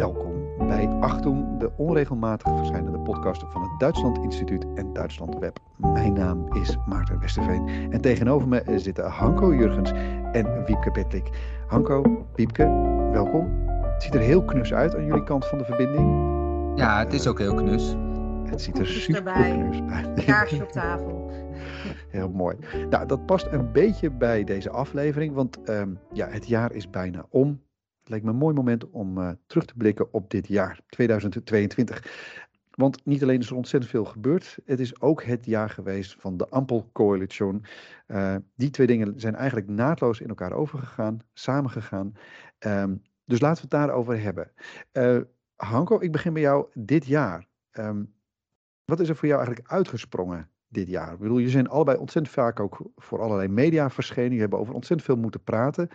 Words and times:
welkom 0.00 0.66
bij 0.66 0.88
Achtung, 1.00 1.58
de 1.58 1.70
onregelmatig 1.76 2.56
verschijnende 2.56 2.98
podcast 2.98 3.44
van 3.48 3.62
het 3.62 3.80
Duitsland 3.80 4.18
Instituut 4.18 4.66
en 4.74 4.92
Duitsland 4.92 5.38
Web. 5.38 5.58
Mijn 5.76 6.12
naam 6.12 6.54
is 6.54 6.76
Maarten 6.86 7.20
Westerveen 7.20 7.92
en 7.92 8.00
tegenover 8.00 8.48
me 8.48 8.62
zitten 8.76 9.10
Hanko 9.10 9.54
Jurgens 9.54 9.92
en 10.32 10.64
Wiepke 10.64 10.90
Petlik. 10.90 11.30
Hanko, 11.66 12.26
Wiepke, 12.34 12.64
welkom. 13.12 13.66
Het 13.82 14.02
ziet 14.02 14.14
er 14.14 14.20
heel 14.20 14.44
knus 14.44 14.72
uit 14.72 14.96
aan 14.96 15.04
jullie 15.04 15.24
kant 15.24 15.46
van 15.46 15.58
de 15.58 15.64
verbinding. 15.64 16.08
Ja, 16.78 16.98
het 16.98 17.12
is 17.12 17.26
ook 17.26 17.38
heel 17.38 17.54
knus. 17.54 17.96
Het 18.44 18.62
ziet 18.62 18.78
er 18.78 18.86
super 18.86 19.32
knus 19.32 19.80
uit. 19.90 20.24
Kaarsje 20.24 20.62
op 20.62 20.72
tafel. 20.72 21.30
Heel 22.08 22.30
mooi. 22.30 22.56
Nou, 22.90 23.06
dat 23.06 23.26
past 23.26 23.46
een 23.50 23.72
beetje 23.72 24.10
bij 24.10 24.44
deze 24.44 24.70
aflevering, 24.70 25.34
want 25.34 25.68
um, 25.68 25.98
ja, 26.12 26.28
het 26.28 26.48
jaar 26.48 26.72
is 26.72 26.90
bijna 26.90 27.26
om. 27.28 27.60
Leek 28.10 28.22
me 28.22 28.30
een 28.30 28.36
mooi 28.36 28.54
moment 28.54 28.90
om 28.90 29.18
uh, 29.18 29.30
terug 29.46 29.64
te 29.64 29.74
blikken 29.76 30.12
op 30.12 30.30
dit 30.30 30.48
jaar, 30.48 30.80
2022. 30.88 32.04
Want 32.70 33.04
niet 33.04 33.22
alleen 33.22 33.40
is 33.40 33.50
er 33.50 33.56
ontzettend 33.56 33.92
veel 33.92 34.04
gebeurd, 34.04 34.58
het 34.64 34.80
is 34.80 35.00
ook 35.00 35.22
het 35.22 35.46
jaar 35.46 35.70
geweest 35.70 36.16
van 36.18 36.36
de 36.36 36.48
Ampel-coalition. 36.48 37.64
Uh, 38.06 38.36
die 38.54 38.70
twee 38.70 38.86
dingen 38.86 39.20
zijn 39.20 39.34
eigenlijk 39.34 39.68
naadloos 39.68 40.20
in 40.20 40.28
elkaar 40.28 40.52
overgegaan, 40.52 41.18
samengegaan. 41.32 42.12
Um, 42.58 43.02
dus 43.24 43.40
laten 43.40 43.68
we 43.68 43.76
het 43.76 43.86
daarover 43.86 44.20
hebben. 44.20 44.50
Uh, 44.92 45.20
Hanko, 45.56 46.00
ik 46.00 46.12
begin 46.12 46.32
bij 46.32 46.42
jou 46.42 46.66
dit 46.74 47.06
jaar. 47.06 47.46
Um, 47.72 48.14
wat 48.84 49.00
is 49.00 49.08
er 49.08 49.16
voor 49.16 49.28
jou 49.28 49.40
eigenlijk 49.40 49.70
uitgesprongen 49.72 50.48
dit 50.68 50.88
jaar? 50.88 51.12
Ik 51.12 51.18
bedoel, 51.18 51.38
je 51.38 51.48
zijn 51.48 51.68
allebei 51.68 51.98
ontzettend 51.98 52.34
vaak 52.34 52.60
ook 52.60 52.90
voor 52.96 53.20
allerlei 53.20 53.48
media 53.48 53.90
verschenen. 53.90 54.34
Je 54.34 54.40
hebben 54.40 54.58
over 54.58 54.74
ontzettend 54.74 55.08
veel 55.08 55.20
moeten 55.22 55.42
praten. 55.42 55.88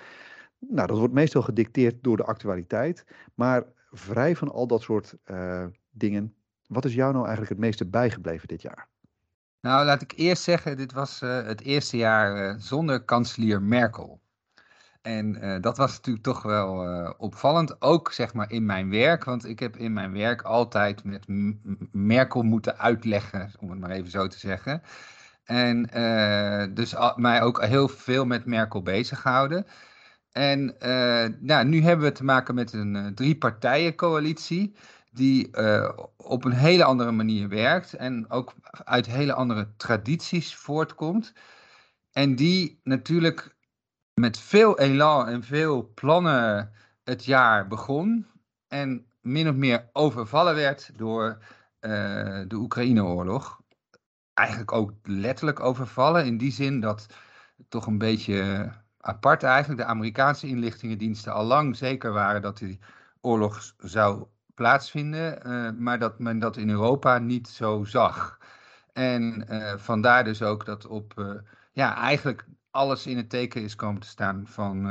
Nou, 0.69 0.87
dat 0.87 0.97
wordt 0.97 1.13
meestal 1.13 1.41
gedicteerd 1.41 2.03
door 2.03 2.17
de 2.17 2.23
actualiteit. 2.23 3.05
Maar 3.33 3.63
vrij 3.91 4.35
van 4.35 4.51
al 4.51 4.67
dat 4.67 4.81
soort 4.81 5.15
uh, 5.25 5.65
dingen, 5.91 6.35
wat 6.67 6.85
is 6.85 6.93
jou 6.93 7.11
nou 7.11 7.25
eigenlijk 7.25 7.53
het 7.53 7.61
meeste 7.65 7.85
bijgebleven 7.85 8.47
dit 8.47 8.61
jaar? 8.61 8.87
Nou, 9.61 9.85
laat 9.85 10.01
ik 10.01 10.13
eerst 10.15 10.43
zeggen, 10.43 10.77
dit 10.77 10.93
was 10.93 11.21
uh, 11.21 11.43
het 11.43 11.61
eerste 11.61 11.97
jaar 11.97 12.53
uh, 12.53 12.59
zonder 12.59 13.03
kanselier 13.03 13.61
Merkel. 13.61 14.19
En 15.01 15.61
dat 15.61 15.77
was 15.77 15.91
natuurlijk 15.91 16.25
toch 16.25 16.41
wel 16.41 17.13
opvallend, 17.17 17.81
ook 17.81 18.11
zeg 18.11 18.33
maar 18.33 18.51
in 18.51 18.65
mijn 18.65 18.89
werk, 18.89 19.23
want 19.23 19.45
ik 19.45 19.59
heb 19.59 19.77
in 19.77 19.93
mijn 19.93 20.13
werk 20.13 20.41
altijd 20.41 21.03
met 21.03 21.25
Merkel 21.91 22.41
moeten 22.41 22.77
uitleggen, 22.77 23.51
om 23.59 23.69
het 23.69 23.79
maar 23.79 23.89
even 23.89 24.11
zo 24.11 24.27
te 24.27 24.39
zeggen. 24.39 24.81
En 25.43 25.83
dus 26.73 26.95
mij 27.15 27.41
ook 27.41 27.63
heel 27.63 27.87
veel 27.87 28.25
met 28.25 28.45
Merkel 28.45 28.81
bezig 28.81 29.21
gehouden. 29.21 29.65
En 30.35 30.75
nou, 31.39 31.65
nu 31.65 31.81
hebben 31.81 32.05
we 32.05 32.11
te 32.11 32.23
maken 32.23 32.55
met 32.55 32.73
een 32.73 33.11
drie-partijen-coalitie 33.15 34.75
die 35.11 35.49
op 36.17 36.45
een 36.45 36.51
hele 36.51 36.83
andere 36.83 37.11
manier 37.11 37.49
werkt 37.49 37.93
en 37.93 38.29
ook 38.29 38.53
uit 38.83 39.05
hele 39.05 39.33
andere 39.33 39.67
tradities 39.77 40.55
voortkomt. 40.55 41.33
En 42.11 42.35
die 42.35 42.79
natuurlijk 42.83 43.55
met 44.13 44.39
veel 44.39 44.79
elan 44.79 45.27
en 45.27 45.43
veel 45.43 45.91
plannen 45.93 46.71
het 47.03 47.25
jaar 47.25 47.67
begon 47.67 48.27
en 48.67 49.05
min 49.21 49.49
of 49.49 49.55
meer 49.55 49.89
overvallen 49.93 50.55
werd 50.55 50.91
door 50.95 51.37
de 52.47 52.55
Oekraïne-oorlog. 52.55 53.61
Eigenlijk 54.33 54.71
ook 54.71 54.93
letterlijk 55.03 55.59
overvallen, 55.59 56.25
in 56.25 56.37
die 56.37 56.51
zin 56.51 56.79
dat 56.79 57.05
toch 57.69 57.87
een 57.87 57.97
beetje 57.97 58.71
apart 59.05 59.43
eigenlijk 59.43 59.81
de 59.81 59.87
Amerikaanse 59.87 60.47
inlichtingendiensten 60.47 61.33
al 61.33 61.45
lang 61.45 61.75
zeker 61.75 62.11
waren 62.11 62.41
dat 62.41 62.57
die 62.57 62.79
oorlog 63.21 63.73
zou 63.77 64.25
plaatsvinden, 64.53 65.47
uh, 65.47 65.69
maar 65.77 65.99
dat 65.99 66.19
men 66.19 66.39
dat 66.39 66.57
in 66.57 66.69
Europa 66.69 67.17
niet 67.17 67.47
zo 67.47 67.83
zag. 67.83 68.39
En 68.93 69.45
uh, 69.49 69.73
vandaar 69.77 70.23
dus 70.23 70.41
ook 70.41 70.65
dat 70.65 70.87
op 70.87 71.37
ja, 71.71 71.95
eigenlijk 71.95 72.45
alles 72.71 73.07
in 73.07 73.17
het 73.17 73.29
teken 73.29 73.61
is 73.61 73.75
komen 73.75 74.01
te 74.01 74.07
staan 74.07 74.47
van 74.47 74.87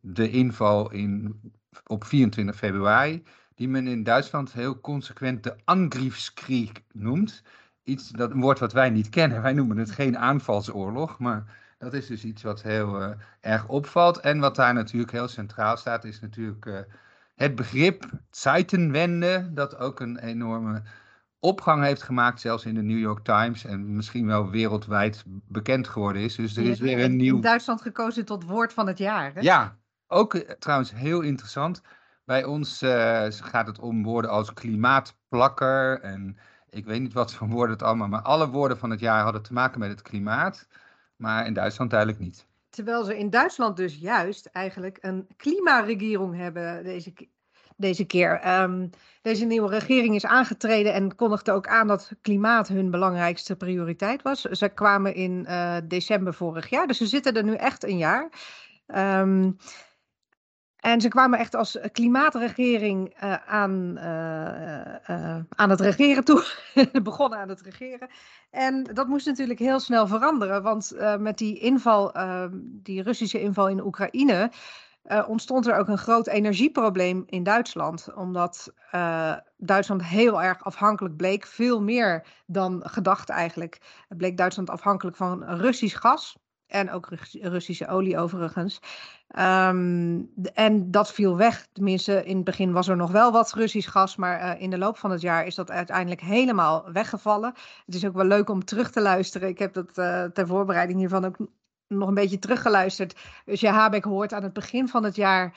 de 0.00 0.30
inval 0.30 0.90
in, 0.90 1.40
op 1.86 2.04
24 2.04 2.56
februari, 2.56 3.24
die 3.54 3.68
men 3.68 3.86
in 3.86 4.02
Duitsland 4.02 4.52
heel 4.52 4.80
consequent 4.80 5.42
de 5.42 5.56
Angriffskrieg 5.64 6.72
noemt. 6.92 7.42
Iets, 7.84 8.08
dat, 8.08 8.30
een 8.30 8.40
woord 8.40 8.58
wat 8.58 8.72
wij 8.72 8.90
niet 8.90 9.08
kennen. 9.08 9.42
Wij 9.42 9.52
noemen 9.52 9.76
het 9.76 9.90
geen 9.90 10.18
aanvalsoorlog, 10.18 11.18
maar 11.18 11.44
dat 11.78 11.94
is 11.94 12.06
dus 12.06 12.24
iets 12.24 12.42
wat 12.42 12.62
heel 12.62 13.02
uh, 13.02 13.10
erg 13.40 13.68
opvalt. 13.68 14.20
En 14.20 14.38
wat 14.38 14.56
daar 14.56 14.74
natuurlijk 14.74 15.12
heel 15.12 15.28
centraal 15.28 15.76
staat, 15.76 16.04
is 16.04 16.20
natuurlijk 16.20 16.66
uh, 16.66 16.78
het 17.34 17.54
begrip 17.54 18.10
Zeitenwende, 18.30 19.50
dat 19.52 19.76
ook 19.76 20.00
een 20.00 20.18
enorme 20.18 20.82
opgang 21.38 21.82
heeft 21.82 22.02
gemaakt, 22.02 22.40
zelfs 22.40 22.64
in 22.64 22.74
de 22.74 22.82
New 22.82 22.98
York 22.98 23.24
Times. 23.24 23.64
En 23.64 23.96
misschien 23.96 24.26
wel 24.26 24.50
wereldwijd 24.50 25.24
bekend 25.26 25.88
geworden 25.88 26.22
is. 26.22 26.34
Dus 26.34 26.56
er 26.56 26.64
is 26.64 26.80
weer 26.80 27.04
een 27.04 27.16
nieuw. 27.16 27.34
In 27.34 27.40
Duitsland 27.40 27.82
gekozen 27.82 28.24
tot 28.24 28.44
woord 28.44 28.72
van 28.72 28.86
het 28.86 28.98
jaar. 28.98 29.34
Hè? 29.34 29.40
Ja, 29.40 29.76
ook 30.06 30.34
uh, 30.34 30.50
trouwens 30.50 30.92
heel 30.92 31.20
interessant. 31.20 31.82
Bij 32.24 32.44
ons 32.44 32.82
uh, 32.82 33.26
gaat 33.28 33.66
het 33.66 33.78
om 33.78 34.02
woorden 34.02 34.30
als 34.30 34.52
klimaatplakker. 34.52 36.00
En 36.00 36.38
ik 36.70 36.84
weet 36.84 37.00
niet 37.00 37.12
wat 37.12 37.34
voor 37.34 37.48
woorden 37.48 37.72
het 37.72 37.82
allemaal. 37.82 38.08
Maar 38.08 38.22
alle 38.22 38.48
woorden 38.48 38.78
van 38.78 38.90
het 38.90 39.00
jaar 39.00 39.22
hadden 39.22 39.42
te 39.42 39.52
maken 39.52 39.80
met 39.80 39.90
het 39.90 40.02
klimaat. 40.02 40.68
Maar 41.18 41.46
in 41.46 41.52
Duitsland 41.52 41.90
duidelijk 41.90 42.20
niet. 42.20 42.46
Terwijl 42.70 43.04
ze 43.04 43.18
in 43.18 43.30
Duitsland 43.30 43.76
dus 43.76 43.96
juist 43.96 44.46
eigenlijk 44.46 44.98
een 45.00 45.26
klimaregering 45.36 46.36
hebben 46.36 46.84
deze 46.84 47.12
deze 47.78 48.04
keer. 48.04 48.60
Um, 48.62 48.90
deze 49.22 49.44
nieuwe 49.44 49.68
regering 49.68 50.14
is 50.14 50.26
aangetreden 50.26 50.92
en 50.92 51.14
kondigde 51.14 51.52
ook 51.52 51.66
aan 51.66 51.86
dat 51.86 52.12
klimaat 52.22 52.68
hun 52.68 52.90
belangrijkste 52.90 53.56
prioriteit 53.56 54.22
was. 54.22 54.40
Ze 54.40 54.68
kwamen 54.68 55.14
in 55.14 55.44
uh, 55.48 55.76
december 55.84 56.34
vorig 56.34 56.70
jaar, 56.70 56.86
dus 56.86 56.98
ze 56.98 57.06
zitten 57.06 57.34
er 57.34 57.44
nu 57.44 57.54
echt 57.54 57.84
een 57.84 57.98
jaar. 57.98 58.28
Um, 59.20 59.56
en 60.80 61.00
ze 61.00 61.08
kwamen 61.08 61.38
echt 61.38 61.54
als 61.54 61.78
klimaatregering 61.92 63.22
uh, 63.22 63.34
aan, 63.46 63.94
uh, 63.96 65.36
aan 65.48 65.70
het 65.70 65.80
regeren 65.80 66.24
toe. 66.24 66.44
Begonnen 67.02 67.38
aan 67.38 67.48
het 67.48 67.60
regeren. 67.60 68.08
En 68.50 68.82
dat 68.82 69.08
moest 69.08 69.26
natuurlijk 69.26 69.58
heel 69.58 69.80
snel 69.80 70.06
veranderen. 70.06 70.62
Want 70.62 70.92
met 71.18 71.38
die 71.38 71.58
inval, 71.58 72.12
ehm, 72.12 72.50
die 72.62 73.02
Russische 73.02 73.40
inval 73.40 73.68
in 73.68 73.84
Oekraïne. 73.84 74.50
Ontstond 75.26 75.66
er 75.66 75.78
ook 75.78 75.88
een 75.88 75.98
groot 75.98 76.26
energieprobleem 76.26 77.22
in 77.26 77.42
Duitsland. 77.42 78.14
Omdat 78.14 78.72
Duitsland 79.56 80.04
heel 80.04 80.42
erg 80.42 80.64
afhankelijk 80.64 81.16
bleek, 81.16 81.46
veel 81.46 81.82
meer 81.82 82.26
dan 82.46 82.82
gedacht 82.84 83.28
eigenlijk, 83.28 84.04
bleek 84.08 84.36
Duitsland 84.36 84.70
afhankelijk 84.70 85.16
van 85.16 85.44
Russisch 85.44 86.00
gas. 86.00 86.36
En 86.68 86.90
ook 86.90 87.08
Russische 87.40 87.88
olie 87.88 88.18
overigens. 88.18 88.80
Um, 89.38 90.30
en 90.54 90.90
dat 90.90 91.12
viel 91.12 91.36
weg. 91.36 91.66
Tenminste, 91.72 92.24
in 92.24 92.36
het 92.36 92.44
begin 92.44 92.72
was 92.72 92.88
er 92.88 92.96
nog 92.96 93.10
wel 93.10 93.32
wat 93.32 93.52
Russisch 93.52 93.90
gas. 93.90 94.16
Maar 94.16 94.40
uh, 94.40 94.62
in 94.62 94.70
de 94.70 94.78
loop 94.78 94.98
van 94.98 95.10
het 95.10 95.20
jaar 95.20 95.46
is 95.46 95.54
dat 95.54 95.70
uiteindelijk 95.70 96.20
helemaal 96.20 96.92
weggevallen. 96.92 97.54
Het 97.86 97.94
is 97.94 98.06
ook 98.06 98.14
wel 98.14 98.24
leuk 98.24 98.50
om 98.50 98.64
terug 98.64 98.90
te 98.90 99.00
luisteren. 99.00 99.48
Ik 99.48 99.58
heb 99.58 99.72
dat 99.72 99.94
ter 100.34 100.46
voorbereiding 100.46 100.98
hiervan 100.98 101.24
ook 101.24 101.36
nog 101.88 102.08
een 102.08 102.14
beetje 102.14 102.38
teruggeluisterd. 102.38 103.16
Dus 103.44 103.60
je 103.60 103.68
Habeck 103.68 104.04
hoort 104.04 104.32
aan 104.32 104.42
het 104.42 104.52
begin 104.52 104.88
van 104.88 105.04
het 105.04 105.16
jaar. 105.16 105.56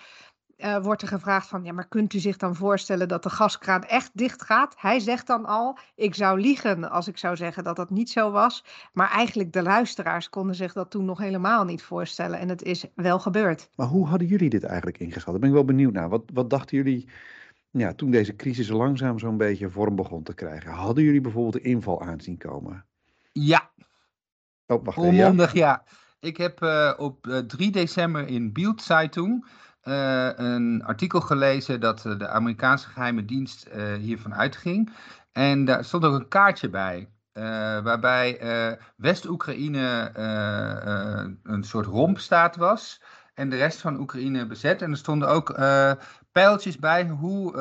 Uh, 0.64 0.78
wordt 0.84 1.02
er 1.02 1.08
gevraagd 1.08 1.48
van, 1.48 1.64
ja, 1.64 1.74
maar 1.74 1.88
kunt 1.88 2.14
u 2.14 2.20
zich 2.20 2.38
dan 2.38 2.56
voorstellen 2.56 3.08
dat 3.08 3.24
de 3.24 3.30
gaskraan 3.30 3.84
echt 3.84 4.10
dicht 4.14 4.42
gaat? 4.42 4.76
Hij 4.78 5.00
zegt 5.00 5.28
dan 5.28 5.46
al, 5.46 5.78
ik 5.96 6.16
zou 6.16 6.40
liegen 6.40 6.90
als 6.90 7.08
ik 7.08 7.18
zou 7.18 7.36
zeggen 7.36 7.64
dat 7.64 7.76
dat 7.76 7.90
niet 7.90 8.10
zo 8.10 8.32
was. 8.32 8.66
Maar 8.94 9.12
eigenlijk 9.12 9.54
de 9.54 9.62
luisteraars 9.62 10.30
konden 10.30 10.56
zich 10.56 10.74
dat 10.74 10.90
toen 10.90 11.06
nog 11.06 11.18
helemaal 11.18 11.64
niet 11.64 11.84
voorstellen. 11.84 12.40
En 12.40 12.50
het 12.50 12.62
is 12.62 12.86
wel 12.96 13.20
gebeurd. 13.20 13.70
Maar 13.76 13.88
hoe 13.88 14.08
hadden 14.08 14.28
jullie 14.28 14.50
dit 14.50 14.64
eigenlijk 14.64 14.98
ingeschat? 14.98 15.32
Daar 15.32 15.40
ben 15.40 15.50
ik 15.50 15.56
wel 15.56 15.66
benieuwd 15.66 15.94
naar. 15.94 16.10
Wat, 16.10 16.24
wat 16.34 16.50
dachten 16.50 16.78
jullie 16.78 17.08
ja, 17.70 17.94
toen 17.94 18.12
deze 18.12 18.36
crisis 18.36 18.70
langzaam 18.70 19.20
zo'n 19.20 19.38
beetje 19.38 19.70
vorm 19.70 19.96
begon 19.96 20.24
te 20.24 20.34
krijgen? 20.34 20.72
Hadden 20.72 21.04
jullie 21.04 21.22
bijvoorbeeld 21.22 21.64
de 21.64 21.70
inval 21.70 22.02
aanzien 22.02 22.38
komen? 22.38 22.86
Ja. 23.32 23.70
Oh, 24.68 24.84
wacht 24.84 24.98
even. 24.98 25.10
Onmondig, 25.10 25.54
ja. 25.54 25.60
ja. 25.60 25.84
Ik 26.20 26.38
heb 26.38 26.62
uh, 26.64 26.94
op 26.98 27.28
uh, 27.28 27.38
3 27.38 27.72
december 27.72 28.28
in 28.28 28.52
Bild 28.52 28.82
Zeitung 28.82 29.46
uh, 29.84 30.30
een 30.36 30.84
artikel 30.86 31.22
gelezen 31.22 31.80
dat 31.80 32.02
de 32.02 32.28
Amerikaanse 32.28 32.88
geheime 32.88 33.26
dienst 33.26 33.70
hiervan 34.00 34.36
uitging. 34.36 34.94
En 35.32 35.66
daar 35.66 35.86
stond 35.86 36.06
ook 36.06 36.20
een 36.20 36.28
kaartje 36.28 36.70
bij. 36.70 37.10
waarbij 37.84 38.40
West-Oekraïne 38.96 40.12
een 41.44 41.64
soort 41.64 41.86
rompstaat 41.86 42.56
was. 42.56 43.02
En 43.34 43.50
de 43.50 43.56
rest 43.56 43.82
van 43.82 44.00
Oekraïne 44.00 44.46
bezet. 44.46 44.82
En 44.82 44.92
er 44.92 44.98
stonden 44.98 45.30
ook 45.30 45.56
pijltjes 46.32 46.78
bij 46.78 47.08
hoe 47.08 47.54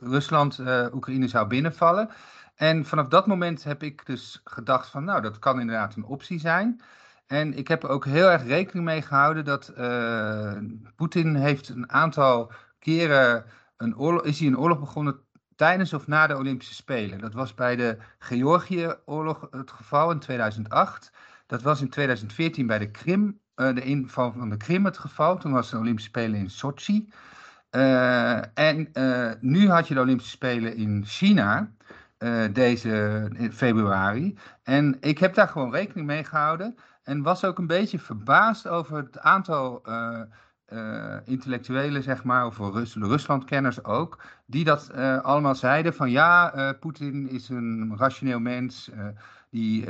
Rusland 0.00 0.60
Oekraïne 0.92 1.28
zou 1.28 1.46
binnenvallen. 1.46 2.10
En 2.56 2.84
vanaf 2.84 3.08
dat 3.08 3.26
moment 3.26 3.64
heb 3.64 3.82
ik 3.82 4.06
dus 4.06 4.40
gedacht 4.44 4.88
van 4.88 5.04
nou, 5.04 5.22
dat 5.22 5.38
kan 5.38 5.60
inderdaad 5.60 5.96
een 5.96 6.04
optie 6.04 6.40
zijn. 6.40 6.80
En 7.26 7.54
ik 7.54 7.68
heb 7.68 7.82
er 7.82 7.88
ook 7.88 8.04
heel 8.04 8.30
erg 8.30 8.44
rekening 8.44 8.84
mee 8.84 9.02
gehouden 9.02 9.44
dat 9.44 9.72
uh, 9.78 10.56
Poetin 10.96 11.34
heeft 11.34 11.68
een 11.68 11.90
aantal 11.90 12.52
keren 12.78 13.44
een 13.76 13.98
oorlog, 13.98 14.22
is 14.24 14.38
hij 14.38 14.48
een 14.48 14.58
oorlog 14.58 14.80
begonnen 14.80 15.20
tijdens 15.56 15.92
of 15.92 16.06
na 16.06 16.26
de 16.26 16.36
Olympische 16.36 16.74
Spelen. 16.74 17.18
Dat 17.18 17.32
was 17.32 17.54
bij 17.54 17.76
de 17.76 17.98
Georgië-oorlog 18.18 19.48
het 19.50 19.70
geval 19.70 20.10
in 20.10 20.18
2008. 20.18 21.12
Dat 21.46 21.62
was 21.62 21.80
in 21.80 21.88
2014 21.88 22.66
bij 22.66 22.78
de 22.78 22.90
Krim, 22.90 23.40
uh, 23.56 23.74
de 23.74 23.82
inval 23.82 24.32
van 24.32 24.50
de 24.50 24.56
Krim 24.56 24.84
het 24.84 24.98
geval. 24.98 25.38
Toen 25.38 25.52
was 25.52 25.70
de 25.70 25.78
Olympische 25.78 26.10
Spelen 26.10 26.40
in 26.40 26.50
Sochi. 26.50 27.12
Uh, 27.70 28.58
en 28.58 28.90
nu 29.40 29.68
had 29.68 29.88
je 29.88 29.94
de 29.94 30.00
Olympische 30.00 30.30
Spelen 30.30 30.76
in 30.76 31.04
China, 31.06 31.70
deze 32.52 33.28
februari. 33.52 34.38
En 34.62 34.96
ik 35.00 35.18
heb 35.18 35.34
daar 35.34 35.48
gewoon 35.48 35.72
rekening 35.72 36.06
mee 36.06 36.24
gehouden. 36.24 36.76
En 37.06 37.22
was 37.22 37.44
ook 37.44 37.58
een 37.58 37.66
beetje 37.66 37.98
verbaasd 37.98 38.68
over 38.68 38.96
het 38.96 39.18
aantal 39.18 39.82
uh, 39.88 41.16
intellectuelen, 41.24 42.02
zeg 42.02 42.24
maar, 42.24 42.46
of 42.46 42.58
Rus 42.58 42.94
Ruslandkenners 42.94 43.84
ook, 43.84 44.22
die 44.46 44.64
dat 44.64 44.90
uh, 44.94 45.20
allemaal 45.20 45.54
zeiden 45.54 45.94
van 45.94 46.10
ja, 46.10 46.72
Poetin 46.80 47.28
is 47.28 47.48
een 47.48 47.96
rationeel 47.96 48.40
mens, 48.40 48.90
die 49.50 49.86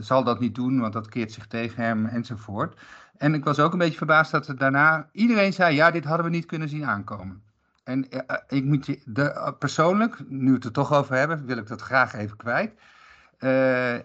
zal 0.00 0.24
dat 0.24 0.40
niet 0.40 0.54
doen, 0.54 0.80
want 0.80 0.92
dat 0.92 1.08
keert 1.08 1.32
zich 1.32 1.46
tegen 1.46 1.82
hem 1.82 2.06
enzovoort. 2.06 2.80
En 3.16 3.34
ik 3.34 3.44
was 3.44 3.60
ook 3.60 3.72
een 3.72 3.78
beetje 3.78 3.96
verbaasd 3.96 4.30
dat 4.30 4.48
er 4.48 4.58
daarna 4.58 5.08
iedereen 5.12 5.52
zei, 5.52 5.74
ja, 5.74 5.90
dit 5.90 6.04
hadden 6.04 6.26
we 6.26 6.32
niet 6.32 6.46
kunnen 6.46 6.68
zien 6.68 6.84
aankomen. 6.84 7.42
En 7.84 8.08
ik 8.48 8.64
moet 8.64 8.86
je, 8.86 9.02
de, 9.04 9.54
persoonlijk, 9.58 10.28
nu 10.28 10.48
we 10.48 10.54
het 10.54 10.64
er 10.64 10.72
toch 10.72 10.92
over 10.92 11.16
hebben, 11.16 11.46
wil 11.46 11.56
ik 11.56 11.66
dat 11.66 11.80
graag 11.80 12.14
even 12.14 12.36
kwijt. 12.36 12.72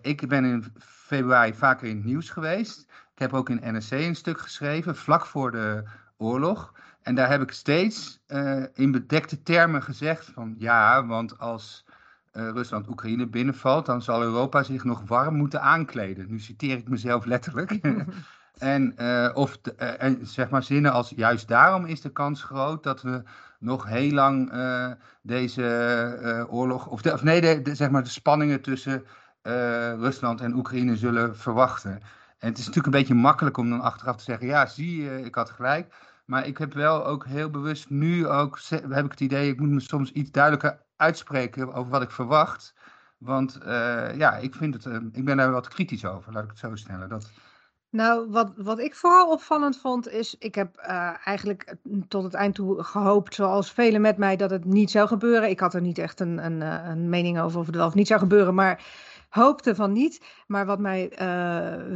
ik 0.02 0.28
ben 0.28 0.46
in 0.46 0.74
februari 1.04 1.54
vaker 1.54 1.88
in 1.88 1.96
het 1.96 2.06
nieuws 2.06 2.30
geweest. 2.30 2.80
Ik 3.14 3.20
heb 3.20 3.34
ook 3.34 3.50
in 3.50 3.74
NRC 3.74 3.92
een 3.92 4.16
stuk 4.16 4.40
geschreven, 4.40 4.96
vlak 4.96 5.26
voor 5.26 5.52
de 5.52 5.84
oorlog. 6.18 6.74
En 7.02 7.16
daar 7.16 7.30
heb 7.30 7.42
ik 7.42 7.52
steeds 7.52 8.20
uh, 8.28 8.64
in 8.74 8.92
bedekte 8.92 9.44
termen 9.44 9.84
gezegd 9.84 10.32
van 10.34 10.56
ja, 10.58 11.06
want 11.06 11.40
als 11.40 11.86
uh, 12.34 12.50
Rusland 12.50 12.88
Oekraïne 12.88 13.28
binnenvalt, 13.28 13.86
dan 13.86 14.02
zal 14.02 14.22
Europa 14.22 14.64
zich 14.64 14.84
nog 14.84 15.02
warm 15.08 15.36
moeten 15.36 15.62
aankleden. 15.62 16.26
Nu 16.30 16.40
citeer 16.40 16.78
ik 16.78 16.90
mezelf 16.90 17.26
letterlijk. 17.26 17.72
en, 18.58 18.96
uh, 18.98 19.30
of 19.34 19.58
de, 19.58 19.72
en 19.76 20.28
zeg 20.28 20.50
maar 20.50 20.64
zinnen 20.64 20.92
als 20.92 21.14
juist 21.16 21.48
daarom 21.48 21.86
is 21.86 22.02
de 22.02 22.12
kans 22.12 22.44
groot 22.44 22.84
dat 22.84 23.02
we 23.02 23.24
nog 23.60 23.88
heel 23.88 24.12
lang 24.12 24.54
deze 25.22 26.48
oorlog, 26.50 26.88
of, 26.88 27.02
de, 27.02 27.14
of 27.14 27.24
nee, 27.24 27.42
de, 27.42 27.62
de, 27.62 27.76
zeg 27.76 27.90
maar 27.90 28.04
de 28.04 28.10
spanningen 28.10 28.62
tussen 28.62 29.04
Rusland 30.00 30.42
en 30.42 30.56
Oekraïne 30.56 30.96
zullen 30.96 31.38
verwachten. 31.38 31.92
En 32.38 32.50
het 32.50 32.58
is 32.58 32.66
natuurlijk 32.66 32.94
een 32.94 33.00
beetje 33.00 33.16
makkelijk 33.16 33.58
om 33.58 33.70
dan 33.70 33.82
achteraf 33.82 34.16
te 34.16 34.24
zeggen, 34.24 34.48
ja, 34.48 34.66
zie 34.66 35.02
je, 35.02 35.26
ik 35.26 35.36
had 35.36 35.50
gelijk. 35.50 35.94
Maar 36.26 36.48
ik 36.48 36.58
heb 36.58 36.74
wel 36.74 37.06
ook 37.06 37.26
heel 37.26 37.50
bewust 37.50 37.90
nu 37.90 38.28
ook, 38.28 38.60
heb 38.70 39.06
ik 39.06 39.12
het 39.12 39.20
idee, 39.20 39.50
ik 39.52 39.60
moet 39.60 39.70
me 39.70 39.80
soms 39.80 40.12
iets 40.12 40.32
duidelijker 40.32 40.80
uitspreken 40.96 41.74
over 41.74 41.92
wat 41.92 42.02
ik 42.02 42.12
verwacht. 42.12 42.74
Want 43.18 43.60
uh, 43.66 44.16
ja, 44.16 44.38
ik, 44.38 44.56
vind 44.56 44.74
het, 44.74 44.86
uh, 44.86 44.98
ik 45.12 45.26
ben 45.26 45.38
daar 45.38 45.52
wat 45.52 45.68
kritisch 45.68 46.06
over, 46.06 46.34
laat 46.34 46.44
ik 46.44 46.50
het 46.50 46.60
zo 46.60 46.76
stellen. 46.76 47.10
Dat... 47.10 47.32
Nou, 47.90 48.30
wat, 48.30 48.52
wat 48.56 48.80
ik 48.80 48.96
vooral 48.96 49.32
opvallend 49.32 49.80
vond, 49.80 50.10
is, 50.10 50.36
ik 50.38 50.56
heb 50.56 50.76
eigenlijk 51.24 51.76
tot 52.08 52.24
het 52.24 52.34
eind 52.34 52.56
toe 52.56 52.84
gehoopt, 52.84 53.34
zoals 53.34 53.72
velen 53.72 54.02
met 54.02 54.18
mij, 54.18 54.36
dat 54.36 54.50
het 54.50 54.66
niet 54.66 54.92
zou 54.92 55.08
gebeuren. 55.08 55.50
Ik 55.50 55.60
had 55.60 55.74
er 55.74 55.82
niet 55.82 55.98
echt 55.98 56.20
een, 56.20 56.46
een, 56.46 56.62
een 56.62 57.10
mening 57.10 57.40
over 57.40 57.60
of 57.60 57.66
het 57.66 57.76
wel 57.76 57.88
of 57.88 57.94
niet 57.94 58.08
zou 58.08 58.20
gebeuren, 58.20 58.54
maar 58.54 58.84
hoopte 59.34 59.76
van 59.76 59.92
niet. 59.92 60.26
Maar 60.48 60.66
wat 60.66 60.80
mij 60.80 61.12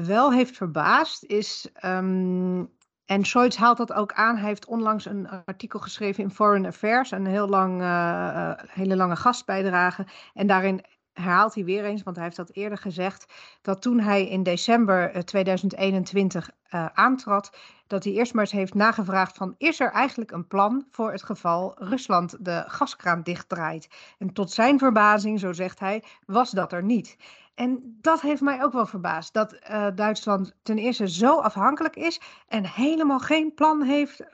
wel 0.03 0.33
heeft 0.33 0.57
verbaasd 0.57 1.23
is 1.23 1.69
um, 1.85 2.75
en 3.07 3.25
Scholz 3.25 3.55
haalt 3.55 3.77
dat 3.77 3.93
ook 3.93 4.13
aan. 4.13 4.37
Hij 4.37 4.47
heeft 4.47 4.65
onlangs 4.65 5.05
een 5.05 5.29
artikel 5.45 5.79
geschreven 5.79 6.23
in 6.23 6.31
Foreign 6.31 6.65
Affairs, 6.65 7.11
een 7.11 7.25
heel 7.25 7.47
lang, 7.47 7.81
uh, 7.81 8.51
hele 8.67 8.95
lange 8.95 9.15
gastbijdrage. 9.15 10.05
En 10.33 10.47
daarin 10.47 10.85
herhaalt 11.21 11.55
hij 11.55 11.63
weer 11.63 11.85
eens, 11.85 12.03
want 12.03 12.15
hij 12.15 12.25
heeft 12.25 12.37
dat 12.37 12.51
eerder 12.51 12.77
gezegd, 12.77 13.33
dat 13.61 13.81
toen 13.81 13.99
hij 13.99 14.27
in 14.27 14.43
december 14.43 15.25
2021 15.25 16.49
uh, 16.71 16.85
aantrad, 16.93 17.57
dat 17.87 18.03
hij 18.03 18.13
eerst 18.13 18.33
maar 18.33 18.43
eens 18.43 18.51
heeft 18.53 18.73
nagevraagd 18.73 19.37
van, 19.37 19.55
is 19.57 19.79
er 19.79 19.91
eigenlijk 19.91 20.31
een 20.31 20.47
plan 20.47 20.85
voor 20.91 21.11
het 21.11 21.23
geval 21.23 21.75
Rusland 21.77 22.45
de 22.45 22.63
gaskraan 22.67 23.23
dichtdraait? 23.23 23.87
En 24.17 24.33
tot 24.33 24.51
zijn 24.51 24.79
verbazing, 24.79 25.39
zo 25.39 25.53
zegt 25.53 25.79
hij, 25.79 26.03
was 26.25 26.51
dat 26.51 26.71
er 26.71 26.83
niet. 26.83 27.17
En 27.55 27.97
dat 28.01 28.21
heeft 28.21 28.41
mij 28.41 28.63
ook 28.63 28.73
wel 28.73 28.85
verbaasd. 28.85 29.33
Dat 29.33 29.53
uh, 29.53 29.87
Duitsland 29.95 30.55
ten 30.63 30.77
eerste 30.77 31.09
zo 31.09 31.39
afhankelijk 31.39 31.95
is 31.95 32.21
en 32.47 32.65
helemaal 32.65 33.19
geen 33.19 33.53
plan 33.53 33.81
heeft 33.81 34.31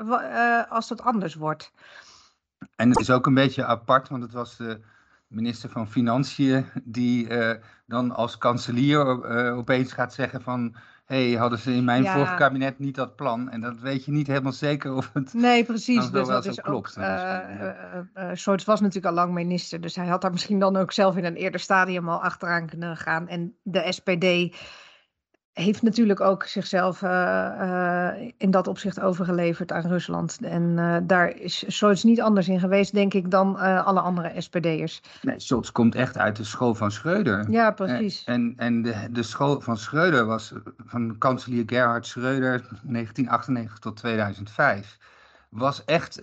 als 0.70 0.88
dat 0.88 1.02
anders 1.02 1.36
wordt. 1.36 1.72
En 2.76 2.90
het 2.90 3.00
is 3.00 3.10
ook 3.10 3.26
een 3.26 3.34
beetje 3.34 3.66
apart, 3.66 4.10
want 4.10 4.24
het 4.24 4.34
was 4.34 4.58
de 4.58 4.82
minister 5.34 5.70
van 5.70 5.90
Financiën 5.90 6.66
die 6.84 7.30
uh, 7.30 7.52
dan 7.86 8.12
als 8.12 8.38
kanselier 8.38 9.56
opeens 9.56 9.92
gaat 9.92 10.14
zeggen 10.14 10.42
van 10.42 10.76
hey, 11.06 11.32
hadden 11.32 11.60
ze 11.60 11.74
in 11.74 11.84
mijn 11.84 12.04
ja. 12.04 12.14
vorige 12.14 12.36
kabinet 12.36 12.80
niet 12.80 12.96
dat 12.96 13.16
plan? 13.16 13.50
En 13.50 13.62
dat 13.62 13.80
weet 13.80 14.06
je 14.06 14.12
niet 14.12 14.28
helemaal 14.28 14.52
zeker 14.52 14.94
of 14.94 15.10
het. 15.14 15.34
Nee, 15.34 15.64
precies. 15.64 16.10
Dus 16.10 16.28
dat 16.28 16.46
is 16.46 16.62
klopt. 16.62 16.98
Ook, 16.98 17.04
uh, 17.04 17.40
uh, 18.16 18.30
Scholz 18.34 18.66
was 18.66 18.80
natuurlijk 18.80 19.06
al 19.06 19.14
lang 19.14 19.34
minister, 19.34 19.82
dus 19.82 19.96
hij 19.96 20.08
had 20.08 20.22
daar 20.22 20.32
misschien 20.32 20.60
dan 20.60 20.76
ook 20.76 20.92
zelf 20.92 21.18
in 21.18 21.26
een 21.26 21.36
eerder 21.36 21.60
stadium 21.60 22.10
al 22.10 22.24
achteraan 22.24 22.68
kunnen 22.68 22.98
gaan. 22.98 23.28
En 23.28 23.56
de 23.64 23.86
SPD 23.90 24.56
heeft 25.54 25.82
natuurlijk 25.82 26.20
ook 26.22 26.44
zichzelf 26.44 27.02
uh, 27.02 27.10
uh, 27.10 28.32
in 28.38 28.52
dat 28.52 28.68
opzicht 28.68 29.00
overgeleverd 29.00 29.72
aan 29.72 29.88
Rusland. 29.88 30.40
En 30.42 30.64
uh, 30.78 30.98
daar 31.04 31.38
is 31.38 31.64
Scholz 31.68 32.04
niet 32.04 32.22
anders 32.22 32.48
in 32.48 32.60
geweest, 32.60 32.94
denk 32.94 33.14
ik, 33.14 33.32
dan 33.32 33.56
alle 33.86 34.00
andere 34.00 34.42
SPD'ers. 34.42 35.02
Nee, 35.22 35.40
Scholz 35.40 35.72
komt 35.72 35.96
echt 35.96 36.18
uit 36.18 36.36
de 36.36 36.44
school 36.44 36.76
van 36.76 36.92
Schreuder. 36.92 37.52
Ja, 37.52 37.72
precies. 37.72 38.24
En, 38.24 38.54
en 38.58 38.82
de, 38.82 38.96
de 39.12 39.24
school 39.24 39.62
van 39.62 39.78
Schreuder 39.78 40.26
was 40.26 40.54
van 40.86 41.18
kanselier 41.18 41.64
Gerhard 41.66 42.08
Schreuder 42.08 42.60
1998 42.60 43.80
tot 43.80 43.96
2005. 43.96 44.98
Was 45.50 45.86
echt 45.86 46.20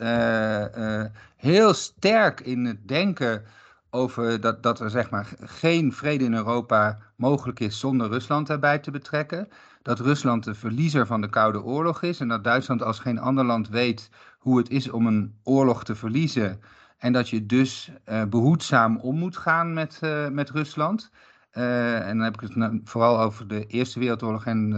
heel 1.37 1.75
sterk 1.75 2.41
in 2.41 2.65
het 2.65 2.89
denken 2.89 3.43
over 3.91 4.41
dat, 4.41 4.63
dat 4.63 4.81
er 4.81 4.91
zeg 4.91 5.11
maar 5.11 5.29
geen 5.41 5.93
vrede 5.93 6.25
in 6.25 6.35
Europa 6.35 6.99
mogelijk 7.17 7.61
is 7.61 7.79
zonder 7.79 8.09
Rusland 8.09 8.51
erbij 8.51 8.79
te 8.79 8.91
betrekken. 8.91 9.49
Dat 9.83 10.01
Rusland 10.01 10.45
de 10.45 10.55
verliezer 10.55 11.07
van 11.07 11.21
de 11.21 11.31
Koude 11.31 11.63
Oorlog 11.63 12.03
is 12.03 12.21
en 12.21 12.29
dat 12.29 12.45
Duitsland 12.45 12.83
als 12.83 12.99
geen 12.99 13.19
ander 13.19 13.45
land 13.45 13.69
weet 13.69 14.11
hoe 14.39 14.59
het 14.59 14.71
is 14.71 14.91
om 14.91 15.07
een 15.07 15.35
oorlog 15.43 15.85
te 15.85 15.95
verliezen. 15.95 16.61
En 16.99 17.13
dat 17.13 17.29
je 17.29 17.47
dus 17.47 17.91
uh, 18.09 18.25
behoedzaam 18.25 18.97
om 18.97 19.19
moet 19.19 19.37
gaan 19.37 19.73
met, 19.73 20.01
uh, 20.05 20.29
met 20.29 20.51
Rusland. 20.51 21.11
Uh, 21.53 22.09
en 22.09 22.17
dan 22.17 22.25
heb 22.25 22.35
ik 22.35 22.41
het 22.41 22.57
nou 22.57 22.81
vooral 22.85 23.21
over 23.21 23.49
de 23.49 23.67
Eerste 23.67 23.99
Wereldoorlog 23.99 24.45
en 24.45 24.71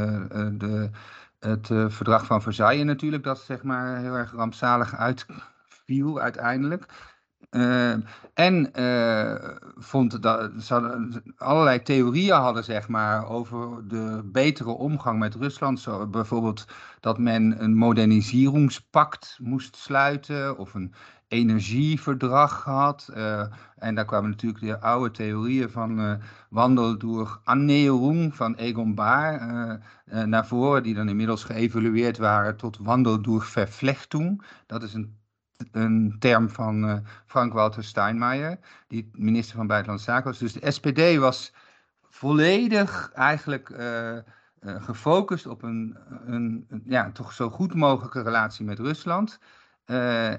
de, 0.58 0.90
het 1.38 1.66
verdrag 1.66 2.26
van 2.26 2.42
Versailles 2.42 2.84
natuurlijk, 2.84 3.24
dat 3.24 3.40
zeg 3.40 3.62
maar 3.62 3.98
heel 3.98 4.14
erg 4.14 4.32
rampzalig 4.32 4.96
uitviel 4.96 6.20
uiteindelijk. 6.20 7.11
Uh, 7.50 7.94
en 8.34 8.70
uh, 8.80 9.34
vond 9.76 10.22
dat 10.22 10.50
ze 10.58 11.22
allerlei 11.36 11.82
theorieën 11.82 12.34
hadden, 12.34 12.64
zeg 12.64 12.88
maar, 12.88 13.28
over 13.28 13.88
de 13.88 14.20
betere 14.24 14.70
omgang 14.70 15.18
met 15.18 15.34
Rusland. 15.34 15.80
Zo, 15.80 16.06
bijvoorbeeld 16.06 16.66
dat 17.00 17.18
men 17.18 17.62
een 17.62 17.74
moderniseringspact 17.74 19.38
moest 19.42 19.76
sluiten 19.76 20.58
of 20.58 20.74
een 20.74 20.94
energieverdrag 21.28 22.64
had. 22.64 23.10
Uh, 23.16 23.44
en 23.76 23.94
daar 23.94 24.04
kwamen 24.04 24.30
natuurlijk 24.30 24.64
de 24.64 24.80
oude 24.80 25.10
theorieën 25.10 25.70
van 25.70 26.20
wandel 26.48 26.98
door 26.98 27.40
Annäherung 27.40 28.34
van 28.34 28.54
Egon 28.54 28.94
Bahr 28.94 29.80
naar 30.04 30.46
voren, 30.46 30.82
die 30.82 30.94
dan 30.94 31.08
inmiddels 31.08 31.44
geëvalueerd 31.44 32.18
waren 32.18 32.56
tot 32.56 32.78
wandel 32.80 33.22
door 33.22 33.42
Verflechtung. 33.42 34.42
Dat 34.66 34.82
is 34.82 34.94
een 34.94 35.20
een 35.72 36.16
term 36.18 36.48
van 36.50 36.84
uh, 36.84 36.96
Frank-Walter 37.26 37.84
Steinmeier, 37.84 38.58
die 38.88 39.10
minister 39.12 39.56
van 39.56 39.66
Buitenlandse 39.66 40.10
Zaken 40.10 40.30
was. 40.30 40.38
Dus 40.38 40.52
de 40.52 40.70
SPD 40.70 41.16
was 41.16 41.52
volledig 42.02 43.10
eigenlijk 43.14 43.68
uh, 43.68 44.16
uh, 44.16 44.20
gefocust 44.60 45.46
op 45.46 45.62
een, 45.62 45.96
een, 46.26 46.66
een, 46.68 46.82
ja, 46.84 47.10
toch 47.12 47.32
zo 47.32 47.50
goed 47.50 47.74
mogelijke 47.74 48.22
relatie 48.22 48.64
met 48.64 48.78
Rusland. 48.78 49.38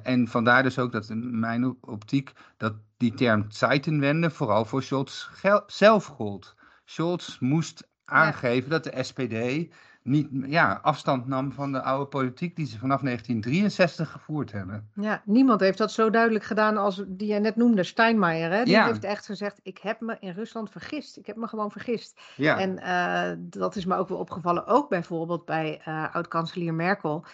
en 0.04 0.28
vandaar 0.28 0.64
dus 0.64 0.80
ook 0.80 0.92
dat 0.92 1.10
in 1.10 1.40
mijn 1.40 1.76
optiek 1.82 2.32
dat 2.58 2.74
die 2.98 3.14
term 3.14 3.46
Zeitenwende 3.48 4.30
vooral 4.30 4.66
voor 4.66 4.84
Scholz 4.84 5.30
zelf 5.68 6.06
gold. 6.06 6.56
Scholz 6.86 7.40
moest 7.40 7.88
aangeven 8.06 8.70
ja. 8.70 8.80
dat 8.80 8.84
de 8.84 9.04
SPD 9.04 9.68
niet 10.04 10.30
ja, 10.46 10.80
afstand 10.82 11.28
nam 11.28 11.52
van 11.52 11.72
de 11.72 11.82
oude 11.82 12.06
politiek 12.06 12.56
die 12.56 12.66
ze 12.66 12.80
vanaf 12.80 13.02
1963 13.02 14.12
gevoerd 14.12 14.52
hebben. 14.52 14.90
Ja, 14.94 15.22
niemand 15.26 15.60
heeft 15.60 15.78
dat 15.78 15.92
zo 15.92 16.10
duidelijk 16.10 16.44
gedaan 16.44 16.78
als 16.78 17.04
die 17.08 17.28
jij 17.28 17.40
net 17.40 17.56
noemde, 17.56 17.84
Steinmeier. 17.84 18.52
Hè? 18.52 18.64
Die 18.64 18.74
ja. 18.74 18.86
heeft 18.86 19.04
echt 19.04 19.26
gezegd, 19.26 19.60
ik 19.64 19.78
heb 19.78 20.02
me 20.02 20.18
in 20.20 20.34
Rusland 20.34 20.70
vergist. 20.70 21.18
Ik 21.18 21.26
heb 21.26 21.36
me 21.36 21.48
gewoon 21.48 21.72
vergist. 21.72 22.22
Ja. 22.36 22.60
En 22.60 22.80
uh, 22.80 23.46
dat 23.60 23.76
is 23.76 23.86
me 23.86 23.96
ook 23.96 24.10
wel 24.10 24.18
opgevallen, 24.18 24.66
ook 24.66 24.90
bijvoorbeeld 24.90 25.46
bij 25.46 25.82
uh, 25.88 26.16
oud-kanselier 26.16 26.74
Merkel 26.74 27.26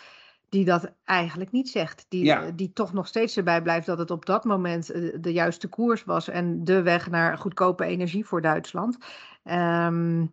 die 0.49 0.65
dat 0.65 0.91
eigenlijk 1.05 1.51
niet 1.51 1.69
zegt. 1.69 2.05
Die, 2.09 2.23
Ja. 2.25 2.51
die 2.51 2.73
toch 2.73 2.93
nog 2.93 3.07
steeds 3.07 3.38
erbij 3.38 3.61
blijft 3.61 3.85
dat 3.85 3.97
het 3.97 4.11
op 4.11 4.25
dat 4.25 4.43
moment 4.43 4.91
eh, 4.91 5.13
de 5.19 5.33
juiste 5.33 5.67
koers 5.67 6.03
was 6.03 6.27
en 6.27 6.63
de 6.63 6.81
weg 6.81 7.09
naar 7.09 7.38
goedkope 7.38 7.85
energie 7.85 8.25
voor 8.25 8.41
Duitsland. 8.41 8.97
Ehm, 9.43 10.25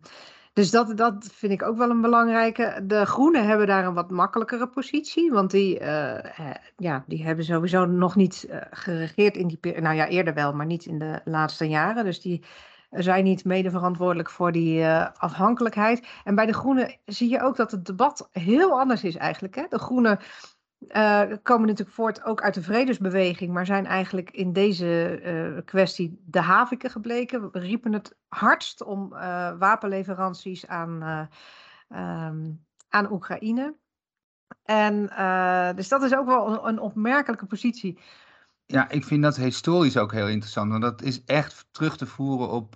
dus 0.57 0.71
dat, 0.71 0.97
dat 0.97 1.29
vind 1.33 1.51
ik 1.51 1.63
ook 1.63 1.77
wel 1.77 1.89
een 1.89 2.01
belangrijke. 2.01 2.83
De 2.83 3.05
Groenen 3.05 3.47
hebben 3.47 3.67
daar 3.67 3.85
een 3.85 3.93
wat 3.93 4.09
makkelijkere 4.09 4.67
positie, 4.67 5.31
want 5.31 5.51
die, 5.51 5.79
eh, 5.79 6.17
eh, 6.17 6.55
ja, 6.77 7.03
die 7.07 7.23
hebben 7.23 7.45
sowieso 7.45 7.85
nog 7.85 8.15
niet 8.15 8.45
eh, 8.49 8.61
geregeerd 8.71 9.37
in 9.37 9.47
die. 9.47 9.81
Nou 9.81 9.95
ja, 9.95 10.07
eerder 10.07 10.33
wel, 10.33 10.53
maar 10.53 10.65
niet 10.65 10.85
in 10.85 10.99
de 10.99 11.21
laatste 11.25 11.65
jaren. 11.65 12.03
Dus 12.03 12.21
die 12.21 12.43
zijn 12.89 13.23
niet 13.23 13.45
mede 13.45 13.69
verantwoordelijk 13.69 14.29
voor 14.29 14.51
die 14.51 14.87
afhankelijkheid. 15.17 16.07
En 16.23 16.35
bij 16.35 16.45
de 16.45 16.53
Groenen 16.53 16.95
zie 17.05 17.29
je 17.29 17.41
ook 17.41 17.55
dat 17.55 17.71
het 17.71 17.85
debat 17.85 18.29
heel 18.31 18.79
anders 18.79 19.03
is 19.03 19.15
eigenlijk. 19.15 19.55
Hè? 19.55 19.63
De 19.69 19.79
Groenen 19.79 20.19
eh, 20.87 21.21
komen 21.43 21.67
natuurlijk 21.67 21.95
voort 21.95 22.23
ook 22.23 22.41
uit 22.41 22.53
de 22.53 22.61
vredesbeweging, 22.61 23.53
maar 23.53 23.65
zijn 23.65 23.85
eigenlijk 23.85 24.31
in 24.31 24.53
deze 24.53 25.19
eh, 25.23 25.65
kwestie 25.65 26.21
de 26.25 26.39
haviken 26.39 26.89
gebleken. 26.89 27.51
We 27.51 27.59
riepen 27.59 27.93
het 27.93 28.15
hardst 28.27 28.83
om 28.83 29.13
eh, 29.13 29.51
wapenleveranties 29.59 30.67
aan, 30.67 31.01
eh, 31.01 31.25
ehm, 31.87 32.51
aan 32.89 33.11
Oekraïne. 33.11 33.75
En 34.63 35.01
dus 35.75 35.87
dat 35.87 36.03
is 36.03 36.15
ook 36.15 36.25
wel 36.25 36.67
een, 36.67 36.79
opmerkelijke 36.79 37.45
positie. 37.45 37.99
Ja, 38.65 38.89
ik 38.89 39.05
vind 39.05 39.23
dat 39.23 39.35
historisch 39.35 39.97
ook 39.97 40.11
heel 40.11 40.27
interessant, 40.27 40.69
want 40.71 40.81
dat 40.81 41.01
is 41.01 41.23
echt 41.23 41.67
terug 41.71 41.97
te 41.97 42.05
voeren 42.05 42.49
op 42.49 42.73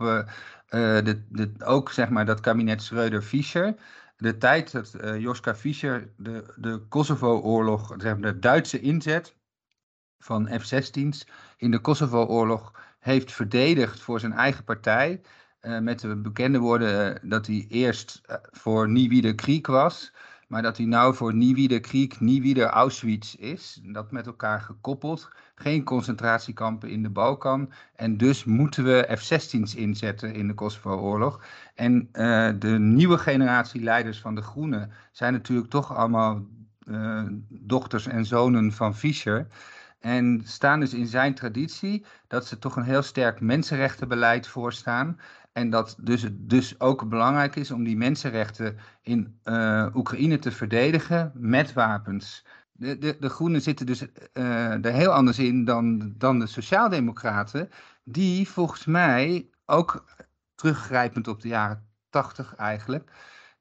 de, 0.67 1.51
ook 1.63 1.91
zeg 1.91 2.10
maar 2.10 2.25
dat 2.25 2.39
kabinet 2.39 2.81
Schreuder-Fischer. 2.81 3.75
De 4.21 4.37
tijd 4.37 4.71
dat 4.71 4.93
eh, 4.93 5.19
Joschka 5.19 5.55
Fischer 5.55 6.13
de, 6.17 6.53
de 6.55 6.81
Kosovo-oorlog, 6.89 7.95
de 7.97 8.39
Duitse 8.39 8.79
inzet 8.79 9.35
van 10.19 10.47
F-16's 10.59 11.27
in 11.57 11.71
de 11.71 11.79
Kosovo-oorlog 11.79 12.73
heeft 12.99 13.31
verdedigd 13.31 13.99
voor 13.99 14.19
zijn 14.19 14.33
eigen 14.33 14.63
partij. 14.63 15.21
eh, 15.59 15.79
met 15.79 15.99
de 15.99 16.15
bekende 16.15 16.59
woorden 16.59 17.15
eh, 17.15 17.29
dat 17.29 17.47
hij 17.47 17.65
eerst 17.69 18.21
voor 18.51 18.89
Nie 18.89 19.35
Krieg 19.35 19.67
was, 19.67 20.13
maar 20.47 20.61
dat 20.61 20.77
hij 20.77 20.85
nou 20.85 21.15
voor 21.15 21.33
Nie 21.33 21.79
Krieg, 21.79 22.19
Auschwitz 22.63 23.33
is. 23.33 23.79
Dat 23.83 24.11
met 24.11 24.25
elkaar 24.25 24.61
gekoppeld. 24.61 25.29
Geen 25.61 25.83
concentratiekampen 25.83 26.89
in 26.89 27.03
de 27.03 27.09
Balkan. 27.09 27.71
En 27.95 28.17
dus 28.17 28.43
moeten 28.43 28.83
we 28.83 29.15
F-16's 29.17 29.75
inzetten 29.75 30.33
in 30.33 30.47
de 30.47 30.53
Kosovo-oorlog. 30.53 31.43
En 31.75 32.09
eh, 32.11 32.49
de 32.59 32.79
nieuwe 32.79 33.17
generatie 33.17 33.83
leiders 33.83 34.19
van 34.19 34.35
de 34.35 34.41
Groenen 34.41 34.91
zijn 35.11 35.33
natuurlijk 35.33 35.69
toch 35.69 35.95
allemaal 35.95 36.45
eh, 36.87 37.23
dochters 37.49 38.07
en 38.07 38.25
zonen 38.25 38.71
van 38.71 38.95
Fischer. 38.95 39.47
En 39.99 40.41
staan 40.45 40.79
dus 40.79 40.93
in 40.93 41.07
zijn 41.07 41.33
traditie 41.33 42.05
dat 42.27 42.45
ze 42.45 42.59
toch 42.59 42.75
een 42.75 42.83
heel 42.83 43.01
sterk 43.01 43.39
mensenrechtenbeleid 43.39 44.47
voorstaan. 44.47 45.19
En 45.53 45.69
dat 45.69 45.95
dus 45.99 46.21
het 46.21 46.49
dus 46.49 46.79
ook 46.79 47.09
belangrijk 47.09 47.55
is 47.55 47.71
om 47.71 47.83
die 47.83 47.97
mensenrechten 47.97 48.77
in 49.01 49.39
eh, 49.43 49.87
Oekraïne 49.93 50.39
te 50.39 50.51
verdedigen 50.51 51.31
met 51.35 51.73
wapens. 51.73 52.45
De, 52.81 52.97
de, 52.97 53.17
de 53.19 53.29
Groenen 53.29 53.61
zitten 53.61 53.85
dus 53.85 54.05
eh, 54.33 54.85
er 54.85 54.93
heel 54.93 55.11
anders 55.11 55.39
in 55.39 55.65
dan, 55.65 56.13
dan 56.17 56.39
de 56.39 56.47
Sociaaldemocraten, 56.47 57.69
die 58.03 58.50
volgens 58.50 58.85
mij 58.85 59.50
ook 59.65 60.05
teruggrijpend 60.55 61.27
op 61.27 61.41
de 61.41 61.47
jaren 61.47 61.88
tachtig 62.09 62.55
eigenlijk, 62.55 63.11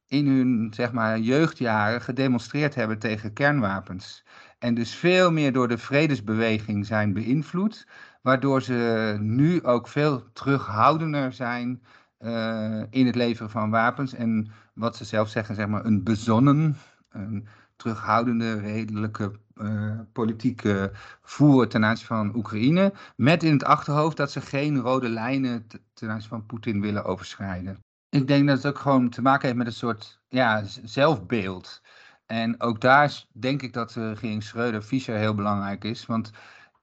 in 0.06 0.26
hun 0.26 0.72
zeg 0.74 0.92
maar, 0.92 1.18
jeugdjaren 1.18 2.00
gedemonstreerd 2.00 2.74
hebben 2.74 2.98
tegen 2.98 3.32
kernwapens. 3.32 4.24
En 4.58 4.74
dus 4.74 4.94
veel 4.94 5.32
meer 5.32 5.52
door 5.52 5.68
de 5.68 5.78
vredesbeweging 5.78 6.86
zijn 6.86 7.12
beïnvloed, 7.12 7.86
waardoor 8.22 8.62
ze 8.62 9.16
nu 9.20 9.62
ook 9.62 9.88
veel 9.88 10.32
terughoudender 10.32 11.32
zijn 11.32 11.82
uh, 12.20 12.82
in 12.90 13.06
het 13.06 13.14
leveren 13.14 13.50
van 13.50 13.70
wapens. 13.70 14.14
En 14.14 14.50
wat 14.74 14.96
ze 14.96 15.04
zelf 15.04 15.28
zeggen, 15.28 15.54
zeg 15.54 15.66
maar, 15.66 15.84
een 15.84 16.02
bezonnen, 16.02 16.76
een 17.10 17.48
terughoudende, 17.80 18.60
redelijke 18.60 19.32
uh, 19.54 19.98
politieke 20.12 20.90
voer 21.22 21.68
ten 21.68 21.84
aanzien 21.84 22.06
van 22.06 22.34
Oekraïne. 22.36 22.92
Met 23.16 23.42
in 23.42 23.52
het 23.52 23.64
achterhoofd 23.64 24.16
dat 24.16 24.30
ze 24.30 24.40
geen 24.40 24.78
rode 24.78 25.08
lijnen 25.08 25.66
ten 25.94 26.10
aanzien 26.10 26.28
van 26.28 26.46
Poetin 26.46 26.80
willen 26.80 27.04
overschrijden. 27.04 27.84
Ik 28.08 28.26
denk 28.26 28.46
dat 28.46 28.56
het 28.56 28.66
ook 28.66 28.78
gewoon 28.78 29.08
te 29.08 29.22
maken 29.22 29.46
heeft 29.46 29.58
met 29.58 29.66
een 29.66 29.72
soort 29.72 30.20
ja, 30.28 30.62
zelfbeeld. 30.84 31.82
En 32.26 32.60
ook 32.60 32.80
daar 32.80 33.24
denk 33.32 33.62
ik 33.62 33.72
dat 33.72 33.92
de 33.92 34.08
regering 34.08 34.42
Schreuder-Fischer 34.42 35.16
heel 35.16 35.34
belangrijk 35.34 35.84
is. 35.84 36.06
Want 36.06 36.30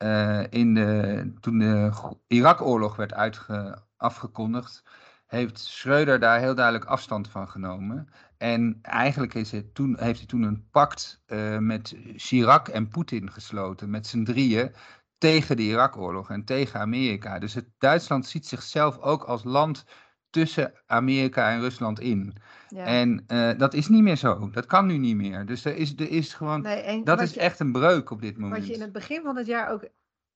uh, 0.04 0.44
in 0.50 0.74
de, 0.74 1.34
toen 1.40 1.58
de 1.58 1.92
Irak-oorlog 2.28 2.96
werd 2.96 3.14
uitge, 3.14 3.78
afgekondigd, 3.98 4.84
heeft 5.28 5.60
Schreuder 5.60 6.20
daar 6.20 6.40
heel 6.40 6.56
duidelijk 6.56 6.86
afstand 6.86 7.30
van 7.30 7.50
genomen. 7.50 8.10
En 8.38 8.80
eigenlijk 8.82 9.34
is 9.34 9.52
het 9.52 9.76
toen, 9.76 9.98
heeft 10.00 10.18
hij 10.18 10.28
toen 10.28 10.44
een 10.44 10.68
pact 10.72 11.22
uh, 11.28 11.58
met 11.58 11.96
Chirac 12.16 12.68
en 12.68 12.88
Poetin 12.88 13.32
gesloten, 13.32 13.90
met 13.90 14.08
z'n 14.08 14.24
drieën, 14.24 14.72
tegen 15.18 15.56
de 15.56 15.64
Irak-oorlog 15.64 16.30
en 16.30 16.44
tegen 16.44 16.80
Amerika. 16.80 17.40
Dus 17.40 17.54
het, 17.54 17.70
Duitsland 17.78 18.26
ziet 18.26 18.46
zichzelf 18.46 19.00
ook 19.00 19.24
als 19.24 19.44
land 19.44 19.86
tussen 20.30 20.74
Amerika 20.86 21.52
en 21.52 21.60
Rusland 21.60 22.00
in. 22.00 22.36
Ja. 22.70 22.86
En 22.86 23.24
uh, 23.28 23.52
dat 23.58 23.74
is 23.74 23.88
niet 23.88 24.04
meer 24.04 24.16
zo. 24.16 24.50
Dat 24.50 24.66
kan 24.66 24.86
nu 24.86 24.98
niet 24.98 25.16
meer. 25.16 25.46
Dus 25.46 25.66
er 25.66 25.76
is, 25.76 25.94
er 25.98 26.10
is 26.10 26.34
gewoon. 26.34 26.62
Nee, 26.62 27.04
dat 27.04 27.22
is 27.22 27.34
je, 27.34 27.40
echt 27.40 27.60
een 27.60 27.72
breuk 27.72 28.10
op 28.12 28.22
dit 28.22 28.38
moment. 28.38 28.60
Wat 28.60 28.68
je 28.68 28.74
in 28.74 28.82
het 28.82 28.92
begin 28.92 29.22
van 29.22 29.38
het 29.38 29.46
jaar 29.46 29.72
ook. 29.72 29.88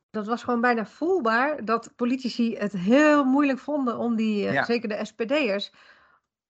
Dat 0.09 0.27
was 0.27 0.43
gewoon 0.43 0.61
bijna 0.61 0.85
voelbaar 0.85 1.65
dat 1.65 1.93
politici 1.95 2.55
het 2.55 2.73
heel 2.73 3.23
moeilijk 3.23 3.59
vonden 3.59 3.97
om 3.97 4.15
die, 4.15 4.45
uh, 4.45 4.53
ja. 4.53 4.63
zeker 4.63 4.89
de 4.89 5.05
SPD'ers, 5.05 5.71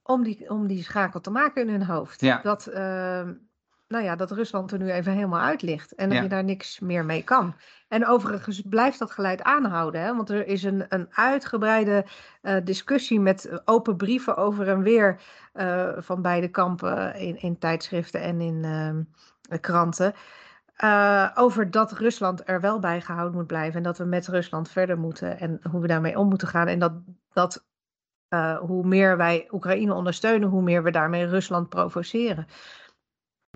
om 0.03 0.23
die, 0.23 0.49
om 0.49 0.67
die 0.67 0.83
schakel 0.83 1.19
te 1.19 1.31
maken 1.31 1.61
in 1.61 1.69
hun 1.69 1.83
hoofd. 1.83 2.21
Ja. 2.21 2.41
Dat, 2.41 2.67
uh, 2.67 2.75
nou 3.87 4.03
ja, 4.03 4.15
dat 4.15 4.31
Rusland 4.31 4.71
er 4.71 4.77
nu 4.77 4.91
even 4.91 5.13
helemaal 5.13 5.39
uit 5.39 5.61
ligt 5.61 5.95
en 5.95 6.09
dat 6.09 6.21
je 6.21 6.29
daar 6.29 6.43
niks 6.43 6.79
meer 6.79 7.05
mee 7.05 7.23
kan. 7.23 7.55
En 7.87 8.07
overigens 8.07 8.61
blijft 8.69 8.99
dat 8.99 9.11
geleid 9.11 9.41
aanhouden, 9.41 10.01
hè? 10.01 10.15
want 10.15 10.29
er 10.29 10.47
is 10.47 10.63
een, 10.63 10.85
een 10.89 11.07
uitgebreide 11.11 12.05
uh, 12.41 12.55
discussie 12.63 13.19
met 13.19 13.61
open 13.65 13.97
brieven 13.97 14.37
over 14.37 14.67
en 14.67 14.81
weer 14.81 15.21
uh, 15.53 15.89
van 15.97 16.21
beide 16.21 16.47
kampen 16.47 17.15
in, 17.15 17.41
in 17.41 17.57
tijdschriften 17.57 18.21
en 18.21 18.41
in 18.41 18.63
uh, 18.63 19.59
kranten. 19.59 20.13
Uh, 20.83 21.29
over 21.35 21.71
dat 21.71 21.91
Rusland 21.91 22.41
er 22.45 22.61
wel 22.61 22.79
bij 22.79 23.01
gehouden 23.01 23.37
moet 23.37 23.47
blijven 23.47 23.77
en 23.77 23.83
dat 23.83 23.97
we 23.97 24.03
met 24.03 24.27
Rusland 24.27 24.69
verder 24.69 24.97
moeten 24.97 25.39
en 25.39 25.59
hoe 25.71 25.81
we 25.81 25.87
daarmee 25.87 26.17
om 26.17 26.27
moeten 26.27 26.47
gaan. 26.47 26.67
En 26.67 26.79
dat, 26.79 26.93
dat 27.33 27.65
uh, 28.33 28.57
hoe 28.57 28.85
meer 28.87 29.17
wij 29.17 29.47
Oekraïne 29.51 29.93
ondersteunen, 29.93 30.49
hoe 30.49 30.61
meer 30.61 30.83
we 30.83 30.91
daarmee 30.91 31.25
Rusland 31.25 31.69
provoceren. 31.69 32.47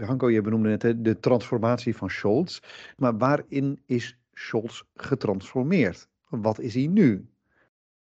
Hanko, 0.01 0.29
je 0.29 0.41
benoemde 0.41 0.69
net 0.69 0.81
hè, 0.81 1.01
de 1.01 1.19
transformatie 1.19 1.95
van 1.95 2.09
Scholz. 2.09 2.59
Maar 2.97 3.17
waarin 3.17 3.81
is 3.85 4.17
Scholz 4.33 4.81
getransformeerd? 4.95 6.07
Wat 6.29 6.59
is 6.59 6.73
hij 6.73 6.87
nu? 6.87 7.29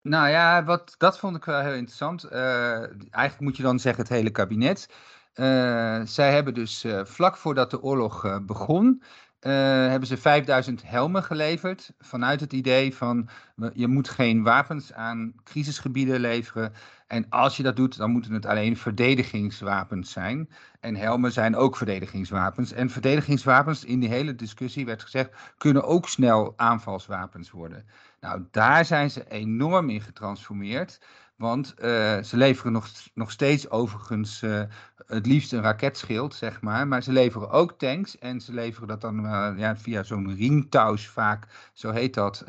Nou 0.02 0.30
ja, 0.30 0.64
wat, 0.64 0.96
dat 0.98 1.20
vond 1.20 1.36
ik 1.36 1.46
wel 1.46 1.62
heel 1.62 1.74
interessant. 1.74 2.26
Uh, 2.26 2.80
eigenlijk 3.10 3.40
moet 3.40 3.58
je 3.58 3.64
dan 3.64 3.80
zeggen 3.80 4.04
het 4.04 4.12
hele 4.12 4.32
kabinet. 4.32 4.90
Uh, 5.36 6.02
zij 6.04 6.34
hebben 6.34 6.54
dus 6.54 6.86
uh, 6.86 7.06
vlak 7.06 7.38
voordat 7.38 7.72
de 7.72 7.82
oorlog 7.82 8.40
begon, 8.46 9.04
hebben 9.50 10.08
ze 10.08 10.18
5000 10.18 10.82
helmen 10.86 11.24
geleverd. 11.24 11.94
Vanuit 12.00 12.40
het 12.40 12.54
idee 12.54 12.96
van 12.96 13.30
je 13.74 13.88
moet 13.88 14.10
geen 14.10 14.44
wapens 14.44 14.94
aan 14.94 15.34
crisisgebieden 15.44 16.20
leveren. 16.20 16.74
En 17.08 17.26
als 17.30 17.58
je 17.58 17.64
dat 17.64 17.76
doet, 17.76 17.98
dan 17.98 18.12
moeten 18.12 18.34
het 18.34 18.46
alleen 18.46 18.78
verdedigingswapens 18.78 20.12
zijn. 20.12 20.50
En 20.80 20.96
helmen 20.96 21.32
zijn 21.32 21.56
ook 21.56 21.78
verdedigingswapens. 21.78 22.72
En 22.72 22.90
verdedigingswapens, 22.90 23.86
in 23.86 24.00
die 24.00 24.10
hele 24.10 24.36
discussie 24.36 24.86
werd 24.86 25.02
gezegd, 25.02 25.54
kunnen 25.58 25.84
ook 25.84 26.08
snel 26.08 26.54
aanvalswapens 26.56 27.52
worden. 27.52 27.86
Nou, 28.20 28.44
daar 28.52 28.86
zijn 28.86 29.12
ze 29.12 29.30
enorm 29.30 29.90
in 29.90 30.02
getransformeerd. 30.02 31.00
Want 31.42 31.74
uh, 31.78 32.22
ze 32.22 32.38
leveren 32.38 32.72
nog, 32.72 32.88
nog 33.14 33.32
steeds 33.32 33.70
overigens 33.70 34.42
uh, 34.42 34.62
het 35.08 35.26
liefst 35.26 35.54
een 35.54 35.62
raketschild, 35.62 36.36
zeg 36.36 36.62
maar. 36.62 36.88
Maar 36.88 37.04
ze 37.04 37.12
leveren 37.12 37.50
ook 37.50 37.78
tanks 37.78 38.18
en 38.18 38.42
ze 38.42 38.54
leveren 38.54 38.88
dat 38.88 39.02
dan 39.02 39.26
uh, 39.26 39.54
ja, 39.56 39.78
via 39.78 40.04
zo'n 40.04 40.36
ringtouws 40.36 41.08
vaak, 41.08 41.70
zo 41.74 41.92
heet 41.92 42.14
dat. 42.14 42.46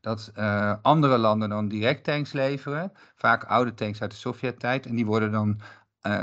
dat 0.00 0.32
andere 0.82 1.18
landen 1.18 1.48
dan 1.48 1.68
direct 1.68 2.04
tanks 2.04 2.32
leveren. 2.32 2.92
Vaak 3.16 3.44
oude 3.44 3.74
tanks 3.74 4.00
uit 4.00 4.10
de 4.10 4.16
Sovjet-tijd. 4.16 4.86
En 4.86 4.94
die 4.94 5.06
worden 5.06 5.32
dan 5.32 5.60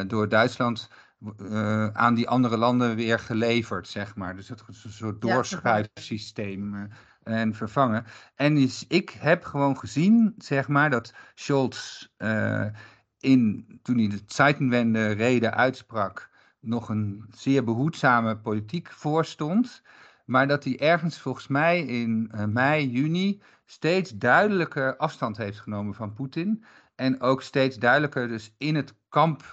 door 0.08 0.30
Duitsland 0.30 0.90
aan 1.94 2.14
die 2.14 2.30
andere 2.30 2.58
landen 2.58 2.96
weer 2.96 3.20
geleverd, 3.20 3.88
zeg 3.88 4.16
maar. 4.16 4.36
Dus 4.36 4.50
het 4.50 4.64
is 4.70 4.84
een 4.84 4.92
soort 4.92 5.22
doorschuifsysteem. 5.22 6.76
Ja, 6.76 6.88
en 7.24 7.56
vervangen. 7.56 8.06
En 8.36 8.58
is, 8.58 8.86
ik 8.88 9.10
heb 9.10 9.44
gewoon 9.44 9.78
gezien, 9.78 10.36
zeg 10.38 10.68
maar, 10.68 10.90
dat 10.90 11.14
Scholz 11.34 12.08
uh, 12.18 12.66
in, 13.20 13.66
toen 13.84 13.98
hij 13.98 14.08
de 14.08 14.22
Zeitenwende 14.26 15.12
reden 15.12 15.54
uitsprak, 15.54 16.30
nog 16.60 16.90
een 16.90 17.26
zeer 17.36 17.64
behoedzame 17.64 18.38
politiek 18.38 18.92
voorstond. 18.92 19.82
Maar 20.26 20.48
dat 20.48 20.64
hij 20.64 20.80
ergens 20.80 21.18
volgens 21.18 21.48
mij 21.48 21.80
in 21.80 22.32
mei, 22.48 22.90
juni 22.90 23.42
steeds 23.66 24.12
duidelijker 24.12 24.98
afstand 24.98 25.38
heeft 25.38 25.60
genomen 25.60 25.94
van 25.94 26.14
Poetin. 26.14 26.64
En 26.96 27.22
ook 27.22 27.42
steeds 27.42 27.78
duidelijker 27.78 28.28
dus 28.28 28.56
in 28.58 28.76
het 28.76 28.96
kamp 29.10 29.44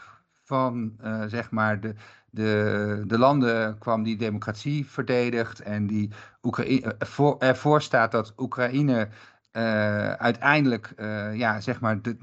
van 0.43 0.97
zeg 1.27 1.51
maar 1.51 1.81
de, 1.81 1.95
de, 2.31 3.03
de 3.07 3.19
landen 3.19 3.79
kwam 3.79 4.03
die 4.03 4.17
democratie 4.17 4.87
verdedigt 4.87 5.61
en 5.61 5.87
die 5.87 6.11
Oekraïne, 6.43 6.97
ervoor 7.39 7.83
staat 7.83 8.13
dat 8.13 8.33
Oekraïne 8.37 9.09
uh, 9.53 10.13
uiteindelijk 10.13 10.93
uh, 10.97 11.35
ja, 11.35 11.61
zeg 11.61 11.81
maar 11.81 11.99
het 12.03 12.17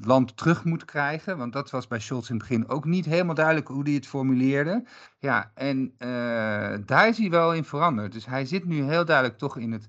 land 0.00 0.36
terug 0.36 0.64
moet 0.64 0.84
krijgen. 0.84 1.38
Want 1.38 1.52
dat 1.52 1.70
was 1.70 1.86
bij 1.86 2.00
Scholz 2.00 2.28
in 2.28 2.36
het 2.36 2.48
begin 2.48 2.68
ook 2.68 2.84
niet 2.84 3.04
helemaal 3.04 3.34
duidelijk 3.34 3.68
hoe 3.68 3.82
hij 3.82 3.92
het 3.92 4.06
formuleerde. 4.06 4.84
Ja, 5.18 5.50
en 5.54 5.94
daar 6.86 7.08
is 7.08 7.18
hij 7.18 7.30
wel 7.30 7.54
in 7.54 7.64
veranderd. 7.64 8.12
Dus 8.12 8.26
hij 8.26 8.44
zit 8.44 8.64
nu 8.64 8.82
heel 8.82 9.04
duidelijk 9.04 9.38
toch 9.38 9.56
in 9.56 9.72
het 9.72 9.86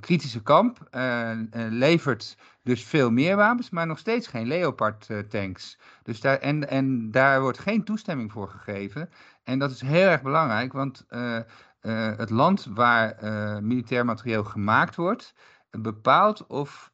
kritische 0.00 0.42
kamp. 0.42 0.78
levert 1.52 2.36
dus 2.62 2.84
veel 2.84 3.10
meer 3.10 3.36
wapens, 3.36 3.70
maar 3.70 3.86
nog 3.86 3.98
steeds 3.98 4.26
geen 4.26 4.46
Leopard 4.46 5.08
tanks. 5.28 5.78
Dus 6.02 6.20
daar, 6.20 6.38
en, 6.38 6.68
en 6.68 7.10
daar 7.10 7.40
wordt 7.40 7.58
geen 7.58 7.84
toestemming 7.84 8.32
voor 8.32 8.48
gegeven. 8.48 9.10
En 9.44 9.58
dat 9.58 9.70
is 9.70 9.80
heel 9.80 10.08
erg 10.08 10.22
belangrijk, 10.22 10.72
want 10.72 11.06
het 12.16 12.30
land 12.30 12.66
waar 12.70 13.16
militair 13.62 14.04
materieel 14.04 14.44
gemaakt 14.44 14.96
wordt 14.96 15.34
bepaalt 15.70 16.46
of 16.46 16.92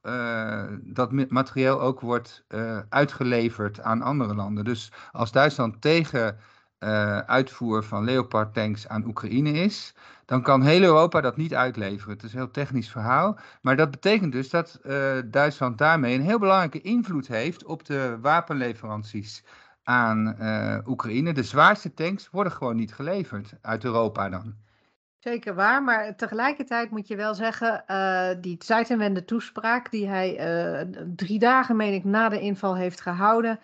dat 0.80 1.12
materieel 1.30 1.80
ook 1.80 2.00
wordt 2.00 2.44
uitgeleverd 2.88 3.80
aan 3.80 4.02
andere 4.02 4.34
landen. 4.34 4.64
Dus 4.64 4.92
als 5.12 5.32
Duitsland 5.32 5.80
tegen 5.80 6.38
uh, 6.80 7.18
uitvoer 7.18 7.84
van 7.84 8.04
Leopard 8.04 8.54
tanks 8.54 8.88
aan 8.88 9.06
Oekraïne 9.06 9.50
is, 9.50 9.94
dan 10.24 10.42
kan 10.42 10.62
heel 10.62 10.82
Europa 10.82 11.20
dat 11.20 11.36
niet 11.36 11.54
uitleveren. 11.54 12.14
Het 12.14 12.22
is 12.22 12.32
een 12.32 12.38
heel 12.38 12.50
technisch 12.50 12.90
verhaal. 12.90 13.38
Maar 13.62 13.76
dat 13.76 13.90
betekent 13.90 14.32
dus 14.32 14.50
dat 14.50 14.80
Duitsland 15.24 15.78
daarmee 15.78 16.14
een 16.14 16.20
heel 16.20 16.38
belangrijke 16.38 16.80
invloed 16.80 17.28
heeft 17.28 17.64
op 17.64 17.84
de 17.84 18.18
wapenleveranties 18.20 19.44
aan 19.82 20.36
Oekraïne. 20.86 21.32
De 21.32 21.42
zwaarste 21.42 21.94
tanks 21.94 22.30
worden 22.30 22.52
gewoon 22.52 22.76
niet 22.76 22.94
geleverd 22.94 23.54
uit 23.60 23.84
Europa 23.84 24.28
dan. 24.28 24.54
Zeker 25.18 25.54
waar, 25.54 25.82
maar 25.82 26.16
tegelijkertijd 26.16 26.90
moet 26.90 27.08
je 27.08 27.16
wel 27.16 27.34
zeggen, 27.34 27.84
uh, 27.86 28.28
die 28.40 28.56
Zeitenwende 28.58 29.24
toespraak 29.24 29.90
die 29.90 30.08
hij 30.08 30.86
drie 31.16 31.38
dagen, 31.38 31.76
meen 31.76 31.94
ik, 31.94 32.04
na 32.04 32.28
de 32.28 32.40
inval 32.40 32.76
heeft 32.76 33.00
gehouden. 33.00 33.58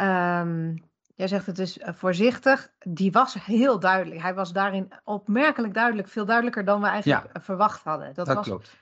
Um, 0.00 0.88
jij 1.20 1.28
zegt 1.28 1.46
het 1.46 1.58
is 1.58 1.78
eh, 1.78 1.94
voorzichtig. 1.94 2.70
Die 2.78 3.12
was 3.12 3.34
heel 3.34 3.78
duidelijk. 3.78 4.20
Hij 4.20 4.34
was 4.34 4.52
daarin 4.52 4.92
opmerkelijk 5.04 5.74
duidelijk, 5.74 6.08
veel 6.08 6.24
duidelijker 6.24 6.64
dan 6.64 6.80
we 6.80 6.86
eigenlijk 6.86 7.30
ja, 7.32 7.40
verwacht 7.40 7.82
hadden. 7.82 8.14
Dat, 8.14 8.26
dat 8.26 8.36
was, 8.36 8.46
klopt. 8.46 8.76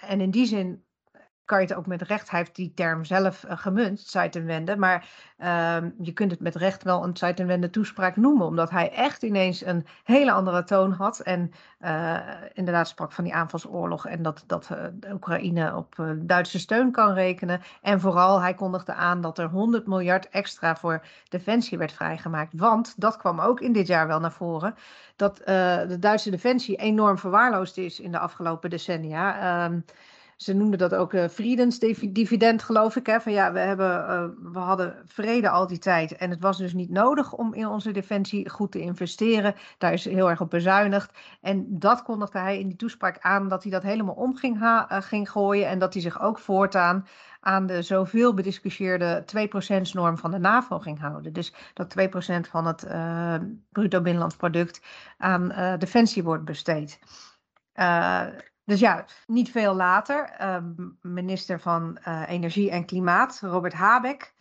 en 0.00 0.20
in 0.20 0.30
die 0.30 0.46
zin 0.46 0.84
kan 1.44 1.60
je 1.60 1.66
het 1.66 1.76
ook 1.76 1.86
met 1.86 2.02
recht, 2.02 2.30
hij 2.30 2.38
heeft 2.38 2.54
die 2.54 2.72
term 2.74 3.04
zelf 3.04 3.44
uh, 3.44 3.52
gemunt, 3.56 4.00
Zeitenwende, 4.00 4.76
maar 4.76 5.08
uh, 5.38 5.76
je 6.00 6.12
kunt 6.12 6.30
het 6.30 6.40
met 6.40 6.54
recht 6.54 6.82
wel 6.82 7.04
een 7.04 7.16
Zeitenwende 7.16 7.70
toespraak 7.70 8.16
noemen, 8.16 8.46
omdat 8.46 8.70
hij 8.70 8.92
echt 8.92 9.22
ineens 9.22 9.64
een 9.64 9.86
hele 10.04 10.32
andere 10.32 10.64
toon 10.64 10.92
had 10.92 11.20
en 11.20 11.52
uh, 11.80 12.18
inderdaad 12.52 12.88
sprak 12.88 13.12
van 13.12 13.24
die 13.24 13.34
aanvalsoorlog 13.34 14.06
en 14.06 14.22
dat, 14.22 14.44
dat 14.46 14.68
uh, 14.72 15.12
Oekraïne 15.12 15.76
op 15.76 15.94
Duitse 16.16 16.58
steun 16.58 16.92
kan 16.92 17.12
rekenen. 17.12 17.60
En 17.82 18.00
vooral, 18.00 18.40
hij 18.40 18.54
kondigde 18.54 18.94
aan 18.94 19.20
dat 19.20 19.38
er 19.38 19.48
100 19.48 19.86
miljard 19.86 20.28
extra 20.28 20.76
voor 20.76 21.06
defensie 21.28 21.78
werd 21.78 21.92
vrijgemaakt, 21.92 22.52
want 22.56 23.00
dat 23.00 23.16
kwam 23.16 23.40
ook 23.40 23.60
in 23.60 23.72
dit 23.72 23.86
jaar 23.86 24.06
wel 24.06 24.20
naar 24.20 24.32
voren, 24.32 24.74
dat 25.16 25.36
de 25.36 25.96
Duitse 26.00 26.30
defensie 26.30 26.76
enorm 26.76 27.18
verwaarloosd 27.18 27.78
is 27.78 28.00
in 28.00 28.12
de 28.12 28.18
afgelopen 28.18 28.70
decennia. 28.70 29.70
Ze 30.36 30.52
noemden 30.52 30.78
dat 30.78 30.94
ook 30.94 31.12
uh, 31.12 31.24
geloof 32.56 32.96
ik. 32.96 33.06
Hè? 33.06 33.20
Van 33.20 33.32
ja, 33.32 33.52
we, 33.52 33.58
hebben, 33.58 33.86
uh, 33.86 34.52
we 34.52 34.58
hadden 34.58 35.02
vrede 35.06 35.48
al 35.48 35.66
die 35.66 35.78
tijd. 35.78 36.16
En 36.16 36.30
het 36.30 36.40
was 36.40 36.58
dus 36.58 36.72
niet 36.72 36.90
nodig 36.90 37.32
om 37.32 37.54
in 37.54 37.66
onze 37.66 37.90
defensie 37.90 38.50
goed 38.50 38.72
te 38.72 38.80
investeren. 38.80 39.54
Daar 39.78 39.92
is 39.92 40.04
heel 40.04 40.30
erg 40.30 40.40
op 40.40 40.50
bezuinigd. 40.50 41.18
En 41.40 41.66
dat 41.68 42.02
kondigde 42.02 42.38
hij 42.38 42.58
in 42.58 42.68
die 42.68 42.76
toespraak 42.76 43.18
aan 43.20 43.48
dat 43.48 43.62
hij 43.62 43.72
dat 43.72 43.82
helemaal 43.82 44.14
om 44.14 44.36
ging, 44.36 44.60
uh, 44.60 44.82
ging 44.88 45.30
gooien. 45.30 45.68
En 45.68 45.78
dat 45.78 45.92
hij 45.92 46.02
zich 46.02 46.20
ook 46.20 46.38
voortaan 46.38 47.06
aan 47.40 47.66
de 47.66 47.82
zoveel 47.82 48.34
bediscussieerde 48.34 49.24
2%-norm 49.24 50.18
van 50.18 50.30
de 50.30 50.38
NAVO 50.38 50.78
ging 50.78 51.00
houden. 51.00 51.32
Dus 51.32 51.54
dat 51.74 51.94
2% 51.98 52.48
van 52.50 52.66
het 52.66 52.86
bruto 53.72 54.00
binnenlands 54.00 54.36
product 54.36 54.80
aan 55.18 55.76
defensie 55.78 56.22
wordt 56.22 56.44
besteed. 56.44 56.98
Dus 58.64 58.80
ja, 58.80 59.04
niet 59.26 59.50
veel 59.50 59.74
later, 59.74 60.46
um, 60.54 60.98
minister 61.00 61.60
van 61.60 61.98
uh, 62.08 62.22
Energie 62.28 62.70
en 62.70 62.84
Klimaat, 62.84 63.40
Robert 63.40 63.72
Habeck. 63.72 64.34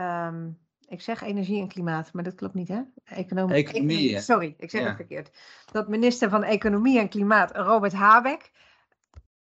Um, 0.00 0.58
ik 0.90 1.00
zeg 1.00 1.22
energie 1.22 1.60
en 1.60 1.68
klimaat, 1.68 2.12
maar 2.12 2.24
dat 2.24 2.34
klopt 2.34 2.54
niet, 2.54 2.68
hè? 2.68 2.80
Economie. 3.04 3.54
Economie. 3.54 4.20
Sorry, 4.20 4.54
ik 4.58 4.70
zeg 4.70 4.80
ja. 4.80 4.86
het 4.86 4.96
verkeerd. 4.96 5.30
Dat 5.72 5.88
minister 5.88 6.30
van 6.30 6.42
Economie 6.42 6.98
en 6.98 7.08
Klimaat, 7.08 7.56
Robert 7.56 7.92
Habeck, 7.92 8.50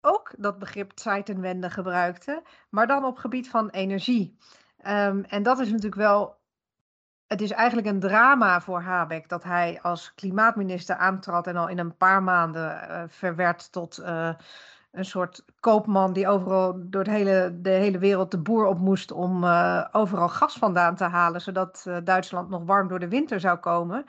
ook 0.02 0.34
dat 0.38 0.60
begrip 0.60 0.92
Zeitenwende 0.96 1.70
gebruikte, 1.70 2.44
maar 2.70 2.88
dan 2.88 3.06
op 3.06 3.18
gebied 3.18 3.50
van 3.50 3.70
energie. 3.70 4.38
Um, 4.88 5.24
en 5.24 5.44
dat 5.44 5.60
is 5.60 5.68
natuurlijk 5.68 5.96
wel 5.96 6.38
het 7.30 7.42
is 7.42 7.52
eigenlijk 7.52 7.88
een 7.88 8.00
drama 8.00 8.62
voor 8.62 8.82
Habeck 8.82 9.30
dat 9.30 9.44
hij 9.44 9.80
als 9.82 10.13
klimaatminister 10.15 10.96
aantrad 10.96 11.48
en 11.48 11.56
al 11.56 11.68
in 11.68 11.80
een 11.80 11.98
paar 11.98 12.24
maanden 12.24 12.89
uh, 12.89 13.04
verwerd 13.08 13.72
tot 13.72 14.00
uh, 14.00 14.30
een 14.92 15.06
soort 15.06 15.46
koopman 15.60 16.13
die 16.13 16.28
overal 16.28 16.76
door 16.78 17.04
de 17.04 17.12
hele, 17.12 17.58
de 17.62 17.70
hele 17.70 17.98
wereld 17.98 18.32
de 18.32 18.39
boer 18.42 18.65
op 18.65 18.80
moest 18.80 19.12
om 19.12 19.44
uh, 19.44 19.86
overal 19.92 20.30
gas 20.30 20.58
vandaan 20.58 20.96
te 20.96 21.04
halen, 21.04 21.42
zodat 21.42 21.86
Duitsland 22.04 22.50
nog 22.50 22.63
warm 22.65 22.88
door 22.88 23.00
de 23.00 23.10
winter 23.10 23.39
zou 23.39 23.58
komen. 23.58 24.06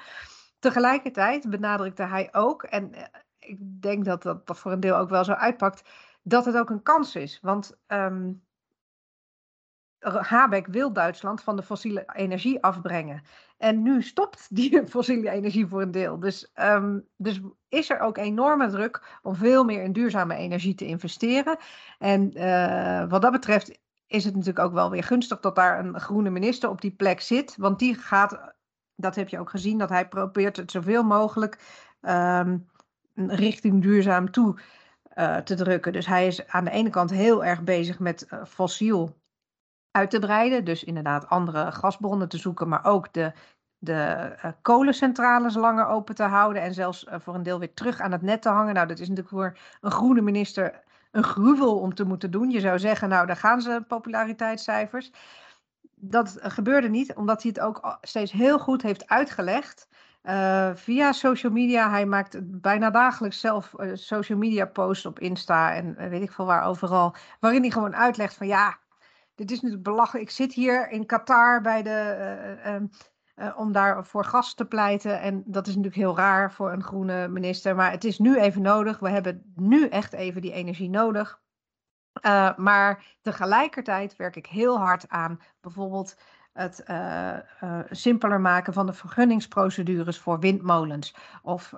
Tegelijkertijd 0.59 1.51
benadrukte 1.51 2.03
hij 2.03 2.29
ook, 2.33 2.63
en 2.63 2.93
ik 3.39 3.83
denk 3.83 4.05
dat 4.05 4.23
dat, 4.23 4.47
dat 4.47 4.59
voor 4.59 4.73
een 4.73 4.81
deel 4.81 4.97
ook 4.97 5.09
wel 5.09 5.25
zo 5.25 5.33
uitpakt, 5.33 5.89
dat 6.23 6.45
het 6.45 6.57
ook 6.57 6.71
een 6.71 6.83
kans 6.83 7.17
is. 7.17 7.39
Want 7.43 7.77
um, 7.87 8.43
Habeck 10.01 10.67
wil 10.67 10.93
Duitsland 10.93 11.43
van 11.43 11.57
de 11.57 11.63
fossiele 11.63 12.05
energie 12.13 12.63
afbrengen. 12.63 13.23
En 13.59 13.83
nu 13.83 14.03
stopt 14.03 14.47
die 14.51 14.87
fossiele 14.87 15.31
energie 15.31 15.67
voor 15.67 15.83
een 15.83 15.91
deel. 15.91 16.21
Dus, 16.21 16.53
um, 16.55 17.07
dus 17.17 17.41
is 17.69 17.91
er 17.91 18.01
ook 18.01 18.17
enorme 18.17 18.71
druk 18.71 19.19
om 19.23 19.35
veel 19.35 19.65
meer 19.65 19.83
in 19.83 19.93
duurzame 19.93 20.35
energie 20.35 20.75
te 20.75 20.87
investeren. 20.87 21.57
En 21.99 22.39
uh, 22.39 23.09
wat 23.09 23.23
dat 23.23 23.33
betreft 23.33 23.79
is 24.07 24.25
het 24.25 24.35
natuurlijk 24.35 24.65
ook 24.67 24.73
wel 24.73 24.91
weer 24.91 25.05
gunstig 25.05 25.41
dat 25.41 25.55
daar 25.55 25.79
een 25.79 26.01
groene 26.01 26.31
minister 26.31 26.69
op 26.69 26.81
die 26.81 26.91
plek 26.91 27.21
zit. 27.21 27.57
Want 27.57 27.79
die 27.79 27.95
gaat, 27.95 28.55
dat 28.95 29.15
heb 29.15 29.29
je 29.29 29.39
ook 29.39 29.51
gezien, 29.51 29.79
dat 29.79 29.89
hij 29.89 30.09
probeert 30.09 30.57
het 30.57 30.71
zoveel 30.71 31.03
mogelijk 31.03 31.59
um, 32.01 32.69
richting 33.15 33.83
duurzaam 33.83 34.31
toe 34.31 34.59
uh, 35.15 35.37
te 35.37 35.55
drukken. 35.55 35.93
Dus 35.93 36.07
hij 36.07 36.27
is 36.27 36.47
aan 36.47 36.65
de 36.65 36.71
ene 36.71 36.91
kant 36.91 37.11
heel 37.11 37.45
erg 37.45 37.63
bezig 37.63 37.99
met 37.99 38.27
uh, 38.31 38.45
fossiel 38.45 39.19
uit 39.91 40.11
te 40.11 40.19
breiden. 40.19 40.65
Dus 40.65 40.85
inderdaad 40.85 41.29
andere 41.29 41.73
gasbronnen 41.73 42.29
te 42.29 42.39
zoeken, 42.39 42.69
maar 42.69 42.85
ook 42.85 43.13
de, 43.13 43.33
de 43.79 44.33
uh, 44.45 44.51
kolencentrales 44.63 45.55
langer 45.55 45.87
open 45.87 46.15
te 46.15 46.23
houden 46.23 46.63
en 46.63 46.75
zelfs 46.75 47.05
uh, 47.05 47.15
voor 47.19 47.35
een 47.35 47.43
deel 47.43 47.59
weer 47.59 47.75
terug 47.75 48.01
aan 48.01 48.13
het 48.13 48.23
net 48.23 48.43
te 48.43 48.49
hangen. 48.49 48.75
Nou, 48.75 48.87
dat 48.87 48.99
is 48.99 49.09
natuurlijk 49.09 49.37
voor 49.37 49.57
een 49.81 49.91
groene 49.91 50.21
minister 50.21 50.83
een 51.11 51.25
gruwel 51.25 51.79
om 51.79 51.95
te 51.95 52.05
moeten 52.05 52.31
doen. 52.31 52.51
Je 52.51 52.61
zou 52.61 52.79
zeggen, 52.79 53.09
nou, 53.09 53.27
daar 53.27 53.37
gaan 53.37 53.61
ze 53.61 53.85
populariteitscijfers. 53.89 55.13
Dat 55.95 56.37
uh, 56.39 56.51
gebeurde 56.51 56.89
niet, 56.89 57.15
omdat 57.15 57.43
hij 57.43 57.53
het 57.55 57.65
ook 57.65 57.99
steeds 58.01 58.33
heel 58.33 58.59
goed 58.59 58.83
heeft 58.83 59.09
uitgelegd. 59.09 59.89
via 60.75 61.13
social 61.13 61.53
media. 61.53 61.91
Hij 61.91 62.07
maakt 62.07 62.61
bijna 62.61 62.91
dagelijks 62.91 63.41
zelf 63.41 63.75
social 63.93 64.39
media 64.39 64.67
posts 64.67 65.07
op 65.07 65.19
Insta 65.19 65.75
en 65.75 65.95
weet 66.11 66.23
ik 66.23 66.33
veel 66.33 66.47
waar 66.47 66.65
overal. 66.65 67.15
Waarin 67.41 67.61
hij 67.61 67.71
gewoon 67.71 67.97
uitlegt 67.97 68.35
van 68.35 68.47
ja, 68.47 68.79
dit 69.41 69.51
is 69.51 69.61
natuurlijk 69.61 69.89
belachelijk. 69.89 70.29
Ik 70.29 70.35
zit 70.35 70.53
hier 70.53 70.91
in 70.91 71.07
Qatar 71.07 71.61
bij 71.61 71.83
de, 71.83 72.59
uh, 72.67 72.75
uh, 73.47 73.59
om 73.59 73.73
daar 73.73 74.07
voor 74.07 74.25
gas 74.25 74.55
te 74.55 74.65
pleiten. 74.65 75.21
En 75.21 75.43
dat 75.47 75.67
is 75.67 75.75
natuurlijk 75.75 76.03
heel 76.03 76.17
raar 76.17 76.53
voor 76.53 76.73
een 76.73 76.83
groene 76.83 77.29
minister. 77.29 77.75
Maar 77.75 77.91
het 77.91 78.05
is 78.05 78.19
nu 78.19 78.39
even 78.39 78.63
nodig. 78.63 78.99
We 78.99 79.11
hebben 79.11 79.53
nu 79.55 79.89
echt 79.89 80.13
even 80.13 80.43
die 80.43 80.53
energie 80.53 80.91
nodig. 80.91 81.41
Maar 82.57 83.17
tegelijkertijd 83.23 84.17
werk 84.17 84.37
ik 84.37 84.47
heel 84.47 84.79
hard 84.79 85.09
aan 85.09 85.41
bijvoorbeeld 85.61 86.17
het 86.53 86.85
simpeler 87.91 88.41
maken 88.41 88.73
van 88.73 88.87
de 88.87 88.93
vergunningsprocedures 88.93 90.19
voor 90.19 90.39
windmolens 90.39 91.15
of 91.43 91.75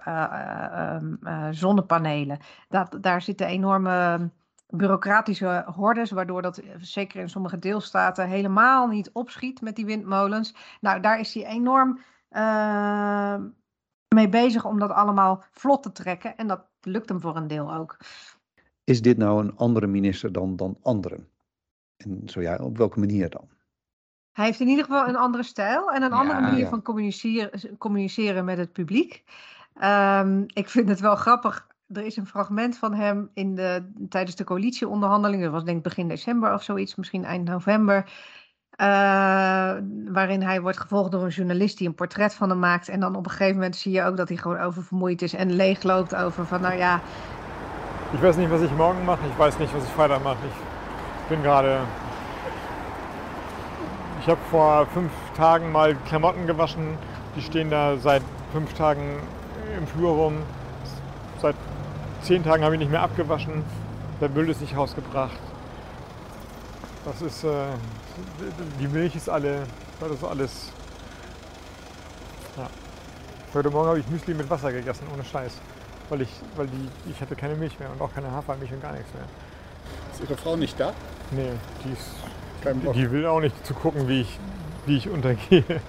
zonnepanelen. 1.50 2.38
Dat, 2.68 2.96
daar 3.00 3.22
zitten 3.22 3.46
enorme 3.46 4.30
bureaucratische 4.72 5.64
hordes, 5.74 6.10
waardoor 6.10 6.42
dat 6.42 6.58
eh, 6.58 6.70
zeker 6.78 7.20
in 7.20 7.28
sommige 7.28 7.58
deelstaten 7.58 8.28
helemaal 8.28 8.86
niet 8.86 9.10
opschiet 9.12 9.60
met 9.60 9.76
die 9.76 9.86
windmolens. 9.86 10.54
Nou, 10.80 11.00
daar 11.00 11.20
is 11.20 11.34
hij 11.34 11.46
enorm 11.46 12.00
mee 14.14 14.28
bezig 14.28 14.64
om 14.64 14.78
dat 14.78 14.90
allemaal 14.90 15.44
vlot 15.50 15.82
te 15.82 15.92
trekken. 15.92 16.36
En 16.36 16.46
dat 16.46 16.60
lukt 16.80 17.08
hem 17.08 17.20
voor 17.20 17.36
een 17.36 17.46
deel 17.46 17.74
ook. 17.74 17.96
Is 18.84 19.02
dit 19.02 19.16
nou 19.16 19.44
een 19.44 19.56
andere 19.56 19.86
minister 19.86 20.32
dan, 20.32 20.56
dan 20.56 20.78
anderen? 20.82 21.28
En 21.96 22.22
zo 22.24 22.40
ja, 22.40 22.56
op 22.56 22.76
welke 22.76 22.98
manier 22.98 23.30
dan? 23.30 23.48
Hij 24.32 24.44
heeft 24.44 24.60
in 24.60 24.68
ieder 24.68 24.84
geval 24.84 25.08
een 25.08 25.16
andere 25.16 25.42
stijl 25.42 25.92
en 25.92 26.02
een 26.02 26.12
andere 26.12 26.40
manier 26.40 26.66
van 26.66 26.82
communiceren, 26.82 27.78
communiceren 27.78 28.44
met 28.44 28.58
het 28.58 28.72
publiek. 28.72 29.24
Ehm, 29.74 30.42
ik 30.46 30.68
vind 30.68 30.88
het 30.88 31.00
wel 31.00 31.16
grappig. 31.16 31.66
Er 31.92 32.04
is 32.04 32.16
een 32.16 32.26
fragment 32.26 32.78
van 32.78 32.94
hem 32.94 33.30
in 33.34 33.54
de, 33.54 33.92
tijdens 34.08 34.36
de 34.36 34.44
coalitieonderhandelingen. 34.44 35.44
Dat 35.44 35.52
was 35.52 35.64
denk 35.64 35.76
ik 35.76 35.82
begin 35.82 36.08
december 36.08 36.52
of 36.52 36.62
zoiets, 36.62 36.94
misschien 36.94 37.24
eind 37.24 37.48
november. 37.48 38.04
Uh, 38.76 38.86
waarin 40.12 40.42
hij 40.42 40.60
wordt 40.60 40.80
gevolgd 40.80 41.10
door 41.10 41.22
een 41.22 41.28
journalist 41.28 41.78
die 41.78 41.88
een 41.88 41.94
portret 41.94 42.34
van 42.34 42.48
hem 42.48 42.58
maakt. 42.58 42.88
En 42.88 43.00
dan 43.00 43.16
op 43.16 43.24
een 43.24 43.30
gegeven 43.30 43.54
moment 43.54 43.76
zie 43.76 43.92
je 43.92 44.02
ook 44.02 44.16
dat 44.16 44.28
hij 44.28 44.36
gewoon 44.36 44.58
oververmoeid 44.58 45.22
is 45.22 45.34
en 45.34 45.52
leegloopt 45.52 46.14
over 46.14 46.46
van 46.46 46.60
nou 46.60 46.74
ja. 46.76 47.00
Ik 48.10 48.18
weet 48.18 48.36
niet 48.36 48.48
wat 48.48 48.62
ik 48.62 48.76
morgen 48.76 49.04
mache, 49.04 49.26
ik 49.26 49.36
weet 49.36 49.58
niet 49.58 49.72
wat 49.72 49.82
ik 49.82 49.88
vrijdag 49.88 50.22
mache. 50.22 50.46
Ik 50.46 51.28
ben 51.28 51.40
gerade 51.40 51.78
Ich 54.22 54.28
habe 54.28 54.40
vor 54.50 54.86
fünf 54.94 55.10
Tagen 55.34 55.72
mal 55.72 55.94
Klamotten 56.06 56.46
gewaschen. 56.46 56.96
Die 57.34 57.42
stehen 57.42 57.70
da 57.70 57.96
seit 57.98 58.22
fünf 58.52 58.72
Tagen 58.72 59.18
im 59.76 59.86
Flur 59.86 60.10
rum. 60.10 60.34
Seit 61.40 61.56
zehn 62.22 62.44
Tagen 62.44 62.64
habe 62.64 62.74
ich 62.74 62.78
nicht 62.78 62.90
mehr 62.90 63.02
abgewaschen. 63.02 63.64
Der 64.20 64.28
Müll 64.28 64.48
ist 64.48 64.60
nicht 64.60 64.76
rausgebracht. 64.76 65.38
Das 67.04 67.20
ist, 67.20 67.44
äh, 67.44 67.48
die 68.80 68.86
Milch 68.86 69.16
ist 69.16 69.28
alle, 69.28 69.66
das 70.00 70.12
ist 70.12 70.24
alles. 70.24 70.68
Ja. 72.56 72.68
Heute 73.54 73.70
Morgen 73.70 73.88
habe 73.88 73.98
ich 73.98 74.08
Müsli 74.08 74.34
mit 74.34 74.48
Wasser 74.48 74.72
gegessen, 74.72 75.06
ohne 75.12 75.24
Scheiß. 75.24 75.52
Weil 76.08 76.22
ich, 76.22 76.30
weil 76.56 76.66
die, 76.66 77.10
ich 77.10 77.20
hatte 77.20 77.34
keine 77.34 77.54
Milch 77.56 77.78
mehr 77.78 77.90
und 77.90 78.00
auch 78.00 78.14
keine 78.14 78.30
Hafermilch 78.30 78.72
und 78.72 78.82
gar 78.82 78.92
nichts 78.92 79.12
mehr. 79.14 79.24
Ist 80.12 80.20
Ihre 80.22 80.36
Frau 80.36 80.56
nicht 80.56 80.78
da? 80.78 80.92
Nee, 81.30 81.52
die 81.84 81.92
ist 81.92 82.10
die 82.92 83.08
wil 83.08 83.26
ook 83.26 83.40
niet 83.40 83.52
te 83.62 83.74
gucken 83.74 84.06
wie 84.06 84.20
ik, 84.20 84.28
wie 84.84 84.96
ik 84.96 85.12
untergehe. 85.12 85.64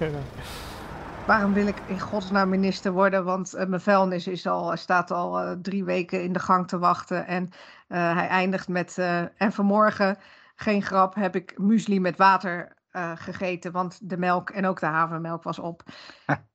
Waarom 1.24 1.52
wil 1.52 1.66
ik 1.66 1.80
in 1.80 2.00
godsnaam 2.00 2.48
minister 2.48 2.92
worden? 2.92 3.24
Want 3.24 3.54
uh, 3.54 3.66
mijn 3.66 3.80
vuilnis 3.80 4.26
is 4.26 4.46
al, 4.46 4.76
staat 4.76 5.10
al 5.10 5.42
uh, 5.42 5.52
drie 5.62 5.84
weken 5.84 6.22
in 6.22 6.32
de 6.32 6.38
gang 6.38 6.68
te 6.68 6.78
wachten. 6.78 7.26
En 7.26 7.44
uh, 7.44 8.14
hij 8.14 8.28
eindigt 8.28 8.68
met. 8.68 8.98
en 9.36 9.52
vanmorgen, 9.52 10.16
geen 10.54 10.82
grap, 10.82 11.14
heb 11.14 11.36
ik 11.36 11.58
muesli 11.58 12.00
met 12.00 12.16
water 12.16 12.72
gegeten. 13.14 13.72
Want 13.72 14.08
de 14.10 14.16
melk 14.16 14.50
en 14.50 14.66
ook 14.66 14.80
de 14.80 14.86
havermelk 14.86 15.42
was 15.42 15.58
op. 15.58 15.82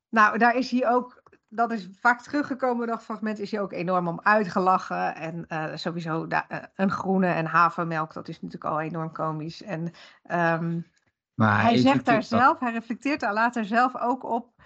nou, 0.09 0.37
daar 0.37 0.55
is 0.55 0.71
hij 0.71 0.89
ook 0.89 1.17
dat 1.51 1.71
is 1.71 1.89
vaak 1.99 2.21
teruggekomen, 2.21 2.87
dat 2.87 3.03
fragment 3.03 3.39
is 3.39 3.51
hij 3.51 3.61
ook 3.61 3.73
enorm 3.73 4.07
om 4.07 4.19
uitgelachen. 4.23 5.15
En 5.15 5.45
sowieso 5.79 6.27
een 6.75 6.91
groene 6.91 7.27
en 7.27 7.45
havermelk, 7.45 8.13
dat 8.13 8.27
is 8.27 8.41
natuurlijk 8.41 8.71
al 8.71 8.81
enorm 8.81 9.11
komisch. 9.11 9.63
En 9.63 9.91
um, 10.31 10.85
maar 11.39 11.61
hij 11.61 11.77
zegt 11.77 12.05
daar 12.05 12.23
zelf, 12.23 12.59
hij 12.59 12.71
reflecteert 12.71 13.19
daar 13.19 13.33
later 13.33 13.65
zelf 13.65 13.97
ook 13.97 14.23
op. 14.23 14.58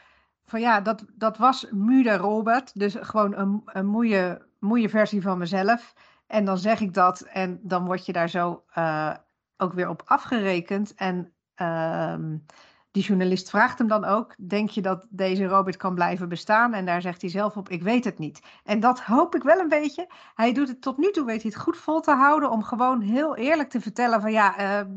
Van 0.45 0.59
ja, 0.59 0.81
dat, 0.81 1.05
dat 1.13 1.37
was 1.37 1.67
Mude 1.71 2.17
Robert. 2.17 2.79
Dus 2.79 2.95
gewoon 2.99 3.35
een, 3.35 3.61
een 3.65 3.85
moeie, 3.85 4.37
moeie 4.59 4.89
versie 4.89 5.21
van 5.21 5.37
mezelf. 5.37 5.93
En 6.27 6.45
dan 6.45 6.57
zeg 6.57 6.79
ik 6.79 6.93
dat 6.93 7.21
en 7.21 7.59
dan 7.61 7.85
word 7.85 8.05
je 8.05 8.13
daar 8.13 8.29
zo 8.29 8.63
uh, 8.77 9.13
ook 9.57 9.73
weer 9.73 9.89
op 9.89 10.01
afgerekend. 10.05 10.93
En 10.95 11.33
um, 11.55 12.45
die 12.93 13.03
journalist 13.03 13.49
vraagt 13.49 13.77
hem 13.77 13.87
dan 13.87 14.05
ook: 14.05 14.35
Denk 14.37 14.69
je 14.69 14.81
dat 14.81 15.05
deze 15.09 15.45
Robert 15.45 15.77
kan 15.77 15.95
blijven 15.95 16.29
bestaan? 16.29 16.73
En 16.73 16.85
daar 16.85 17.01
zegt 17.01 17.21
hij 17.21 17.29
zelf 17.29 17.57
op: 17.57 17.69
Ik 17.69 17.81
weet 17.81 18.03
het 18.03 18.17
niet. 18.17 18.41
En 18.63 18.79
dat 18.79 19.01
hoop 19.01 19.35
ik 19.35 19.43
wel 19.43 19.59
een 19.59 19.69
beetje. 19.69 20.09
Hij 20.35 20.53
doet 20.53 20.67
het 20.67 20.81
tot 20.81 20.97
nu 20.97 21.11
toe, 21.11 21.25
weet 21.25 21.41
hij 21.41 21.51
het 21.53 21.61
goed 21.61 21.77
vol 21.77 22.01
te 22.01 22.11
houden. 22.11 22.51
Om 22.51 22.63
gewoon 22.63 23.01
heel 23.01 23.35
eerlijk 23.35 23.69
te 23.69 23.81
vertellen: 23.81 24.21
van 24.21 24.31
ja. 24.31 24.81
Uh, 24.81 24.95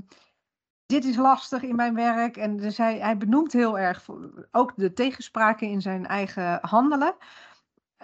dit 0.86 1.04
is 1.04 1.16
lastig 1.16 1.62
in 1.62 1.76
mijn 1.76 1.94
werk. 1.94 2.36
En 2.36 2.56
dus 2.56 2.76
hij, 2.76 2.98
hij 2.98 3.16
benoemt 3.16 3.52
heel 3.52 3.78
erg 3.78 4.06
ook 4.50 4.72
de 4.76 4.92
tegenspraken 4.92 5.68
in 5.68 5.80
zijn 5.80 6.06
eigen 6.06 6.58
handelen. 6.60 7.14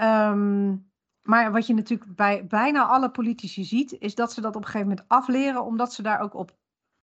Um, 0.01 0.90
maar 1.23 1.53
wat 1.53 1.66
je 1.66 1.75
natuurlijk 1.75 2.14
bij 2.16 2.47
bijna 2.47 2.87
alle 2.87 3.11
politici 3.11 3.64
ziet, 3.64 3.92
is 3.92 4.14
dat 4.14 4.33
ze 4.33 4.40
dat 4.40 4.57
op 4.57 4.61
een 4.61 4.66
gegeven 4.66 4.88
moment 4.88 5.09
afleren, 5.09 5.64
omdat 5.64 5.92
ze 5.92 6.03
daar 6.03 6.21
ook 6.21 6.35
op 6.35 6.57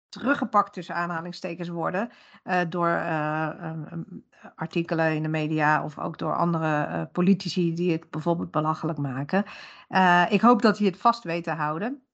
teruggepakt 0.10 0.74
tussen 0.74 0.96
aanhalingstekens 0.96 1.70
worden 1.70 2.10
uh, 2.44 2.62
door 2.70 2.88
uh, 2.88 3.50
um, 3.92 4.26
artikelen 4.56 5.16
in 5.16 5.24
de 5.24 5.30
media 5.30 5.84
of 5.84 6.00
ook 6.00 6.18
door 6.18 6.36
andere 6.36 6.88
uh, 6.88 7.02
politici 7.12 7.74
die 7.74 7.92
het 7.92 8.10
bijvoorbeeld 8.10 8.52
belachelijk 8.52 8.98
maken. 8.98 9.46
ik 10.30 10.42
hoop 10.42 10.62
dat 10.62 10.78
hij 10.78 10.88
het 10.88 10.98
vast 10.98 11.24
weet 11.24 11.44
te 11.44 11.52
houden. 11.52 12.07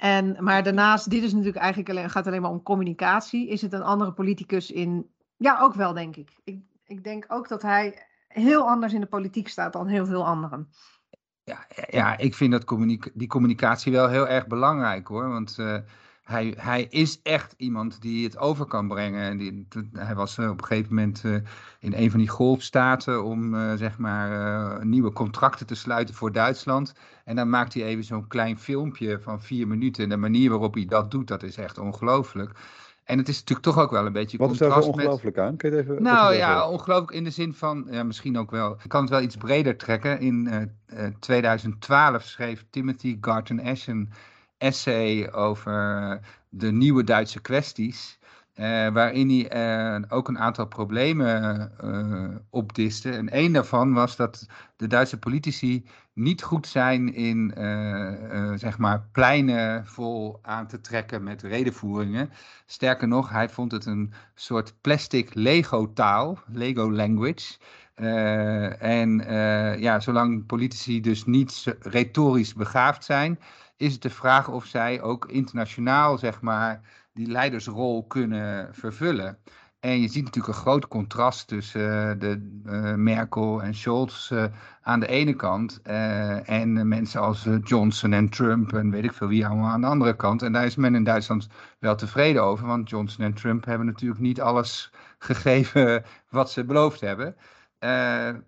En, 0.00 0.36
maar 0.38 0.62
daarnaast, 0.62 1.10
dit 1.10 1.22
is 1.22 1.32
natuurlijk 1.32 1.58
eigenlijk 1.58 1.90
alleen, 1.90 2.10
gaat 2.10 2.26
alleen 2.26 2.42
maar 2.42 2.50
om 2.50 2.62
communicatie. 2.62 3.48
Is 3.48 3.62
het 3.62 3.72
een 3.72 3.82
andere 3.82 4.12
politicus 4.12 4.70
in? 4.70 5.10
Ja, 5.36 5.60
ook 5.60 5.74
wel, 5.74 5.92
denk 5.92 6.16
ik. 6.16 6.30
Ik, 6.44 6.60
ik 6.84 7.04
denk 7.04 7.24
ook 7.28 7.48
dat 7.48 7.62
hij 7.62 8.06
heel 8.28 8.68
anders 8.68 8.92
in 8.92 9.00
de 9.00 9.06
politiek 9.06 9.48
staat 9.48 9.72
dan 9.72 9.86
heel 9.86 10.06
veel 10.06 10.26
anderen. 10.26 10.68
Ja, 11.44 11.66
ja 11.88 12.18
ik 12.18 12.34
vind 12.34 12.52
dat 12.52 12.64
communica 12.64 13.10
die 13.14 13.28
communicatie 13.28 13.92
wel 13.92 14.08
heel 14.08 14.28
erg 14.28 14.46
belangrijk 14.46 15.06
hoor. 15.06 15.28
Want 15.28 15.56
hij, 16.30 16.54
hij 16.56 16.86
is 16.90 17.20
echt 17.22 17.54
iemand 17.56 18.02
die 18.02 18.24
het 18.24 18.38
over 18.38 18.66
kan 18.66 18.88
brengen. 18.88 19.36
Die, 19.36 19.66
hij 19.92 20.14
was 20.14 20.38
eh, 20.38 20.50
op 20.50 20.60
een 20.60 20.66
gegeven 20.66 20.94
moment 20.94 21.22
uh, 21.24 21.34
in 21.80 21.92
een 21.94 22.10
van 22.10 22.18
die 22.18 22.28
golfstaten 22.28 23.24
om 23.24 23.54
uh, 23.54 23.72
zeg 23.74 23.98
maar 23.98 24.86
nieuwe 24.86 25.12
contracten 25.12 25.66
te 25.66 25.74
sluiten 25.74 26.14
voor 26.14 26.32
Duitsland. 26.32 26.94
En 27.24 27.36
dan 27.36 27.50
maakt 27.50 27.74
hij 27.74 27.82
even 27.82 28.04
zo'n 28.04 28.26
klein 28.26 28.58
filmpje 28.58 29.20
van 29.20 29.42
vier 29.42 29.68
minuten. 29.68 30.02
En 30.04 30.08
de 30.08 30.16
manier 30.16 30.50
waarop 30.50 30.74
hij 30.74 30.84
dat 30.84 31.10
doet, 31.10 31.28
dat 31.28 31.42
is 31.42 31.56
echt 31.56 31.78
ongelooflijk. 31.78 32.50
En 33.04 33.18
het 33.18 33.28
is 33.28 33.38
natuurlijk 33.38 33.66
toch 33.66 33.78
ook 33.78 33.90
wel 33.90 34.06
een 34.06 34.12
beetje 34.12 34.38
Wat 34.38 34.50
is 34.50 34.58
daar 34.58 34.82
ongelooflijk 34.82 35.38
aan? 35.38 35.56
Kun 35.56 35.70
je 35.70 35.76
het 35.76 35.88
even 35.88 36.02
Nou 36.02 36.34
ja, 36.34 36.68
ongelooflijk 36.68 37.10
in 37.10 37.24
de 37.24 37.30
zin 37.30 37.54
van, 37.54 37.86
ja, 37.90 38.02
misschien 38.02 38.38
ook 38.38 38.50
wel, 38.50 38.76
ik 38.82 38.88
kan 38.88 39.00
het 39.00 39.10
wel 39.10 39.20
iets 39.20 39.36
breder 39.36 39.76
trekken. 39.76 40.20
In 40.20 40.70
2012 41.18 42.22
schreef 42.22 42.64
Timothy 42.70 43.18
Garton 43.20 43.60
Ashton 43.60 44.08
essay 44.60 45.30
over 45.32 46.20
de 46.48 46.72
nieuwe 46.72 47.04
Duitse 47.04 47.40
kwesties. 47.40 48.18
Uh, 48.54 48.88
waarin 48.88 49.28
hij 49.28 49.96
uh, 49.96 50.02
ook 50.08 50.28
een 50.28 50.38
aantal 50.38 50.66
problemen 50.66 51.72
uh, 51.84 52.36
opdiste. 52.50 53.10
En 53.10 53.28
één 53.28 53.52
daarvan 53.52 53.92
was 53.92 54.16
dat 54.16 54.46
de 54.76 54.86
Duitse 54.86 55.18
politici 55.18 55.84
niet 56.12 56.42
goed 56.42 56.66
zijn 56.66 57.14
in 57.14 57.52
zeg 58.54 58.78
maar 58.78 59.08
pleinen 59.12 59.86
vol 59.86 60.38
aan 60.42 60.66
te 60.66 60.80
trekken 60.80 61.22
met 61.22 61.42
redenvoeringen. 61.42 62.30
Sterker 62.66 63.08
nog, 63.08 63.30
hij 63.30 63.48
vond 63.48 63.72
het 63.72 63.86
een 63.86 64.12
soort 64.34 64.74
plastic 64.80 65.34
Lego-taal, 65.34 66.38
Lego 66.52 66.92
language. 66.92 67.56
en 68.78 69.24
ja, 69.80 70.00
zolang 70.00 70.46
politici 70.46 71.00
dus 71.00 71.24
niet 71.24 71.76
retorisch 71.80 72.54
begaafd 72.54 73.04
zijn, 73.04 73.38
is 73.80 73.92
het 73.92 74.02
de 74.02 74.10
vraag 74.10 74.48
of 74.48 74.64
zij 74.64 75.02
ook 75.02 75.26
internationaal, 75.26 76.18
zeg 76.18 76.40
maar, 76.40 76.80
die 77.12 77.26
leidersrol 77.26 78.06
kunnen 78.06 78.74
vervullen. 78.74 79.38
En 79.80 80.00
je 80.00 80.08
ziet 80.08 80.24
natuurlijk 80.24 80.54
een 80.54 80.62
groot 80.62 80.88
contrast 80.88 81.48
tussen 81.48 81.80
uh, 81.80 82.20
de, 82.20 82.60
uh, 82.66 82.94
Merkel 82.94 83.62
en 83.62 83.74
Scholz 83.74 84.30
uh, 84.30 84.44
aan 84.82 85.00
de 85.00 85.06
ene 85.06 85.34
kant 85.34 85.82
en 85.82 86.88
mensen 86.88 87.20
als 87.20 87.48
Johnson 87.64 88.12
en 88.12 88.28
Trump 88.28 88.72
en 88.72 88.90
weet 88.90 89.04
ik 89.04 89.12
veel 89.12 89.28
wie 89.28 89.46
allemaal 89.46 89.70
aan 89.70 89.80
de 89.80 89.86
andere 89.86 90.16
kant. 90.16 90.42
En 90.42 90.52
daar 90.52 90.64
is 90.64 90.76
men 90.76 90.94
in 90.94 91.04
Duitsland 91.04 91.48
wel 91.78 91.96
tevreden 91.96 92.42
over, 92.42 92.66
want 92.66 92.90
Johnson 92.90 93.24
en 93.24 93.34
Trump 93.34 93.64
hebben 93.64 93.86
natuurlijk 93.86 94.20
niet 94.20 94.40
alles 94.40 94.90
gegeven 95.18 96.04
wat 96.28 96.50
ze 96.50 96.64
beloofd 96.64 97.00
hebben. 97.00 97.36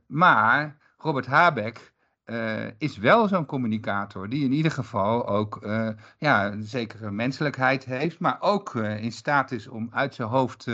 maar 0.06 0.76
Robert 0.96 1.26
Habeck 1.26 1.91
uh, 2.26 2.66
is 2.78 2.96
wel 2.96 3.28
zo'n 3.28 3.46
communicator 3.46 4.28
die 4.28 4.44
in 4.44 4.52
ieder 4.52 4.72
geval 4.72 5.28
ook 5.28 5.58
uh, 5.62 5.88
ja, 6.18 6.52
een 6.52 6.64
zekere 6.64 7.10
menselijkheid 7.10 7.84
heeft, 7.84 8.18
maar 8.18 8.36
ook 8.40 8.74
uh, 8.74 9.02
in 9.02 9.12
staat 9.12 9.50
is 9.50 9.68
om 9.68 9.88
uit 9.92 10.14
zijn 10.14 10.28
hoofd 10.28 10.66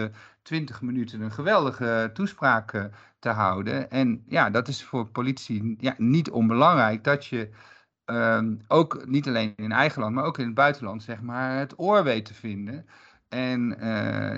20 0.43 0.83
minuten 0.83 1.21
een 1.21 1.33
geweldige 1.33 2.11
toespraak 2.15 2.89
te 3.19 3.29
houden. 3.29 3.91
En 3.91 4.25
ja, 4.27 4.51
dat 4.51 4.69
is 4.69 4.85
voor 4.85 5.07
politici 5.07 5.77
ja, 5.79 5.95
niet 5.97 6.31
onbelangrijk 6.31 7.05
dat 7.05 7.27
je 7.27 7.49
ehm, 8.05 8.55
ook 8.69 9.07
niet 9.07 9.27
alleen 9.27 9.53
in 9.57 9.73
eigen 9.73 10.01
land, 10.03 10.15
maar 10.15 10.25
ook 10.25 10.39
in 10.39 10.47
het 10.47 10.55
buitenland 10.55 11.03
zeg 11.03 11.21
maar, 11.21 11.59
het 11.59 11.79
oor 11.79 12.05
weet 12.05 12.25
te 12.25 12.35
vinden. 12.35 12.87
En 13.29 13.79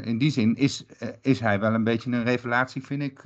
in 0.04 0.18
die 0.18 0.30
zin 0.30 0.56
is, 0.56 0.84
is 1.20 1.40
hij 1.40 1.60
wel 1.60 1.74
een 1.74 1.84
beetje 1.84 2.10
een 2.10 2.24
revelatie, 2.24 2.84
vind 2.84 3.02
ik 3.02 3.22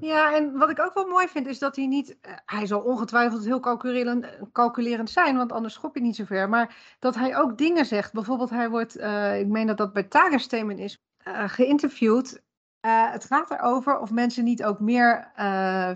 ja, 0.00 0.34
en 0.34 0.58
wat 0.58 0.70
ik 0.70 0.80
ook 0.80 0.94
wel 0.94 1.06
mooi 1.06 1.28
vind 1.28 1.46
is 1.46 1.58
dat 1.58 1.76
hij 1.76 1.86
niet, 1.86 2.18
eh, 2.20 2.32
hij 2.46 2.66
zal 2.66 2.80
ongetwijfeld 2.80 3.44
heel 3.44 3.60
calculerend, 3.60 4.26
calculerend 4.52 5.10
zijn, 5.10 5.36
want 5.36 5.52
anders 5.52 5.74
schop 5.74 5.94
je 5.94 6.00
niet 6.00 6.16
zo 6.16 6.24
ver, 6.24 6.48
maar 6.48 6.96
dat 6.98 7.14
hij 7.14 7.36
ook 7.36 7.58
dingen 7.58 7.86
zegt. 7.86 8.12
Bijvoorbeeld 8.12 8.50
hij 8.50 8.70
wordt, 8.70 8.94
ik 9.38 9.46
meen 9.46 9.66
dat 9.66 9.76
dat 9.76 9.92
bij 9.92 10.02
Tagesthemen 10.02 10.78
is, 10.78 11.02
geïnterviewd 11.46 12.42
het 12.80 13.24
gaat 13.24 13.50
erover 13.50 13.98
of 13.98 14.10
mensen 14.10 14.44
niet 14.44 14.64
ook 14.64 14.80
meer 14.80 15.32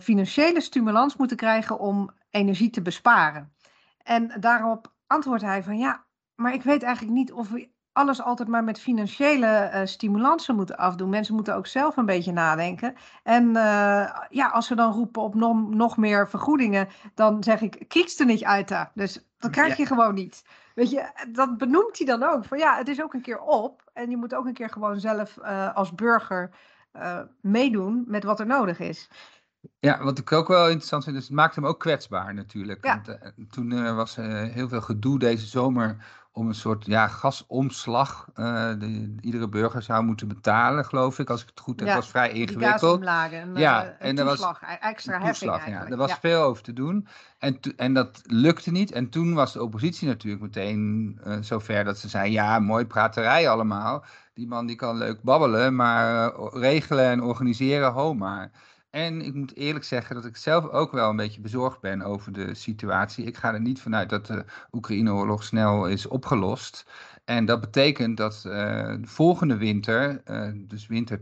financiële 0.01 0.61
stimulans 0.61 1.16
moeten 1.16 1.37
krijgen 1.37 1.79
om 1.79 2.11
energie 2.31 2.71
te 2.71 2.83
besparen. 2.83 3.53
En 4.03 4.40
daarop 4.40 4.92
antwoordt 5.07 5.42
hij 5.42 5.62
van 5.62 5.79
ja, 5.79 6.05
maar 6.35 6.55
ik 6.55 6.62
weet 6.62 6.83
eigenlijk 6.83 7.14
niet 7.14 7.33
of 7.33 7.49
we 7.51 7.71
alles 7.92 8.22
altijd 8.22 8.48
maar 8.48 8.64
met 8.64 8.81
financiële 8.81 9.70
uh, 9.74 9.81
stimulansen 9.85 10.57
moeten 10.57 10.76
afdoen. 10.76 11.09
Mensen 11.09 11.35
moeten 11.35 11.55
ook 11.55 11.66
zelf 11.66 11.96
een 11.96 12.07
beetje 12.07 12.33
nadenken. 12.33 12.94
En 13.22 13.48
uh, 13.48 14.11
ja, 14.28 14.48
als 14.52 14.66
ze 14.66 14.74
dan 14.74 14.92
roepen 14.92 15.22
op 15.22 15.35
nog, 15.35 15.68
nog 15.68 15.96
meer 15.96 16.28
vergoedingen, 16.28 16.88
dan 17.14 17.42
zeg 17.42 17.61
ik, 17.61 17.85
kriegst 17.88 18.20
er 18.20 18.26
niet 18.26 18.44
uit 18.44 18.68
daar. 18.68 18.90
Dus 18.94 19.26
dat 19.38 19.50
krijg 19.50 19.76
je 19.76 19.87
gewoon 19.87 20.14
niet. 20.14 20.44
Weet 20.74 20.90
je, 20.90 21.26
dat 21.33 21.59
benoemt 21.59 21.98
hij 21.98 22.07
dan 22.07 22.22
ook. 22.22 22.44
Van 22.44 22.59
ja, 22.59 22.76
het 22.76 22.88
is 22.88 23.02
ook 23.02 23.14
een 23.14 23.22
keer 23.22 23.40
op. 23.40 23.90
En 23.92 24.11
je 24.11 24.16
moet 24.16 24.35
ook 24.35 24.46
een 24.46 24.52
keer 24.52 24.70
gewoon 24.70 25.00
zelf 25.00 25.38
uh, 25.42 25.74
als 25.76 25.94
burger 25.94 26.50
meedoen 27.40 28.05
met 28.07 28.24
wat 28.24 28.40
er 28.40 28.46
nodig 28.46 28.78
is. 28.78 29.09
Ja, 29.78 30.02
wat 30.02 30.18
ik 30.18 30.33
ook 30.33 30.48
wel 30.48 30.64
interessant 30.64 31.05
vind, 31.05 31.16
is 31.16 31.22
het 31.22 31.33
maakt 31.33 31.55
hem 31.55 31.66
ook 31.66 31.81
kwetsbaar 31.81 32.35
natuurlijk. 32.35 32.85
Ja. 32.85 33.02
Want, 33.05 33.52
toen 33.52 33.94
was 33.94 34.16
heel 34.16 34.68
veel 34.68 34.81
gedoe 34.81 35.18
deze 35.18 35.46
zomer 35.46 35.96
om 36.33 36.49
een 36.49 36.55
soort 36.55 36.87
ja, 36.87 37.09
gasomslag. 37.09 38.29
De, 38.35 39.14
iedere 39.21 39.49
burger 39.49 39.83
zou 39.83 40.05
moeten 40.05 40.29
betalen, 40.29 40.85
geloof 40.85 41.18
ik, 41.18 41.31
als 41.31 41.42
ik 41.42 41.49
het 41.49 41.61
goed 41.61 41.81
heb. 41.81 41.88
Ja, 41.88 41.95
was 41.95 42.09
vrij 42.09 42.31
ingewikkeld. 42.31 43.01
Een, 43.03 43.57
ja, 43.57 43.85
een 43.87 43.95
en 43.99 44.18
er 44.18 44.25
was 44.25 44.53
extra 44.81 45.14
een 45.14 45.23
toeslag, 45.23 45.64
heffing 45.64 45.77
ja. 45.77 45.88
Er 45.88 45.97
was 45.97 46.14
veel 46.21 46.42
over 46.42 46.62
te 46.62 46.73
doen. 46.73 47.09
En, 47.38 47.59
en 47.77 47.95
dat 47.95 48.21
lukte 48.23 48.71
niet. 48.71 48.92
En 48.92 49.09
toen 49.09 49.35
was 49.35 49.53
de 49.53 49.62
oppositie 49.62 50.09
natuurlijk 50.09 50.42
meteen 50.42 51.21
zover 51.40 51.85
dat 51.85 51.99
ze 51.99 52.09
zei: 52.09 52.33
ja, 52.33 52.59
mooi 52.59 52.87
praterij 52.87 53.49
allemaal. 53.49 54.05
Die 54.35 54.49
man 54.49 54.66
die 54.66 54.77
kan 54.77 54.97
leuk 54.97 55.23
babbelen, 55.23 55.75
maar 55.75 56.33
regelen 56.53 57.05
en 57.05 57.23
organiseren, 57.23 57.92
ho 57.92 58.14
maar. 58.14 58.51
En 58.92 59.22
ik 59.22 59.35
moet 59.35 59.57
eerlijk 59.57 59.85
zeggen 59.85 60.14
dat 60.14 60.24
ik 60.24 60.37
zelf 60.37 60.68
ook 60.68 60.92
wel 60.92 61.11
een 61.11 61.16
beetje 61.16 61.40
bezorgd 61.40 61.81
ben 61.81 62.02
over 62.02 62.33
de 62.33 62.55
situatie. 62.55 63.24
Ik 63.24 63.37
ga 63.37 63.52
er 63.52 63.61
niet 63.61 63.81
vanuit 63.81 64.09
dat 64.09 64.26
de 64.26 64.44
Oekraïne-oorlog 64.72 65.44
snel 65.44 65.87
is 65.88 66.07
opgelost. 66.07 66.87
En 67.24 67.44
dat 67.44 67.61
betekent 67.61 68.16
dat 68.16 68.44
uh, 68.46 68.94
volgende 69.02 69.57
winter, 69.57 70.22
uh, 70.26 70.48
dus 70.55 70.87
winter 70.87 71.18
2023-2024, 71.18 71.20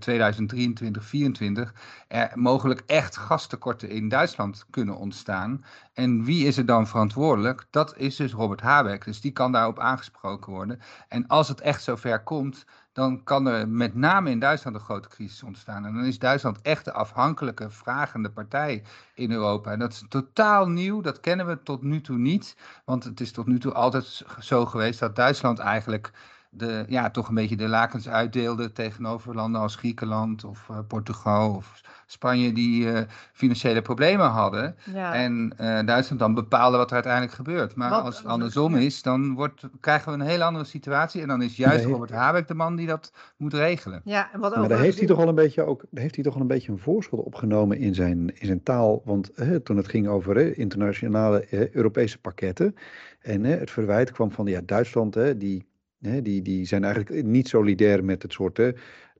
er 2.08 2.30
mogelijk 2.34 2.82
echt 2.86 3.16
gastekorten 3.16 3.88
in 3.88 4.08
Duitsland 4.08 4.66
kunnen 4.70 4.96
ontstaan. 4.96 5.64
En 5.92 6.24
wie 6.24 6.46
is 6.46 6.56
er 6.56 6.66
dan 6.66 6.86
verantwoordelijk? 6.86 7.66
Dat 7.70 7.96
is 7.96 8.16
dus 8.16 8.32
Robert 8.32 8.60
Habeck. 8.60 9.04
Dus 9.04 9.20
die 9.20 9.32
kan 9.32 9.52
daarop 9.52 9.78
aangesproken 9.78 10.52
worden. 10.52 10.80
En 11.08 11.26
als 11.26 11.48
het 11.48 11.60
echt 11.60 11.82
zover 11.82 12.22
komt, 12.22 12.64
dan 12.92 13.24
kan 13.24 13.46
er 13.46 13.68
met 13.68 13.94
name 13.94 14.30
in 14.30 14.38
Duitsland 14.38 14.76
een 14.76 14.82
grote 14.82 15.08
crisis 15.08 15.42
ontstaan. 15.42 15.86
En 15.86 15.94
dan 15.94 16.04
is 16.04 16.18
Duitsland 16.18 16.60
echt 16.62 16.84
de 16.84 16.92
afhankelijke, 16.92 17.70
vragende 17.70 18.30
partij 18.30 18.82
in 19.14 19.32
Europa. 19.32 19.72
En 19.72 19.78
dat 19.78 19.92
is 19.92 20.04
totaal 20.08 20.68
nieuw, 20.68 21.00
dat 21.00 21.20
kennen 21.20 21.46
we 21.46 21.62
tot 21.62 21.82
nu 21.82 22.00
toe 22.00 22.18
niet. 22.18 22.56
Want 22.84 23.04
het 23.04 23.20
is 23.20 23.32
tot 23.32 23.46
nu 23.46 23.58
toe 23.58 23.72
altijd 23.72 24.24
zo 24.40 24.66
geweest 24.66 25.00
dat 25.00 25.16
Duitsland 25.16 25.58
eigenlijk 25.58 26.12
de, 26.50 26.84
ja, 26.88 27.10
toch 27.10 27.28
een 27.28 27.34
beetje 27.34 27.56
de 27.56 27.68
lakens 27.68 28.08
uitdeelde 28.08 28.72
tegenover 28.72 29.34
landen 29.34 29.60
als 29.60 29.76
Griekenland 29.76 30.44
of 30.44 30.68
uh, 30.70 30.78
Portugal 30.88 31.54
of 31.54 31.80
Spanje 32.06 32.52
die 32.52 32.84
uh, 32.84 33.00
financiële 33.32 33.82
problemen 33.82 34.26
hadden. 34.26 34.76
Ja. 34.94 35.14
En 35.14 35.52
uh, 35.60 35.80
Duitsland 35.84 36.18
dan 36.20 36.34
bepaalde 36.34 36.76
wat 36.76 36.88
er 36.88 36.94
uiteindelijk 36.94 37.32
gebeurt. 37.32 37.74
Maar 37.74 37.90
Wat- 37.90 38.04
als 38.04 38.16
het 38.18 38.26
andersom 38.26 38.74
is, 38.76 39.02
dan 39.02 39.34
wordt, 39.34 39.62
krijgen 39.80 40.12
we 40.12 40.18
een 40.18 40.26
hele 40.26 40.44
andere 40.44 40.64
situatie. 40.64 41.22
En 41.22 41.28
dan 41.28 41.42
is 41.42 41.56
juist 41.56 41.84
Nee. 41.84 41.92
Robert 41.92 42.10
Habeck 42.10 42.48
de 42.48 42.54
man 42.54 42.76
die 42.76 42.86
dat 42.86 43.12
moet 43.36 43.54
regelen. 43.54 44.00
Ja, 44.04 44.32
en 44.32 44.40
wat 44.40 44.54
Maar 44.54 44.62
ook 44.62 44.68
daar 44.68 44.78
heeft 44.80 44.98
hij 44.98 45.06
toch 45.06 45.18
al 45.18 45.28
een 45.28 45.34
beetje 45.34 45.66
ook, 45.66 45.84
daar 45.90 46.02
heeft 46.02 46.14
hij 46.14 46.24
toch 46.24 46.34
al 46.34 46.40
een 46.40 46.46
beetje 46.46 46.72
een 46.72 46.78
voorschot 46.78 47.24
opgenomen 47.24 47.78
in 47.78 47.94
zijn, 47.94 48.40
in 48.40 48.46
zijn 48.46 48.62
taal. 48.62 49.02
Want 49.04 49.30
hè, 49.34 49.60
toen 49.60 49.76
het 49.76 49.88
ging 49.88 50.08
over 50.08 50.36
hè, 50.36 50.54
internationale 50.54 51.70
Europese 51.74 52.18
pakketten. 52.20 52.74
En 53.20 53.44
hè, 53.44 53.56
het 53.56 53.70
verwijt 53.70 54.10
kwam 54.10 54.32
van 54.32 54.46
ja, 54.46 54.60
Duitsland, 54.64 55.14
hè, 55.14 55.36
die, 55.36 55.66
hè, 56.00 56.22
die, 56.22 56.42
die 56.42 56.66
zijn 56.66 56.84
eigenlijk 56.84 57.24
niet 57.26 57.48
solidair 57.48 58.04
met 58.04 58.22
het 58.22 58.32
soort 58.32 58.56
hè, 58.56 58.70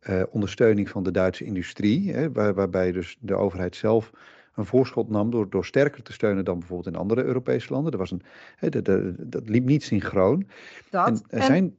eh, 0.00 0.22
ondersteuning 0.30 0.88
van 0.88 1.02
de 1.02 1.10
Duitse 1.10 1.44
industrie. 1.44 2.12
Hè, 2.12 2.32
waar, 2.32 2.54
waarbij 2.54 2.92
dus 2.92 3.16
de 3.20 3.34
overheid 3.34 3.76
zelf 3.76 4.10
een 4.54 4.64
voorschot 4.66 5.08
nam 5.10 5.30
door, 5.30 5.50
door 5.50 5.64
sterker 5.64 6.02
te 6.02 6.12
steunen 6.12 6.44
dan 6.44 6.58
bijvoorbeeld 6.58 6.94
in 6.94 7.00
andere 7.00 7.24
Europese 7.24 7.72
landen. 7.72 7.92
Er 7.92 7.98
was 7.98 8.10
een, 8.10 8.22
hè, 8.56 8.68
dat, 8.68 9.48
liep 9.48 9.64
niet 9.64 9.82
synchroon. 9.82 10.46
dat. 10.90 11.06
En 11.08 11.14
er 11.28 11.38
En- 11.38 11.44
zijn 11.44 11.78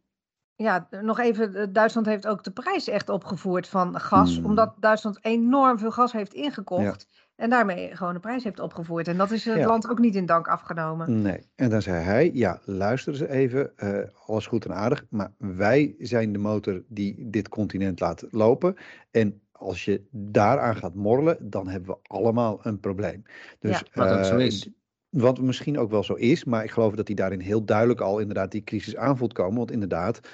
Ja, 0.56 0.88
nog 1.02 1.20
even, 1.20 1.56
eh, 1.56 1.68
Duitsland 1.72 2.06
heeft 2.06 2.28
ook 2.28 2.44
de 2.44 2.52
prijs 2.52 2.88
echt 2.88 3.10
opgevoerd 3.10 3.68
van 3.68 4.00
gas, 4.00 4.36
Hmm. 4.36 4.46
omdat 4.46 4.76
Duitsland 4.80 5.18
enorm 5.22 5.80
veel 5.80 5.92
gas 5.92 6.12
heeft 6.12 6.34
ingekocht 6.34 7.08
en 7.42 7.50
daarmee 7.50 7.96
gewoon 7.96 8.14
de 8.14 8.20
prijs 8.20 8.44
heeft 8.44 8.60
opgevoerd. 8.60 9.08
En 9.08 9.18
dat 9.18 9.32
is 9.32 9.46
het 9.46 9.58
Ja. 9.58 9.68
land 9.68 9.90
ook 9.90 10.00
niet 10.00 10.16
in 10.16 10.26
dank 10.26 10.48
afgenomen. 10.48 11.22
Nee. 11.22 11.40
En 11.56 11.70
dan 11.70 11.82
zei 11.82 12.04
hij, 12.04 12.32
ja, 12.34 12.60
luister 12.66 13.14
eens 13.14 13.22
even, 13.22 13.78
eh, 13.78 13.98
alles 14.26 14.48
goed 14.48 14.66
en 14.66 14.74
aardig, 14.74 15.06
maar 15.10 15.32
wij 15.38 15.96
zijn 16.00 16.32
de 16.34 16.40
motor 16.40 16.84
die 16.88 17.30
dit 17.30 17.50
continent 17.50 18.00
laat 18.00 18.26
lopen. 18.32 18.76
En 19.12 19.42
als 19.52 19.86
je 19.86 20.02
daaraan 20.12 20.76
gaat 20.76 20.94
morrelen, 20.96 21.38
dan 21.50 21.68
hebben 21.68 21.90
we 21.90 21.98
allemaal 22.04 22.60
een 22.62 22.80
probleem. 22.80 23.24
Dus, 23.60 23.80
Ja. 23.80 23.86
Wat 23.94 24.18
ook 24.18 24.24
zo 24.24 24.38
eh, 24.38 24.46
is. 24.46 24.70
Wat 25.10 25.42
misschien 25.42 25.80
ook 25.80 25.90
wel 25.92 26.04
zo 26.04 26.14
is, 26.14 26.44
maar 26.44 26.64
ik 26.64 26.72
geloof 26.72 26.96
dat 26.96 27.08
hij 27.08 27.16
daarin 27.16 27.40
heel 27.40 27.66
duidelijk 27.66 28.02
al 28.02 28.20
inderdaad 28.20 28.52
die 28.52 28.64
crisis 28.64 28.96
aan 28.96 29.18
voelt 29.18 29.34
komen. 29.34 29.58
Want 29.58 29.72
inderdaad, 29.72 30.20
eh, 30.20 30.30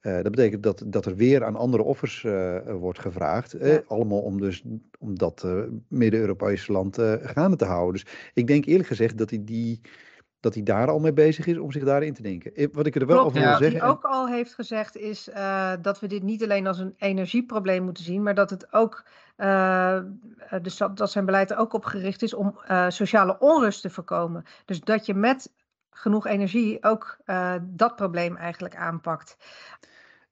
dat 0.00 0.22
betekent 0.30 0.62
dat, 0.62 0.82
dat 0.86 1.06
er 1.06 1.16
weer 1.16 1.44
aan 1.44 1.56
andere 1.56 1.82
offers 1.82 2.24
eh, 2.24 2.56
wordt 2.72 2.98
gevraagd. 2.98 3.52
eh, 3.54 3.72
Ja. 3.72 3.82
allemaal 3.86 4.20
om, 4.20 4.40
dus, 4.40 4.62
om 4.98 5.18
dat 5.18 5.42
eh, 5.44 5.62
Midden-Europese 5.88 6.72
land 6.72 6.98
eh, 6.98 7.12
gaande 7.20 7.56
te 7.56 7.64
houden. 7.64 7.92
Dus 8.02 8.30
ik 8.34 8.46
denk 8.46 8.64
eerlijk 8.64 8.88
gezegd 8.88 9.18
dat 9.18 9.30
hij, 9.30 9.44
die, 9.44 9.80
dat 10.40 10.54
hij 10.54 10.62
daar 10.62 10.88
al 10.88 10.98
mee 10.98 11.12
bezig 11.12 11.46
is 11.46 11.58
om 11.58 11.72
zich 11.72 11.84
daarin 11.84 12.14
te 12.14 12.22
denken. 12.22 12.54
Eh, 12.54 12.66
Wat 12.72 12.86
ik 12.86 12.94
er 12.94 13.06
wel 13.06 13.16
Klopt, 13.16 13.30
over 13.30 13.40
wil 13.42 13.50
wat 13.50 13.60
hij 13.60 13.70
zeggen. 13.70 13.88
ook 13.90 14.04
al 14.04 14.28
heeft 14.28 14.54
gezegd 14.54 14.96
is 14.96 15.28
eh, 15.28 15.72
dat 15.82 16.00
we 16.00 16.06
dit 16.06 16.22
niet 16.22 16.42
alleen 16.42 16.66
als 16.66 16.78
een 16.78 16.94
energieprobleem 16.96 17.82
moeten 17.82 18.04
zien, 18.04 18.22
maar 18.22 18.34
dat 18.34 18.50
het 18.50 18.72
ook, 18.72 19.04
eh, 19.36 19.96
eh, 19.96 20.02
dus 20.62 20.76
dat, 20.76 20.96
dat 20.96 21.10
zijn 21.10 21.24
beleid 21.24 21.50
er 21.50 21.56
ook 21.58 21.72
op 21.72 21.84
gericht 21.84 22.22
is 22.22 22.34
om 22.34 22.58
eh, 22.66 22.84
sociale 22.88 23.36
onrust 23.38 23.82
te 23.82 23.90
voorkomen. 23.90 24.44
Dus 24.64 24.80
dat 24.80 25.06
je 25.06 25.14
met 25.14 25.52
genoeg 25.98 26.26
energie 26.26 26.84
ook 26.84 27.18
eh, 27.24 27.54
dat 27.62 27.96
probleem 27.96 28.36
eigenlijk 28.36 28.76
aanpakt. 28.76 29.36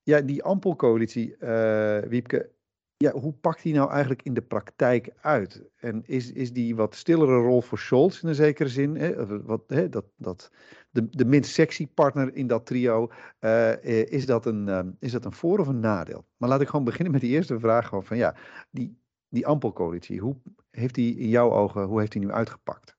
Ja, 0.03 0.21
die 0.21 0.43
ampelcoalitie, 0.43 1.37
eh 1.37 1.99
Wiepke, 1.99 2.51
ja, 2.97 3.13
hoe 3.13 3.33
pakt 3.33 3.63
die 3.63 3.75
nou 3.75 3.91
eigenlijk 3.91 4.23
in 4.23 4.35
de 4.35 4.43
praktijk 4.43 5.11
uit? 5.21 5.63
En 5.77 6.03
is, 6.07 6.33
is 6.33 6.53
die 6.53 6.77
wat 6.77 6.95
stillere 6.95 7.37
rol 7.37 7.61
voor 7.61 7.79
Scholz 7.79 8.23
in 8.23 8.29
een 8.29 8.35
zekere 8.35 8.69
zin? 8.69 8.97
Hè? 8.97 9.43
Wat, 9.43 9.63
hè? 9.67 9.89
Dat, 9.89 10.05
dat, 10.17 10.51
de, 10.91 11.09
de 11.11 11.25
minst 11.25 11.53
sexy 11.53 11.87
partner 11.87 12.35
in 12.35 12.47
dat 12.47 12.67
trio, 12.67 13.11
eh, 13.39 14.05
is, 14.13 14.27
dat 14.27 14.47
een, 14.47 14.69
eh, 14.69 14.81
is 14.99 15.13
dat 15.13 15.25
een 15.25 15.33
voor- 15.33 15.59
of 15.59 15.67
een 15.67 15.81
nadeel? 15.81 16.27
Maar 16.37 16.49
laat 16.49 16.61
ik 16.61 16.69
gewoon 16.69 16.85
beginnen 16.85 17.13
met 17.13 17.21
die 17.21 17.31
eerste 17.31 17.59
vraag. 17.59 17.89
Gewoon 17.89 18.05
van, 18.05 18.17
ja, 18.17 18.37
die, 18.71 18.99
die 19.29 19.47
ampelcoalitie, 19.47 20.21
hoe 20.21 20.37
heeft 20.71 20.95
die 20.95 21.17
in 21.17 21.29
jouw 21.29 21.53
ogen, 21.53 21.85
hoe 21.85 21.99
heeft 21.99 22.13
die 22.13 22.21
nu 22.21 22.31
uitgepakt? 22.31 22.96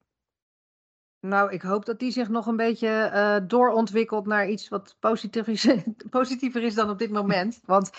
Nou, 1.22 1.52
ik 1.52 1.62
hoop 1.62 1.86
dat 1.86 2.00
die 2.00 2.12
zich 2.12 2.30
nog 2.30 2.48
een 2.48 2.56
beetje 2.56 2.88
eh, 2.88 3.36
doorontwikkelt 3.48 4.26
naar 4.26 4.50
iets 4.50 4.70
wat 4.70 4.96
positiever 5.00 5.54
is, 5.54 5.68
positiever 6.10 6.64
is 6.64 6.76
dan 6.76 6.90
op 6.90 7.00
dit 7.00 7.12
moment. 7.12 7.62
Want 7.66 7.92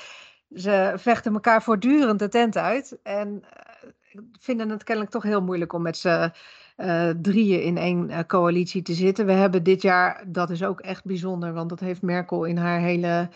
ze 0.55 0.93
vechten 0.97 1.33
elkaar 1.33 1.63
voortdurend 1.63 2.19
de 2.19 2.29
tent 2.29 2.57
uit. 2.57 2.99
En 3.03 3.45
eh, 3.53 4.21
vinden 4.39 4.69
het 4.69 4.85
kennelijk 4.85 5.13
toch 5.15 5.23
heel 5.23 5.43
moeilijk 5.43 5.73
om 5.73 5.83
met 5.83 5.97
z'n 5.97 6.33
eh, 6.77 7.11
drieën 7.23 7.63
in 7.63 7.77
één 7.77 8.27
coalitie 8.27 8.83
te 8.83 8.95
zitten. 8.95 9.27
We 9.27 9.33
hebben 9.33 9.63
dit 9.63 9.83
jaar, 9.83 10.25
dat 10.27 10.51
is 10.51 10.63
ook 10.63 10.81
echt 10.81 11.05
bijzonder, 11.05 11.53
want 11.53 11.69
dat 11.69 11.81
heeft 11.81 12.03
Merkel 12.03 12.45
in 12.45 12.57
haar 12.57 12.81
hele 12.81 13.29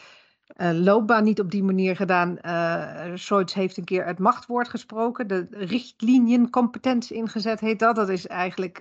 loopbaan 0.56 1.24
niet 1.24 1.40
op 1.40 1.50
die 1.50 1.62
manier 1.62 1.96
gedaan. 1.96 2.38
Eh 2.38 3.10
Scholz 3.14 3.54
heeft 3.54 3.76
een 3.76 3.84
keer 3.84 4.06
het 4.06 4.18
machtwoord 4.18 4.68
gesproken, 4.68 5.26
de 5.26 5.46
richtlinienkompetentie 5.50 7.16
ingezet 7.16 7.60
heet 7.60 7.78
dat. 7.78 7.96
Dat 7.96 8.08
is 8.08 8.26
eigenlijk... 8.26 8.80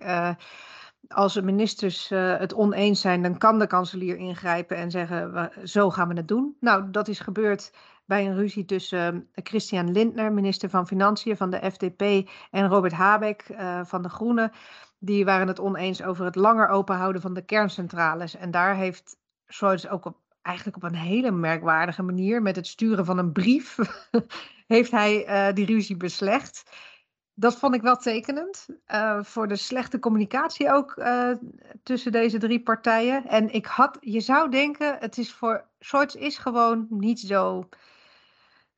als 1.14 1.34
de 1.34 1.42
ministers 1.42 2.12
eh, 2.12 2.38
het 2.38 2.54
oneens 2.54 3.02
zijn, 3.02 3.22
dan 3.22 3.38
kan 3.38 3.60
de 3.60 3.68
kanselier 3.68 4.18
ingrijpen 4.18 4.78
en 4.78 4.92
zeggen: 4.92 5.52
zo 5.64 5.90
gaan 5.90 6.08
we 6.08 6.14
het 6.14 6.28
doen. 6.28 6.56
Nou, 6.60 6.92
dat 6.92 7.08
is 7.08 7.20
gebeurd 7.20 7.74
bij 8.06 8.26
een 8.26 8.36
ruzie 8.36 8.66
tussen 8.66 9.30
eh, 9.32 9.44
Christian 9.44 9.92
Lindner, 9.92 10.34
minister 10.34 10.70
van 10.70 10.88
Financiën 10.88 11.38
van 11.38 11.50
de 11.50 11.72
FDP, 11.72 12.30
en 12.52 12.68
Robert 12.68 12.94
Habeck 12.94 13.42
eh, 13.42 13.82
van 13.84 14.02
de 14.02 14.10
Groenen. 14.10 14.52
Die 15.00 15.26
waren 15.26 15.48
het 15.48 15.60
oneens 15.60 16.04
over 16.04 16.26
het 16.26 16.36
langer 16.36 16.68
openhouden 16.68 17.22
van 17.22 17.34
de 17.34 17.46
kerncentrales. 17.46 18.36
En 18.36 18.52
daar 18.52 18.76
heeft 18.76 19.18
Scholz 19.48 19.86
ook 19.86 20.06
op, 20.06 20.18
eigenlijk 20.42 20.78
op 20.78 20.84
een 20.84 20.96
hele 20.96 21.32
merkwaardige 21.32 22.04
manier, 22.04 22.42
met 22.42 22.56
het 22.56 22.68
sturen 22.68 23.06
van 23.06 23.18
een 23.18 23.32
brief, 23.32 23.78
heeft 24.68 24.92
hij 24.92 25.54
die 25.54 25.66
ruzie 25.66 25.98
beslecht. 25.98 26.64
Dat 27.42 27.56
vond 27.56 27.76
ik 27.76 27.82
wel 27.82 27.98
tekenend. 27.98 28.68
eh, 28.86 29.24
voor 29.24 29.48
de 29.48 29.56
slechte 29.56 30.00
communicatie 30.00 30.72
ook 30.72 30.92
eh, 30.92 31.32
tussen 31.84 32.12
deze 32.12 32.38
drie 32.38 32.62
partijen. 32.62 33.28
En 33.28 33.54
ik 33.54 33.66
had, 33.66 33.98
je 34.00 34.20
zou 34.20 34.50
denken, 34.50 34.98
het 35.00 35.18
is 35.18 35.34
voor 35.34 35.66
Scholz 35.80 36.16
is 36.16 36.38
gewoon 36.38 36.86
niet 36.90 37.20
zo 37.20 37.70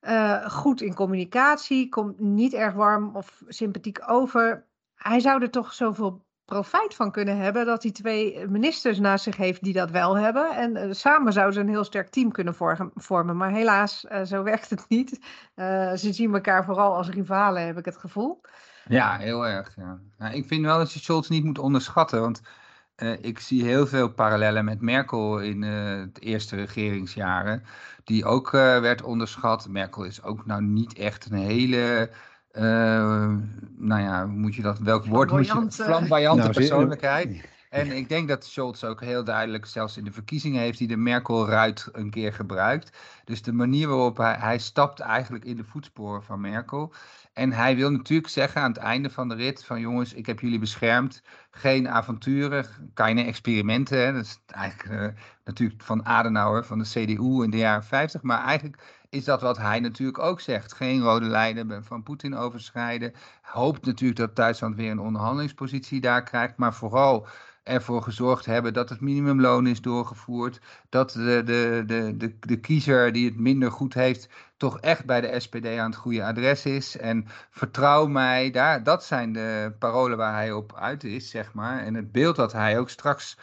uh, 0.00 0.48
goed 0.50 0.80
in 0.80 0.94
communicatie, 0.94 1.88
komt 1.88 2.18
niet 2.18 2.52
erg 2.52 2.74
warm 2.74 3.16
of 3.16 3.42
sympathiek 3.48 4.10
over. 4.10 4.66
Hij 4.94 5.20
zou 5.20 5.42
er 5.42 5.50
toch 5.50 5.72
zoveel 5.72 6.24
profijt 6.44 6.94
van 6.94 7.10
kunnen 7.10 7.36
hebben 7.36 7.66
dat 7.66 7.82
hij 7.82 7.92
twee 7.92 8.46
ministers 8.48 8.98
naast 8.98 9.24
zich 9.24 9.36
heeft 9.36 9.62
die 9.62 9.72
dat 9.72 9.90
wel 9.90 10.18
hebben. 10.18 10.56
En 10.56 10.76
uh, 10.76 10.92
samen 10.92 11.32
zouden 11.32 11.54
ze 11.54 11.60
een 11.60 11.68
heel 11.68 11.84
sterk 11.84 12.08
team 12.08 12.32
kunnen 12.32 12.54
vormen. 12.94 13.36
Maar 13.36 13.50
helaas, 13.50 14.04
uh, 14.12 14.22
zo 14.22 14.42
werkt 14.52 14.70
het 14.70 14.84
niet. 14.88 15.18
ze 15.96 16.08
zien 16.12 16.34
elkaar 16.34 16.64
vooral 16.64 16.96
als 16.96 17.08
rivalen, 17.08 17.66
heb 17.66 17.78
ik 17.78 17.84
het 17.84 17.96
gevoel. 17.96 18.40
Ja, 18.88 19.16
heel 19.16 19.46
erg. 19.46 19.72
Ja. 19.76 19.98
Nou, 20.18 20.34
ik 20.34 20.46
vind 20.46 20.64
wel 20.64 20.78
dat 20.78 20.92
je 20.92 20.98
Scholz 20.98 21.28
niet 21.28 21.44
moet 21.44 21.58
onderschatten. 21.58 22.20
Want 22.20 22.42
ik 23.20 23.38
zie 23.38 23.64
heel 23.64 23.86
veel 23.86 24.08
parallellen 24.08 24.64
met 24.64 24.80
Merkel 24.80 25.40
in 25.40 25.62
het 25.62 26.20
eerste 26.20 26.56
regeringsjaren, 26.56 27.62
die 28.04 28.24
ook 28.24 28.50
werd 28.50 29.02
onderschat. 29.02 29.68
Merkel 29.68 30.04
is 30.04 30.22
ook 30.22 30.46
nou 30.46 30.62
niet 30.62 30.94
echt 30.98 31.30
een 31.30 31.38
hele, 31.38 32.10
nou 33.76 34.02
ja, 34.02 34.26
hoe 34.26 34.36
moet 34.36 34.54
je 34.54 34.62
dat, 34.62 34.78
welk 34.78 35.04
woord 35.06 35.30
moet 35.30 35.46
je, 35.46 35.66
flamboyante 35.70 36.42
nou, 36.42 36.52
persoonlijkheid. 36.52 37.52
En 37.70 37.92
ik 37.92 38.08
denk 38.08 38.28
dat 38.28 38.44
Scholz 38.44 38.84
ook 38.84 39.00
heel 39.00 39.24
duidelijk, 39.24 39.66
zelfs 39.66 39.96
in 39.96 40.04
de 40.04 40.12
verkiezingen, 40.12 40.60
heeft 40.60 40.78
hij 40.78 40.88
de 40.88 40.96
Merkel-ruit 40.96 41.88
een 41.92 42.10
keer 42.10 42.32
gebruikt. 42.32 42.96
Dus 43.24 43.42
de 43.42 43.52
manier 43.52 43.88
waarop 43.88 44.16
hij, 44.16 44.36
hij 44.38 44.58
stapt 44.58 45.00
eigenlijk 45.00 45.44
in 45.44 45.56
de 45.56 45.64
voetsporen 45.64 46.22
van 46.22 46.40
Merkel. 46.40 46.92
En 47.32 47.52
hij 47.52 47.76
wil 47.76 47.90
natuurlijk 47.90 48.28
zeggen 48.28 48.60
aan 48.60 48.72
het 48.72 48.80
einde 48.80 49.10
van 49.10 49.28
de 49.28 49.34
rit 49.34 49.64
van 49.64 49.80
jongens, 49.80 50.12
ik 50.12 50.26
heb 50.26 50.40
jullie 50.40 50.58
beschermd. 50.58 51.22
Geen 51.50 51.88
avonturen, 51.88 52.66
keine 52.94 53.24
experimenten. 53.24 53.98
Hè. 53.98 54.12
Dat 54.12 54.24
is 54.24 54.38
eigenlijk 54.46 55.00
uh, 55.00 55.22
natuurlijk 55.44 55.82
van 55.82 56.06
Adenauer, 56.06 56.64
van 56.64 56.78
de 56.78 56.84
CDU 56.84 57.42
in 57.42 57.50
de 57.50 57.56
jaren 57.56 57.84
50. 57.84 58.22
Maar 58.22 58.44
eigenlijk 58.44 58.82
is 59.08 59.24
dat 59.24 59.40
wat 59.40 59.58
hij 59.58 59.80
natuurlijk 59.80 60.18
ook 60.18 60.40
zegt. 60.40 60.72
Geen 60.72 61.02
rode 61.02 61.26
lijnen 61.26 61.84
van 61.84 62.02
Poetin 62.02 62.36
overschrijden. 62.36 63.12
Hoopt 63.42 63.86
natuurlijk 63.86 64.18
dat 64.18 64.36
Duitsland 64.36 64.76
weer 64.76 64.90
een 64.90 65.00
onderhandelingspositie 65.00 66.00
daar 66.00 66.22
krijgt. 66.22 66.56
Maar 66.56 66.74
vooral 66.74 67.26
ervoor 67.64 68.02
gezorgd 68.02 68.46
hebben 68.46 68.72
dat 68.72 68.88
het 68.88 69.00
minimumloon 69.00 69.66
is 69.66 69.80
doorgevoerd. 69.80 70.60
Dat 70.88 71.10
de, 71.10 71.42
de, 71.44 71.82
de, 71.86 72.16
de, 72.16 72.36
de 72.40 72.60
kiezer 72.60 73.12
die 73.12 73.28
het 73.28 73.38
minder 73.38 73.70
goed 73.70 73.94
heeft, 73.94 74.28
toch 74.56 74.80
echt 74.80 75.04
bij 75.04 75.20
de 75.20 75.40
SPD 75.40 75.66
aan 75.66 75.90
het 75.90 75.96
goede 75.96 76.24
adres 76.24 76.66
is. 76.66 76.96
En 76.96 77.26
vertrouw 77.50 78.06
mij, 78.06 78.50
daar, 78.50 78.82
dat 78.82 79.04
zijn 79.04 79.32
de 79.32 79.72
parolen 79.78 80.16
waar 80.16 80.34
hij 80.34 80.52
op 80.52 80.74
uit 80.76 81.04
is, 81.04 81.30
zeg 81.30 81.52
maar. 81.52 81.82
En 81.82 81.94
het 81.94 82.12
beeld 82.12 82.36
dat 82.36 82.52
hij 82.52 82.78
ook 82.78 82.90
straks 82.90 83.36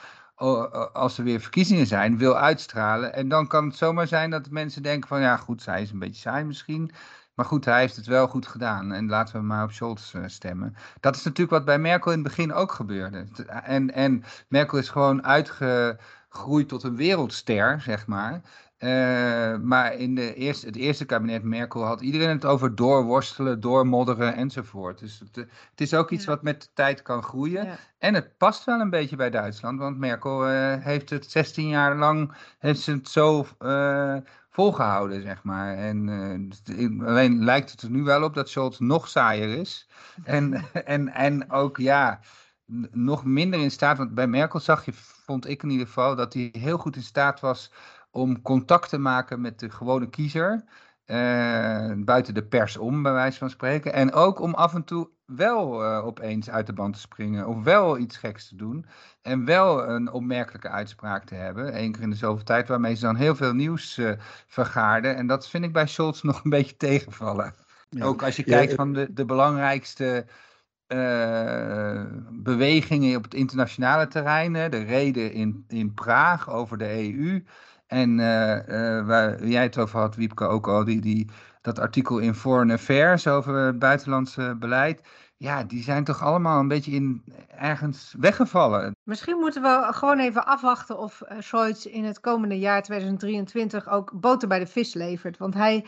als 0.94 1.18
er 1.18 1.24
weer 1.24 1.40
verkiezingen 1.40 1.88
zijn, 1.88 2.18
wil 2.18 2.38
uitstralen. 2.38 3.14
En 3.14 3.28
dan 3.30 3.48
kan 3.48 3.66
het 3.66 3.76
zomaar 3.76 4.08
zijn 4.08 4.30
dat 4.30 4.50
mensen 4.50 4.84
denken 4.84 5.08
van 5.08 5.22
ja 5.22 5.38
goed, 5.38 5.62
zij 5.62 5.82
is 5.82 5.92
een 5.92 6.00
beetje 6.00 6.22
saai 6.22 6.44
misschien. 6.44 6.92
Maar 7.34 7.46
goed, 7.46 7.66
hij 7.66 7.80
heeft 7.80 7.96
het 7.96 8.06
wel 8.06 8.28
goed 8.28 8.48
gedaan. 8.48 8.92
En 8.92 9.10
laten 9.10 9.36
we 9.36 9.46
maar 9.46 9.64
op 9.64 9.72
Scholz 9.72 10.14
eh, 10.14 10.24
stemmen. 10.26 10.76
Dat 11.00 11.16
is 11.16 11.24
natuurlijk 11.24 11.58
wat 11.58 11.66
bij 11.66 11.80
Merkel 11.80 12.12
in 12.12 12.18
het 12.18 12.28
begin 12.28 12.54
ook 12.54 12.72
gebeurde. 12.72 13.28
En, 13.64 13.94
en 13.94 14.24
Merkel 14.48 14.78
is 14.78 14.90
gewoon 14.90 15.26
uitgegroeid 15.26 16.68
tot 16.68 16.84
een 16.84 16.96
wereldster, 16.96 17.82
zeg 17.82 18.08
maar. 18.08 18.42
Uh, 18.84 19.58
maar 19.58 19.94
in 19.94 20.16
de 20.16 20.34
eerste, 20.34 20.66
het 20.66 20.76
eerste 20.76 21.06
kabinet 21.06 21.44
Merkel 21.44 21.84
had 21.84 22.02
iedereen 22.02 22.30
het 22.30 22.46
over 22.46 22.76
doorworstelen, 22.76 23.60
doormodderen 23.60 24.36
enzovoort. 24.36 25.00
Dus 25.00 25.20
het, 25.20 25.38
eh, 25.38 25.44
het 25.70 25.82
is 25.82 25.94
ook 25.94 26.10
iets 26.10 26.26
wat 26.26 26.44
met 26.44 26.62
de 26.62 26.68
tijd 26.74 27.02
kan 27.02 27.24
groeien. 27.24 27.66
Ja. 27.66 27.78
En 27.98 28.14
het 28.14 28.38
past 28.38 28.64
wel 28.64 28.80
een 28.80 28.90
beetje 28.90 29.16
bij 29.16 29.30
Duitsland, 29.30 29.80
want 29.80 29.98
Merkel 29.98 30.52
uh, 30.52 30.76
heeft 30.80 31.10
het 31.10 31.32
16 31.32 31.68
jaar 31.68 31.98
lang 31.98 32.34
heeft 32.60 32.80
ze 32.80 32.92
het 32.92 33.10
zo 33.10 33.46
volgehouden, 34.50 35.22
zeg 35.22 35.44
maar. 35.44 35.76
En 35.78 36.08
uh, 36.80 37.08
alleen 37.08 37.44
lijkt 37.44 37.72
het 37.72 37.82
er 37.82 37.90
nu 37.90 38.04
wel 38.04 38.24
op 38.24 38.34
dat 38.34 38.50
Scholz 38.50 38.80
nog 38.80 39.08
saaier 39.08 39.58
is. 39.58 39.88
En, 40.24 40.54
en, 40.86 41.14
en 41.14 41.52
ook, 41.52 41.78
ja, 41.78 42.20
nog 42.92 43.26
minder 43.26 43.60
in 43.60 43.72
staat. 43.72 43.98
Want 43.98 44.14
bij 44.14 44.28
Merkel 44.28 44.60
zag 44.60 44.86
je, 44.86 44.94
vond 45.26 45.48
ik 45.48 45.64
in 45.64 45.70
ieder 45.70 45.88
geval, 45.88 46.16
dat 46.16 46.34
hij 46.34 46.50
heel 46.52 46.78
goed 46.78 46.96
in 46.96 47.04
staat 47.04 47.40
was 47.40 47.72
om 48.12 48.42
contact 48.42 48.90
te 48.90 48.98
maken 48.98 49.42
met 49.42 49.60
de 49.60 49.70
gewone 49.70 50.10
kiezer. 50.10 50.64
Uh, 51.06 51.92
buiten 51.98 52.34
de 52.34 52.44
pers 52.44 52.78
om, 52.78 53.04
bij 53.04 53.12
wijze 53.12 53.38
van 53.38 53.50
spreken. 53.50 53.94
En 53.94 54.14
ook 54.14 54.40
om 54.40 54.54
af 54.54 54.74
en 54.74 54.84
toe 54.84 55.10
wel 55.26 55.84
uh, 55.84 56.06
opeens 56.06 56.50
uit 56.50 56.66
de 56.66 56.74
band 56.74 56.94
te 56.94 57.00
springen. 57.00 57.48
Of 57.48 57.64
wel 57.64 57.98
iets 57.98 58.18
geks 58.18 58.48
te 58.48 58.56
doen. 58.56 58.86
En 59.22 59.46
wel 59.46 59.90
een 59.90 60.12
opmerkelijke 60.12 60.70
uitspraak 60.70 61.24
te 61.24 61.36
hebben. 61.36 61.82
Eén 61.82 61.92
keer 61.92 62.02
in 62.02 62.10
de 62.10 62.16
zoveel 62.16 62.44
tijd, 62.44 62.68
waarmee 62.68 62.96
ze 62.96 63.02
dan 63.02 63.16
heel 63.16 63.36
veel 63.36 63.54
nieuws 63.54 63.98
uh, 63.98 64.12
vergaarden. 64.48 65.16
En 65.16 65.28
dat 65.28 65.50
vind 65.50 65.64
ik 65.64 65.74
bij 65.74 65.88
Scholz 65.88 66.22
nog 66.32 66.44
een 66.44 66.50
beetje 66.50 66.78
tegenvallen. 66.78 67.56
Ja. 67.90 68.06
Ook 68.06 68.24
als 68.24 68.36
je 68.36 68.44
kijkt 68.44 68.70
ja, 68.70 68.76
van 68.76 68.94
de, 68.94 69.14
de 69.14 69.26
belangrijkste 69.26 70.26
bewegingen 72.32 73.18
op 73.18 73.24
het 73.24 73.34
internationale 73.34 74.08
terrein. 74.08 74.54
De 74.54 74.84
reden 74.84 75.34
in, 75.34 75.66
in 75.68 75.94
Praag 75.94 76.50
over 76.50 76.78
de 76.78 77.14
EU. 77.14 77.44
En 77.92 78.18
uh, 78.20 78.56
uh, 78.56 79.06
waar 79.06 79.46
jij 79.46 79.64
het 79.64 79.78
over 79.78 80.00
had, 80.00 80.16
Wiepke, 80.16 80.46
ook 80.46 80.68
al, 80.68 80.84
die, 80.84 81.02
die, 81.02 81.30
dat 81.62 81.80
artikel 81.80 82.18
in 82.18 82.34
Foreign 82.34 82.72
Affairs 82.72 83.28
over 83.28 83.56
het 83.56 83.80
buitenlandse 83.80 84.56
beleid. 84.60 85.02
Ja, 85.38 85.64
die 85.64 85.84
zijn 85.84 86.04
toch 86.04 86.22
allemaal 86.22 86.60
een 86.60 86.68
beetje 86.68 86.92
in, 86.92 87.24
ergens 87.48 88.16
weggevallen. 88.20 88.96
Misschien 89.04 89.38
moeten 89.38 89.62
we 89.62 89.88
gewoon 89.90 90.20
even 90.20 90.46
afwachten 90.46 90.98
of 90.98 91.22
uh, 91.22 91.38
Scholz 91.40 91.86
in 91.86 92.04
het 92.04 92.20
komende 92.20 92.60
jaar 92.60 92.84
2023 92.84 93.90
ook 93.90 94.12
boter 94.20 94.48
bij 94.48 94.60
de 94.60 94.68
vis 94.68 94.94
levert. 94.94 95.38
Want 95.38 95.54
hij 95.54 95.86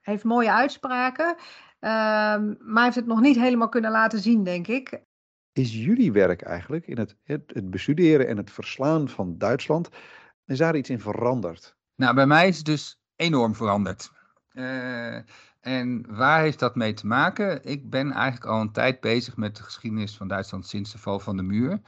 heeft 0.00 0.24
mooie 0.24 0.52
uitspraken, 0.52 1.36
ehm, 1.80 2.54
maar 2.58 2.84
heeft 2.84 2.96
het 2.96 3.06
nog 3.06 3.20
niet 3.20 3.38
helemaal 3.38 3.68
kunnen 3.68 3.90
laten 3.90 4.18
zien, 4.18 4.44
denk 4.44 4.66
ik. 4.66 5.00
Is 5.52 5.74
jullie 5.84 6.12
werk 6.12 6.42
eigenlijk 6.42 6.86
in 6.86 6.98
het, 6.98 7.16
het, 7.24 7.42
het 7.46 7.70
bestuderen 7.70 8.28
en 8.28 8.36
het 8.36 8.50
verslaan 8.50 9.08
van 9.08 9.38
Duitsland 9.38 9.88
is 10.48 10.58
daar 10.58 10.76
iets 10.76 10.90
in 10.90 11.00
veranderd? 11.00 11.76
Nou, 11.94 12.14
bij 12.14 12.26
mij 12.26 12.48
is 12.48 12.56
het 12.56 12.66
dus 12.66 13.00
enorm 13.16 13.54
veranderd. 13.54 14.10
Uh, 14.52 15.14
en 15.60 16.16
waar 16.16 16.40
heeft 16.40 16.58
dat 16.58 16.76
mee 16.76 16.94
te 16.94 17.06
maken? 17.06 17.64
Ik 17.64 17.90
ben 17.90 18.12
eigenlijk 18.12 18.46
al 18.46 18.60
een 18.60 18.72
tijd 18.72 19.00
bezig 19.00 19.36
met 19.36 19.56
de 19.56 19.62
geschiedenis 19.62 20.16
van 20.16 20.28
Duitsland 20.28 20.66
sinds 20.66 20.92
de 20.92 20.98
val 20.98 21.20
van 21.20 21.36
de 21.36 21.42
muur. 21.42 21.80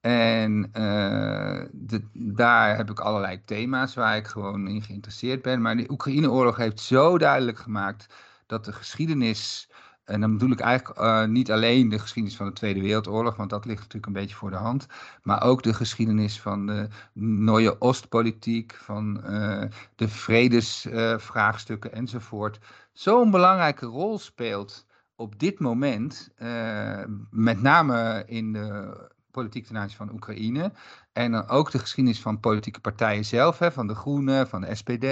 En 0.00 0.70
uh, 0.72 1.64
de, 1.72 2.08
daar 2.12 2.76
heb 2.76 2.90
ik 2.90 3.00
allerlei 3.00 3.44
thema's 3.44 3.94
waar 3.94 4.16
ik 4.16 4.26
gewoon 4.26 4.68
in 4.68 4.82
geïnteresseerd 4.82 5.42
ben. 5.42 5.62
Maar 5.62 5.76
de 5.76 5.90
Oekraïne-oorlog 5.90 6.56
heeft 6.56 6.80
zo 6.80 7.18
duidelijk 7.18 7.58
gemaakt 7.58 8.14
dat 8.46 8.64
de 8.64 8.72
geschiedenis 8.72 9.70
en 10.04 10.20
dan 10.20 10.32
bedoel 10.32 10.50
ik 10.50 10.60
eigenlijk 10.60 11.00
uh, 11.00 11.24
niet 11.24 11.50
alleen 11.50 11.88
de 11.88 11.98
geschiedenis 11.98 12.36
van 12.36 12.46
de 12.46 12.52
Tweede 12.52 12.80
Wereldoorlog, 12.80 13.36
want 13.36 13.50
dat 13.50 13.64
ligt 13.64 13.78
natuurlijk 13.78 14.06
een 14.06 14.12
beetje 14.12 14.36
voor 14.36 14.50
de 14.50 14.56
hand, 14.56 14.86
maar 15.22 15.42
ook 15.42 15.62
de 15.62 15.74
geschiedenis 15.74 16.40
van 16.40 16.66
de 16.66 16.88
Neue 17.12 17.80
Oostpolitiek, 17.80 18.74
van 18.74 19.20
uh, 19.26 19.62
de 19.94 20.08
vredesvraagstukken 20.08 21.92
enzovoort, 21.92 22.58
zo'n 22.92 23.30
belangrijke 23.30 23.86
rol 23.86 24.18
speelt 24.18 24.86
op 25.16 25.38
dit 25.38 25.58
moment, 25.58 26.30
met 27.30 27.62
name 27.62 28.22
in 28.26 28.52
de 28.52 28.96
politiek 29.30 29.66
ten 29.66 29.78
aanzien 29.78 29.96
van 29.96 30.12
Oekraïne. 30.12 30.72
En 31.12 31.32
dan 31.32 31.48
ook 31.48 31.70
de 31.70 31.78
geschiedenis 31.78 32.20
van 32.20 32.40
politieke 32.40 32.80
partijen 32.80 33.24
zelf, 33.24 33.58
hè, 33.58 33.72
van 33.72 33.86
de 33.86 33.94
Groenen, 33.94 34.48
van 34.48 34.60
de 34.60 34.74
SPD, 34.74 35.06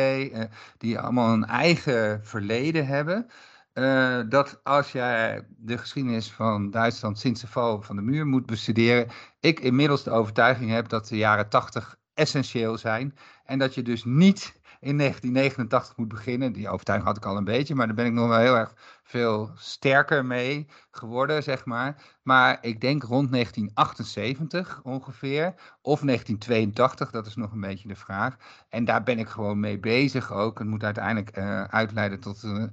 die 0.78 0.98
allemaal 0.98 1.33
een 1.33 1.46
eigen 1.46 2.20
verleden 2.24 2.87
hebben. 2.87 3.26
Uh, 3.75 4.21
dat 4.29 4.61
als 4.63 4.93
jij 4.93 5.47
de 5.49 5.79
geschiedenis 5.79 6.33
van 6.33 6.71
Duitsland 6.71 7.19
sinds 7.19 7.41
de 7.41 7.47
val 7.47 7.83
van 7.83 7.97
de 7.97 8.03
muur 8.03 8.27
moet 8.27 8.47
bestuderen, 8.47 9.09
ik 9.41 9.61
inmiddels 9.61 10.03
de 10.03 10.11
overtuiging 10.11 10.71
heb 10.71 10.89
dat 10.89 11.09
de 11.09 11.17
jaren 11.17 11.49
80 11.49 11.97
essentieel 12.15 12.79
zijn. 12.79 13.17
En 13.45 13.59
dat 13.59 13.75
je 13.75 13.83
dus 13.83 14.05
niet 14.05 14.61
in 14.81 14.99
1989 14.99 15.97
moet 15.97 16.09
beginnen. 16.09 16.53
Die 16.53 16.69
overtuiging 16.69 17.09
had 17.09 17.18
ik 17.18 17.25
al 17.25 17.37
een 17.37 17.45
beetje, 17.45 17.75
maar 17.75 17.87
daar 17.87 17.95
ben 17.95 18.07
ik 18.07 18.12
nog 18.12 18.29
wel 18.29 18.39
heel 18.39 18.57
erg 18.57 18.75
veel 19.03 19.51
sterker 19.55 20.25
mee 20.25 20.66
geworden, 20.91 21.43
zeg 21.43 21.64
maar. 21.64 22.03
Maar 22.23 22.59
ik 22.61 22.81
denk 22.81 23.03
rond 23.03 23.33
1978 23.33 24.81
ongeveer, 24.83 25.55
of 25.83 26.01
1982, 26.01 27.11
dat 27.11 27.27
is 27.27 27.37
nog 27.37 27.53
een 27.53 27.61
beetje 27.61 27.89
de 27.89 27.97
vraag. 27.97 28.37
En 28.68 28.85
daar 28.85 29.03
ben 29.03 29.18
ik 29.18 29.29
gewoon 29.29 29.61
mee 29.61 29.79
bezig 29.79 30.33
ook. 30.33 30.59
Het 30.59 30.68
moet 30.68 30.85
uiteindelijk 30.85 31.37
uh, 31.37 31.64
uitleiden 31.64 32.20
tot. 32.20 32.43
Uh, 32.43 32.64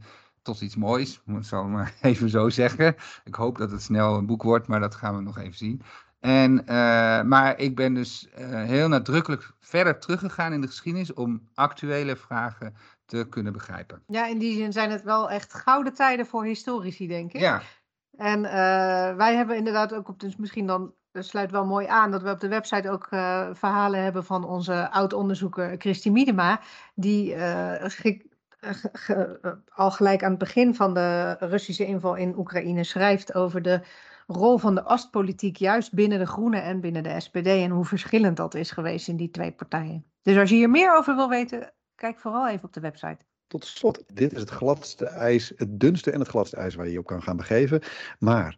tot 0.49 0.61
iets 0.61 0.75
moois, 0.75 1.21
zal 1.39 1.63
ik 1.63 1.69
maar 1.69 1.93
even 2.01 2.29
zo 2.29 2.49
zeggen. 2.49 2.95
Ik 3.23 3.35
hoop 3.35 3.57
dat 3.57 3.71
het 3.71 3.81
snel 3.81 4.15
een 4.15 4.25
boek 4.25 4.43
wordt, 4.43 4.67
maar 4.67 4.79
dat 4.79 4.95
gaan 4.95 5.15
we 5.15 5.21
nog 5.21 5.37
even 5.37 5.57
zien. 5.57 5.81
En, 6.19 6.59
uh, 6.59 6.65
maar 7.21 7.59
ik 7.59 7.75
ben 7.75 7.93
dus 7.93 8.27
uh, 8.39 8.63
heel 8.63 8.87
nadrukkelijk 8.87 9.51
verder 9.59 9.99
teruggegaan 9.99 10.53
in 10.53 10.61
de 10.61 10.67
geschiedenis 10.67 11.13
om 11.13 11.49
actuele 11.53 12.15
vragen 12.15 12.75
te 13.05 13.27
kunnen 13.29 13.53
begrijpen. 13.53 14.03
Ja, 14.07 14.25
in 14.27 14.37
die 14.37 14.55
zin 14.55 14.71
zijn 14.71 14.91
het 14.91 15.03
wel 15.03 15.29
echt 15.29 15.53
gouden 15.53 15.93
tijden 15.93 16.25
voor 16.25 16.45
historici, 16.45 17.07
denk 17.07 17.33
ik. 17.33 17.41
Ja. 17.41 17.61
En 18.17 18.39
uh, 18.43 18.51
wij 19.15 19.35
hebben 19.35 19.57
inderdaad 19.57 19.93
ook 19.93 20.09
op, 20.09 20.19
dus 20.19 20.35
misschien 20.35 20.67
dan 20.67 20.93
sluit 21.13 21.51
wel 21.51 21.65
mooi 21.65 21.87
aan 21.87 22.11
dat 22.11 22.21
we 22.21 22.31
op 22.31 22.39
de 22.39 22.47
website 22.47 22.89
ook 22.89 23.07
verhalen 23.57 24.03
hebben 24.03 24.25
van 24.25 24.43
onze 24.43 24.91
oud-onderzoeker 24.91 25.75
Christy 25.77 26.09
Miedema, 26.09 26.61
die 26.95 27.35
al 29.69 29.91
gelijk 29.91 30.23
aan 30.23 30.29
het 30.29 30.39
begin 30.39 30.75
van 30.75 30.93
de 30.93 31.37
Russische 31.39 31.85
inval 31.85 32.15
in 32.15 32.37
Oekraïne 32.37 32.83
schrijft 32.83 33.33
over 33.33 33.61
de 33.61 33.81
rol 34.27 34.57
van 34.57 34.75
de 34.75 34.83
Astpolitiek 34.83 35.55
juist 35.55 35.93
binnen 35.93 36.19
de 36.19 36.25
Groenen 36.25 36.63
en 36.63 36.81
binnen 36.81 37.03
de 37.03 37.19
SPD 37.19 37.45
en 37.45 37.69
hoe 37.69 37.85
verschillend 37.85 38.37
dat 38.37 38.53
is 38.53 38.71
geweest 38.71 39.07
in 39.07 39.17
die 39.17 39.31
twee 39.31 39.51
partijen. 39.51 40.05
Dus 40.21 40.37
als 40.37 40.49
je 40.49 40.55
hier 40.55 40.69
meer 40.69 40.95
over 40.97 41.15
wil 41.15 41.29
weten, 41.29 41.73
kijk 41.95 42.19
vooral 42.19 42.49
even 42.49 42.63
op 42.63 42.73
de 42.73 42.79
website. 42.79 43.17
Tot 43.47 43.65
slot, 43.65 44.03
dit 44.13 44.33
is 44.33 44.39
het 44.39 44.49
gladste 44.49 45.05
ijs, 45.05 45.53
het 45.55 45.79
dunste 45.79 46.11
en 46.11 46.19
het 46.19 46.27
gladste 46.27 46.55
ijs 46.55 46.75
waar 46.75 46.85
je 46.85 46.91
je 46.91 46.99
op 46.99 47.05
kan 47.05 47.23
gaan 47.23 47.37
begeven. 47.37 47.81
Maar 48.19 48.57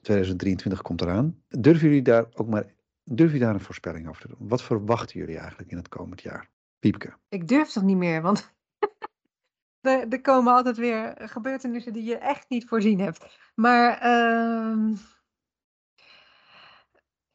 2023 0.00 0.72
ehm, 0.72 0.82
komt 0.82 1.00
eraan. 1.00 1.42
Durven 1.48 1.88
jullie 1.88 2.02
daar 2.02 2.26
ook 2.32 2.48
maar, 2.48 2.74
durven 3.04 3.26
jullie 3.26 3.46
daar 3.46 3.54
een 3.54 3.60
voorspelling 3.60 4.08
over 4.08 4.20
te 4.20 4.28
doen? 4.28 4.48
Wat 4.48 4.62
verwachten 4.62 5.18
jullie 5.18 5.38
eigenlijk 5.38 5.70
in 5.70 5.76
het 5.76 5.88
komend 5.88 6.22
jaar? 6.22 6.48
Piepke. 6.78 7.12
Ik 7.28 7.48
durf 7.48 7.68
toch 7.68 7.82
niet 7.82 7.96
meer, 7.96 8.22
want 8.22 8.54
er, 9.80 10.08
er, 10.08 10.20
komen 10.20 10.54
altijd 10.54 10.76
weer 10.76 11.14
gebeurtenissen 11.16 11.92
die 11.92 12.04
je 12.04 12.16
echt 12.16 12.48
niet 12.48 12.64
voorzien 12.68 13.00
hebt. 13.00 13.38
Maar 13.54 14.06
uh, 14.06 14.96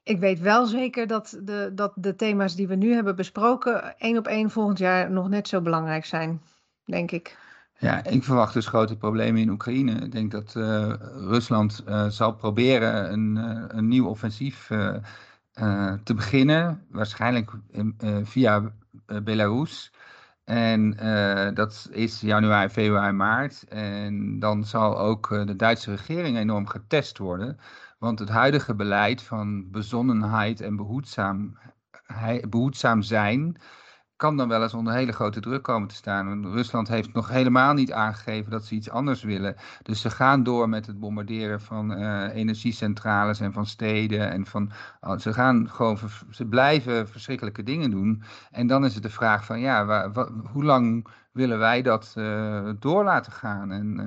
ik 0.03 0.19
weet 0.19 0.39
wel 0.39 0.65
zeker 0.65 1.07
dat 1.07 1.39
de, 1.43 1.71
dat 1.75 1.93
de 1.95 2.15
thema's 2.15 2.55
die 2.55 2.67
we 2.67 2.75
nu 2.75 2.93
hebben 2.93 3.15
besproken, 3.15 3.97
één 3.97 4.17
op 4.17 4.27
één 4.27 4.49
volgend 4.49 4.77
jaar 4.77 5.11
nog 5.11 5.29
net 5.29 5.47
zo 5.47 5.61
belangrijk 5.61 6.05
zijn, 6.05 6.41
denk 6.85 7.11
ik. 7.11 7.39
Ja, 7.77 8.03
ik 8.03 8.23
verwacht 8.23 8.53
dus 8.53 8.67
grote 8.67 8.97
problemen 8.97 9.41
in 9.41 9.49
Oekraïne. 9.49 9.91
Ik 9.91 10.11
denk 10.11 10.31
dat 10.31 10.55
uh, 10.55 10.93
Rusland 11.15 11.83
uh, 11.87 12.07
zal 12.07 12.35
proberen 12.35 13.11
een, 13.11 13.35
uh, 13.35 13.63
een 13.67 13.87
nieuw 13.87 14.07
offensief 14.07 14.67
te 16.03 16.13
beginnen, 16.15 16.85
waarschijnlijk 16.89 17.51
via 18.23 18.73
Belarus. 19.23 19.91
En 20.51 20.97
uh, 21.03 21.49
dat 21.53 21.89
is 21.91 22.21
januari, 22.21 22.69
februari, 22.69 23.11
maart. 23.11 23.63
En 23.69 24.39
dan 24.39 24.65
zal 24.65 24.99
ook 24.99 25.29
uh, 25.31 25.45
de 25.45 25.55
Duitse 25.55 25.91
regering 25.91 26.37
enorm 26.37 26.67
getest 26.67 27.17
worden. 27.17 27.59
Want 27.99 28.19
het 28.19 28.29
huidige 28.29 28.75
beleid 28.75 29.21
van 29.21 29.71
bezonnenheid 29.71 30.61
en 30.61 30.75
behoedzaam, 30.75 31.57
behoedzaam 32.49 33.01
zijn 33.01 33.61
kan 34.22 34.38
dan 34.38 34.47
wel 34.47 34.63
eens 34.63 34.74
onder 34.74 34.93
hele 34.93 35.11
grote 35.11 35.39
druk 35.39 35.63
komen 35.63 35.88
te 35.88 35.95
staan. 35.95 36.51
Rusland 36.51 36.88
heeft 36.88 37.13
nog 37.13 37.30
helemaal 37.30 37.74
niet 37.74 37.91
aangegeven 37.91 38.51
dat 38.51 38.65
ze 38.65 38.76
iets 38.76 38.89
anders 38.89 39.24
willen. 39.24 39.55
Dus 39.84 40.01
ze 40.01 40.09
gaan 40.09 40.43
door 40.43 40.69
met 40.69 40.88
het 40.88 40.99
bombarderen 40.99 41.61
van 41.61 41.91
uh, 41.91 42.36
energiecentrales 42.36 43.39
en 43.39 43.53
van 43.53 43.65
steden. 43.65 44.32
En 44.32 44.45
van, 44.45 44.72
uh, 45.03 45.17
ze 45.17 45.34
gaan 45.34 45.69
gewoon, 45.69 45.97
ze 46.30 46.45
blijven 46.45 47.07
verschrikkelijke 47.07 47.63
dingen 47.63 47.91
doen. 47.91 48.24
En 48.51 48.67
dan 48.67 48.86
is 48.86 48.93
het 48.93 49.03
de 49.03 49.09
vraag 49.09 49.45
van, 49.45 49.59
ja, 49.59 49.86
waar, 49.86 50.28
hoe 50.51 50.63
lang 50.63 51.07
willen 51.32 51.59
wij 51.59 51.82
dat 51.82 52.13
uh, 52.17 52.69
door 52.80 53.03
laten 53.03 53.32
gaan? 53.32 53.72
En 53.72 53.99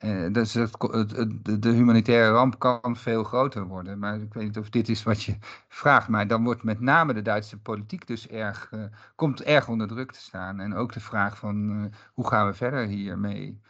uh, 0.00 0.32
dus 0.32 0.54
het, 0.54 0.76
het, 0.80 1.62
de 1.62 1.70
humanitaire 1.70 2.30
ramp 2.30 2.58
kan 2.58 2.96
veel 2.96 3.24
groter 3.24 3.66
worden. 3.66 3.98
Maar 3.98 4.20
ik 4.20 4.34
weet 4.34 4.44
niet 4.44 4.58
of 4.58 4.70
dit 4.70 4.88
is 4.88 5.02
wat 5.02 5.22
je 5.22 5.36
vraagt. 5.68 6.08
Maar 6.08 6.26
dan 6.26 6.44
wordt 6.44 6.62
met 6.62 6.80
name 6.80 7.14
de 7.14 7.22
Duitse 7.22 7.58
politiek 7.58 8.06
dus 8.06 8.28
erg, 8.28 8.70
uh, 8.74 8.84
komt 9.14 9.42
erg 9.42 9.68
onder 9.68 9.88
druk 9.88 10.12
te 10.12 10.20
staan. 10.20 10.60
En 10.60 10.74
ook 10.74 10.92
de 10.92 11.00
vraag 11.00 11.38
van 11.38 11.70
uh, 11.70 11.84
hoe 12.14 12.28
gaan 12.28 12.46
we 12.46 12.54
verder 12.54 12.86
hiermee? 12.86 13.60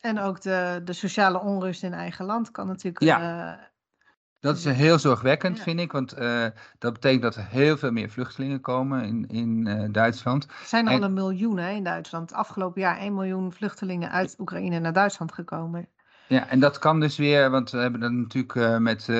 En 0.00 0.18
ook 0.18 0.40
de, 0.40 0.80
de 0.84 0.92
sociale 0.92 1.40
onrust 1.40 1.82
in 1.82 1.92
eigen 1.92 2.24
land 2.24 2.50
kan 2.50 2.66
natuurlijk 2.66 3.04
ja. 3.04 3.70
Dat 4.42 4.56
is 4.56 4.64
heel 4.64 4.98
zorgwekkend, 4.98 5.56
ja. 5.56 5.62
vind 5.62 5.80
ik, 5.80 5.92
want 5.92 6.18
uh, 6.18 6.46
dat 6.78 6.92
betekent 6.92 7.22
dat 7.22 7.34
er 7.34 7.46
heel 7.48 7.76
veel 7.76 7.90
meer 7.90 8.10
vluchtelingen 8.10 8.60
komen 8.60 9.04
in, 9.04 9.26
in 9.28 9.66
uh, 9.66 9.84
Duitsland. 9.90 10.44
Er 10.44 10.66
zijn 10.66 10.88
al 10.88 11.02
een 11.02 11.12
miljoen 11.12 11.58
hè, 11.58 11.70
in 11.70 11.84
Duitsland. 11.84 12.32
Afgelopen 12.32 12.80
jaar 12.80 12.98
1 12.98 13.14
miljoen 13.14 13.52
vluchtelingen 13.52 14.10
uit 14.10 14.34
Oekraïne 14.38 14.78
naar 14.78 14.92
Duitsland 14.92 15.32
gekomen. 15.32 15.88
Ja, 16.28 16.48
en 16.48 16.60
dat 16.60 16.78
kan 16.78 17.00
dus 17.00 17.16
weer, 17.16 17.50
want 17.50 17.70
we 17.70 17.78
hebben 17.78 18.00
dat 18.00 18.12
natuurlijk 18.12 18.54
uh, 18.54 18.78
met 18.78 19.10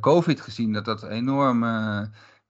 COVID 0.00 0.40
gezien, 0.40 0.72
dat 0.72 0.84
dat 0.84 1.02
enorm 1.02 1.64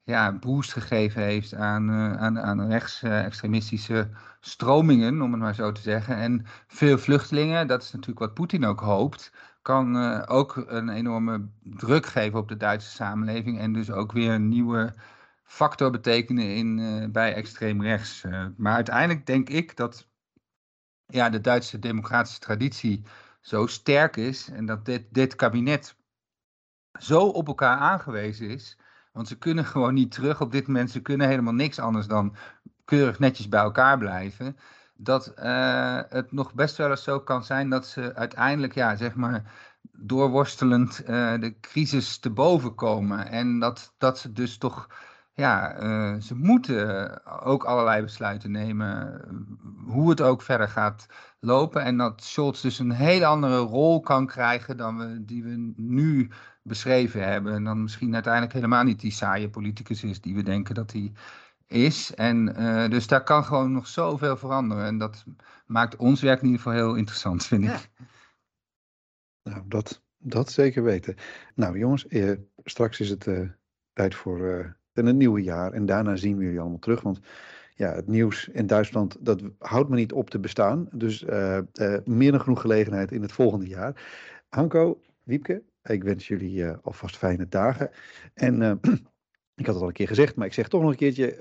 ja, 0.02 0.32
boost 0.32 0.72
gegeven 0.72 1.22
heeft 1.22 1.54
aan, 1.54 1.90
aan, 2.18 2.40
aan 2.40 2.68
rechtsextremistische 2.68 4.08
stromingen, 4.40 5.22
om 5.22 5.32
het 5.32 5.40
maar 5.40 5.54
zo 5.54 5.72
te 5.72 5.80
zeggen. 5.80 6.16
En 6.16 6.46
veel 6.66 6.98
vluchtelingen, 6.98 7.66
dat 7.66 7.82
is 7.82 7.92
natuurlijk 7.92 8.20
wat 8.20 8.34
Poetin 8.34 8.66
ook 8.66 8.80
hoopt 8.80 9.32
kan 9.62 9.96
uh, 9.96 10.22
ook 10.26 10.56
een 10.56 10.88
enorme 10.88 11.48
druk 11.62 12.06
geven 12.06 12.38
op 12.38 12.48
de 12.48 12.56
Duitse 12.56 12.90
samenleving 12.90 13.58
en 13.58 13.72
dus 13.72 13.90
ook 13.90 14.12
weer 14.12 14.30
een 14.30 14.48
nieuwe 14.48 14.94
factor 15.44 15.90
betekenen 15.90 16.54
in, 16.54 16.78
uh, 16.78 17.08
bij 17.10 17.34
extreem 17.34 17.82
rechts. 17.82 18.24
Uh, 18.24 18.46
maar 18.56 18.74
uiteindelijk 18.74 19.26
denk 19.26 19.48
ik 19.48 19.76
dat 19.76 20.08
ja, 21.06 21.30
de 21.30 21.40
Duitse 21.40 21.78
democratische 21.78 22.40
traditie 22.40 23.04
zo 23.40 23.66
sterk 23.66 24.16
is 24.16 24.48
en 24.48 24.66
dat 24.66 24.84
dit, 24.84 25.06
dit 25.10 25.34
kabinet 25.34 25.96
zo 26.98 27.26
op 27.26 27.46
elkaar 27.46 27.78
aangewezen 27.78 28.48
is. 28.48 28.78
Want 29.12 29.28
ze 29.28 29.38
kunnen 29.38 29.64
gewoon 29.64 29.94
niet 29.94 30.12
terug 30.12 30.40
op 30.40 30.52
dit 30.52 30.66
moment. 30.66 30.90
Ze 30.90 31.02
kunnen 31.02 31.28
helemaal 31.28 31.52
niks 31.52 31.78
anders 31.78 32.06
dan 32.06 32.36
keurig 32.84 33.18
netjes 33.18 33.48
bij 33.48 33.60
elkaar 33.60 33.98
blijven 33.98 34.56
dat 35.02 35.32
uh, 35.38 36.00
het 36.08 36.32
nog 36.32 36.54
best 36.54 36.76
wel 36.76 36.90
eens 36.90 37.02
zo 37.02 37.20
kan 37.20 37.44
zijn 37.44 37.70
dat 37.70 37.86
ze 37.86 38.14
uiteindelijk, 38.14 38.74
ja, 38.74 38.96
zeg 38.96 39.14
maar, 39.14 39.52
doorworstelend 39.92 41.00
uh, 41.00 41.40
de 41.40 41.54
crisis 41.60 42.18
te 42.18 42.30
boven 42.30 42.74
komen. 42.74 43.28
En 43.28 43.58
dat, 43.58 43.94
dat 43.98 44.18
ze 44.18 44.32
dus 44.32 44.58
toch, 44.58 44.88
ja, 45.34 45.82
uh, 45.82 46.20
ze 46.20 46.34
moeten 46.34 47.20
ook 47.42 47.64
allerlei 47.64 48.02
besluiten 48.02 48.50
nemen, 48.50 49.20
hoe 49.86 50.10
het 50.10 50.20
ook 50.20 50.42
verder 50.42 50.68
gaat 50.68 51.06
lopen. 51.40 51.82
En 51.82 51.96
dat 51.96 52.22
Scholz 52.22 52.60
dus 52.60 52.78
een 52.78 52.92
hele 52.92 53.26
andere 53.26 53.58
rol 53.58 54.00
kan 54.00 54.26
krijgen 54.26 54.76
dan 54.76 55.22
die 55.24 55.42
we 55.42 55.72
nu 55.76 56.30
beschreven 56.62 57.28
hebben. 57.28 57.54
En 57.54 57.64
dan 57.64 57.82
misschien 57.82 58.14
uiteindelijk 58.14 58.52
helemaal 58.52 58.84
niet 58.84 59.00
die 59.00 59.12
saaie 59.12 59.50
politicus 59.50 60.02
is 60.02 60.20
die 60.20 60.34
we 60.34 60.42
denken 60.42 60.74
dat 60.74 60.92
hij 60.92 61.12
is. 61.72 62.14
En 62.14 62.54
uh, 62.58 62.88
dus 62.88 63.06
daar 63.06 63.24
kan 63.24 63.44
gewoon 63.44 63.72
nog 63.72 63.86
zoveel 63.86 64.36
veranderen. 64.36 64.84
En 64.84 64.98
dat 64.98 65.24
maakt 65.66 65.96
ons 65.96 66.22
werk 66.22 66.38
in 66.38 66.46
ieder 66.46 66.62
geval 66.62 66.78
heel 66.78 66.94
interessant, 66.94 67.46
vind 67.46 67.64
ik. 67.64 67.90
Nou, 69.42 69.62
dat, 69.66 70.02
dat 70.18 70.52
zeker 70.52 70.82
weten. 70.82 71.14
Nou, 71.54 71.78
jongens, 71.78 72.06
eh, 72.06 72.32
straks 72.64 73.00
is 73.00 73.08
het 73.08 73.26
uh, 73.26 73.48
tijd 73.92 74.14
voor 74.14 74.38
uh, 74.38 74.66
een 74.92 75.16
nieuwe 75.16 75.42
jaar. 75.42 75.72
En 75.72 75.86
daarna 75.86 76.16
zien 76.16 76.36
we 76.36 76.44
jullie 76.44 76.60
allemaal 76.60 76.78
terug. 76.78 77.00
Want 77.00 77.20
ja, 77.74 77.92
het 77.94 78.06
nieuws 78.06 78.48
in 78.48 78.66
Duitsland, 78.66 79.16
dat 79.20 79.42
houdt 79.58 79.88
me 79.88 79.96
niet 79.96 80.12
op 80.12 80.30
te 80.30 80.38
bestaan. 80.38 80.88
Dus 80.92 81.24
meer 82.04 82.30
dan 82.30 82.40
genoeg 82.40 82.60
gelegenheid 82.60 83.12
in 83.12 83.22
het 83.22 83.32
volgende 83.32 83.66
jaar. 83.66 84.02
Hanko, 84.48 85.00
Wiepke, 85.22 85.62
ik 85.82 86.02
wens 86.02 86.28
jullie 86.28 86.68
alvast 86.68 87.16
fijne 87.16 87.48
dagen. 87.48 87.90
En 88.34 88.80
ik 89.62 89.68
had 89.68 89.74
het 89.74 89.82
al 89.82 89.88
een 89.88 89.94
keer 89.94 90.08
gezegd, 90.08 90.36
maar 90.36 90.46
ik 90.46 90.52
zeg 90.52 90.68
toch 90.68 90.80
nog 90.80 90.90
een 90.90 90.96
keertje. 90.96 91.36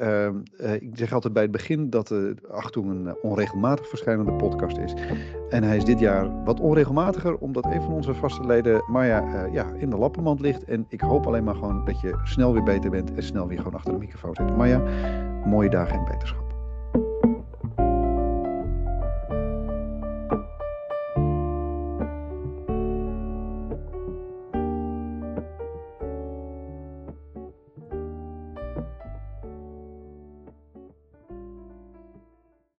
Uh, 0.60 0.74
ik 0.74 0.90
zeg 0.94 1.14
altijd 1.14 1.34
bij 1.34 1.42
het 1.42 1.52
begin 1.52 1.90
dat 1.90 2.08
de 2.08 2.36
Achtung 2.52 2.90
een 2.90 3.06
uh, 3.06 3.12
onregelmatig 3.22 3.88
verschijnende 3.90 4.32
podcast 4.32 4.78
is. 4.78 4.94
En 5.50 5.64
hij 5.64 5.78
is 5.78 5.86
dit 5.86 6.00
jaar 6.00 6.44
wat 6.44 6.60
onregelmatiger, 6.60 7.38
omdat 7.38 7.66
een 7.66 7.82
van 7.82 7.94
onze 7.94 8.14
vaste 8.14 8.46
leden, 8.46 8.84
Maya, 8.88 9.46
ja, 9.52 9.74
in 9.78 9.90
de 9.90 9.98
lappenmand 9.98 10.40
ligt. 10.40 10.64
En 10.64 10.86
ik 10.90 11.02
hoop 11.02 11.28
alleen 11.28 11.44
maar 11.44 11.56
gewoon 11.56 11.86
dat 11.86 12.02
je 12.02 12.20
snel 12.24 12.54
weer 12.54 12.64
beter 12.64 12.90
bent 12.90 13.14
en 13.14 13.24
snel 13.24 13.48
weer 13.48 13.58
gewoon 13.58 13.74
achter 13.74 13.94
de 13.94 14.00
microfoon 14.00 14.36
zit. 14.36 14.58
Maya, 14.58 14.82
mooie 15.46 15.70
dagen 15.70 15.98
en 15.98 16.06
beterschap. 16.06 16.51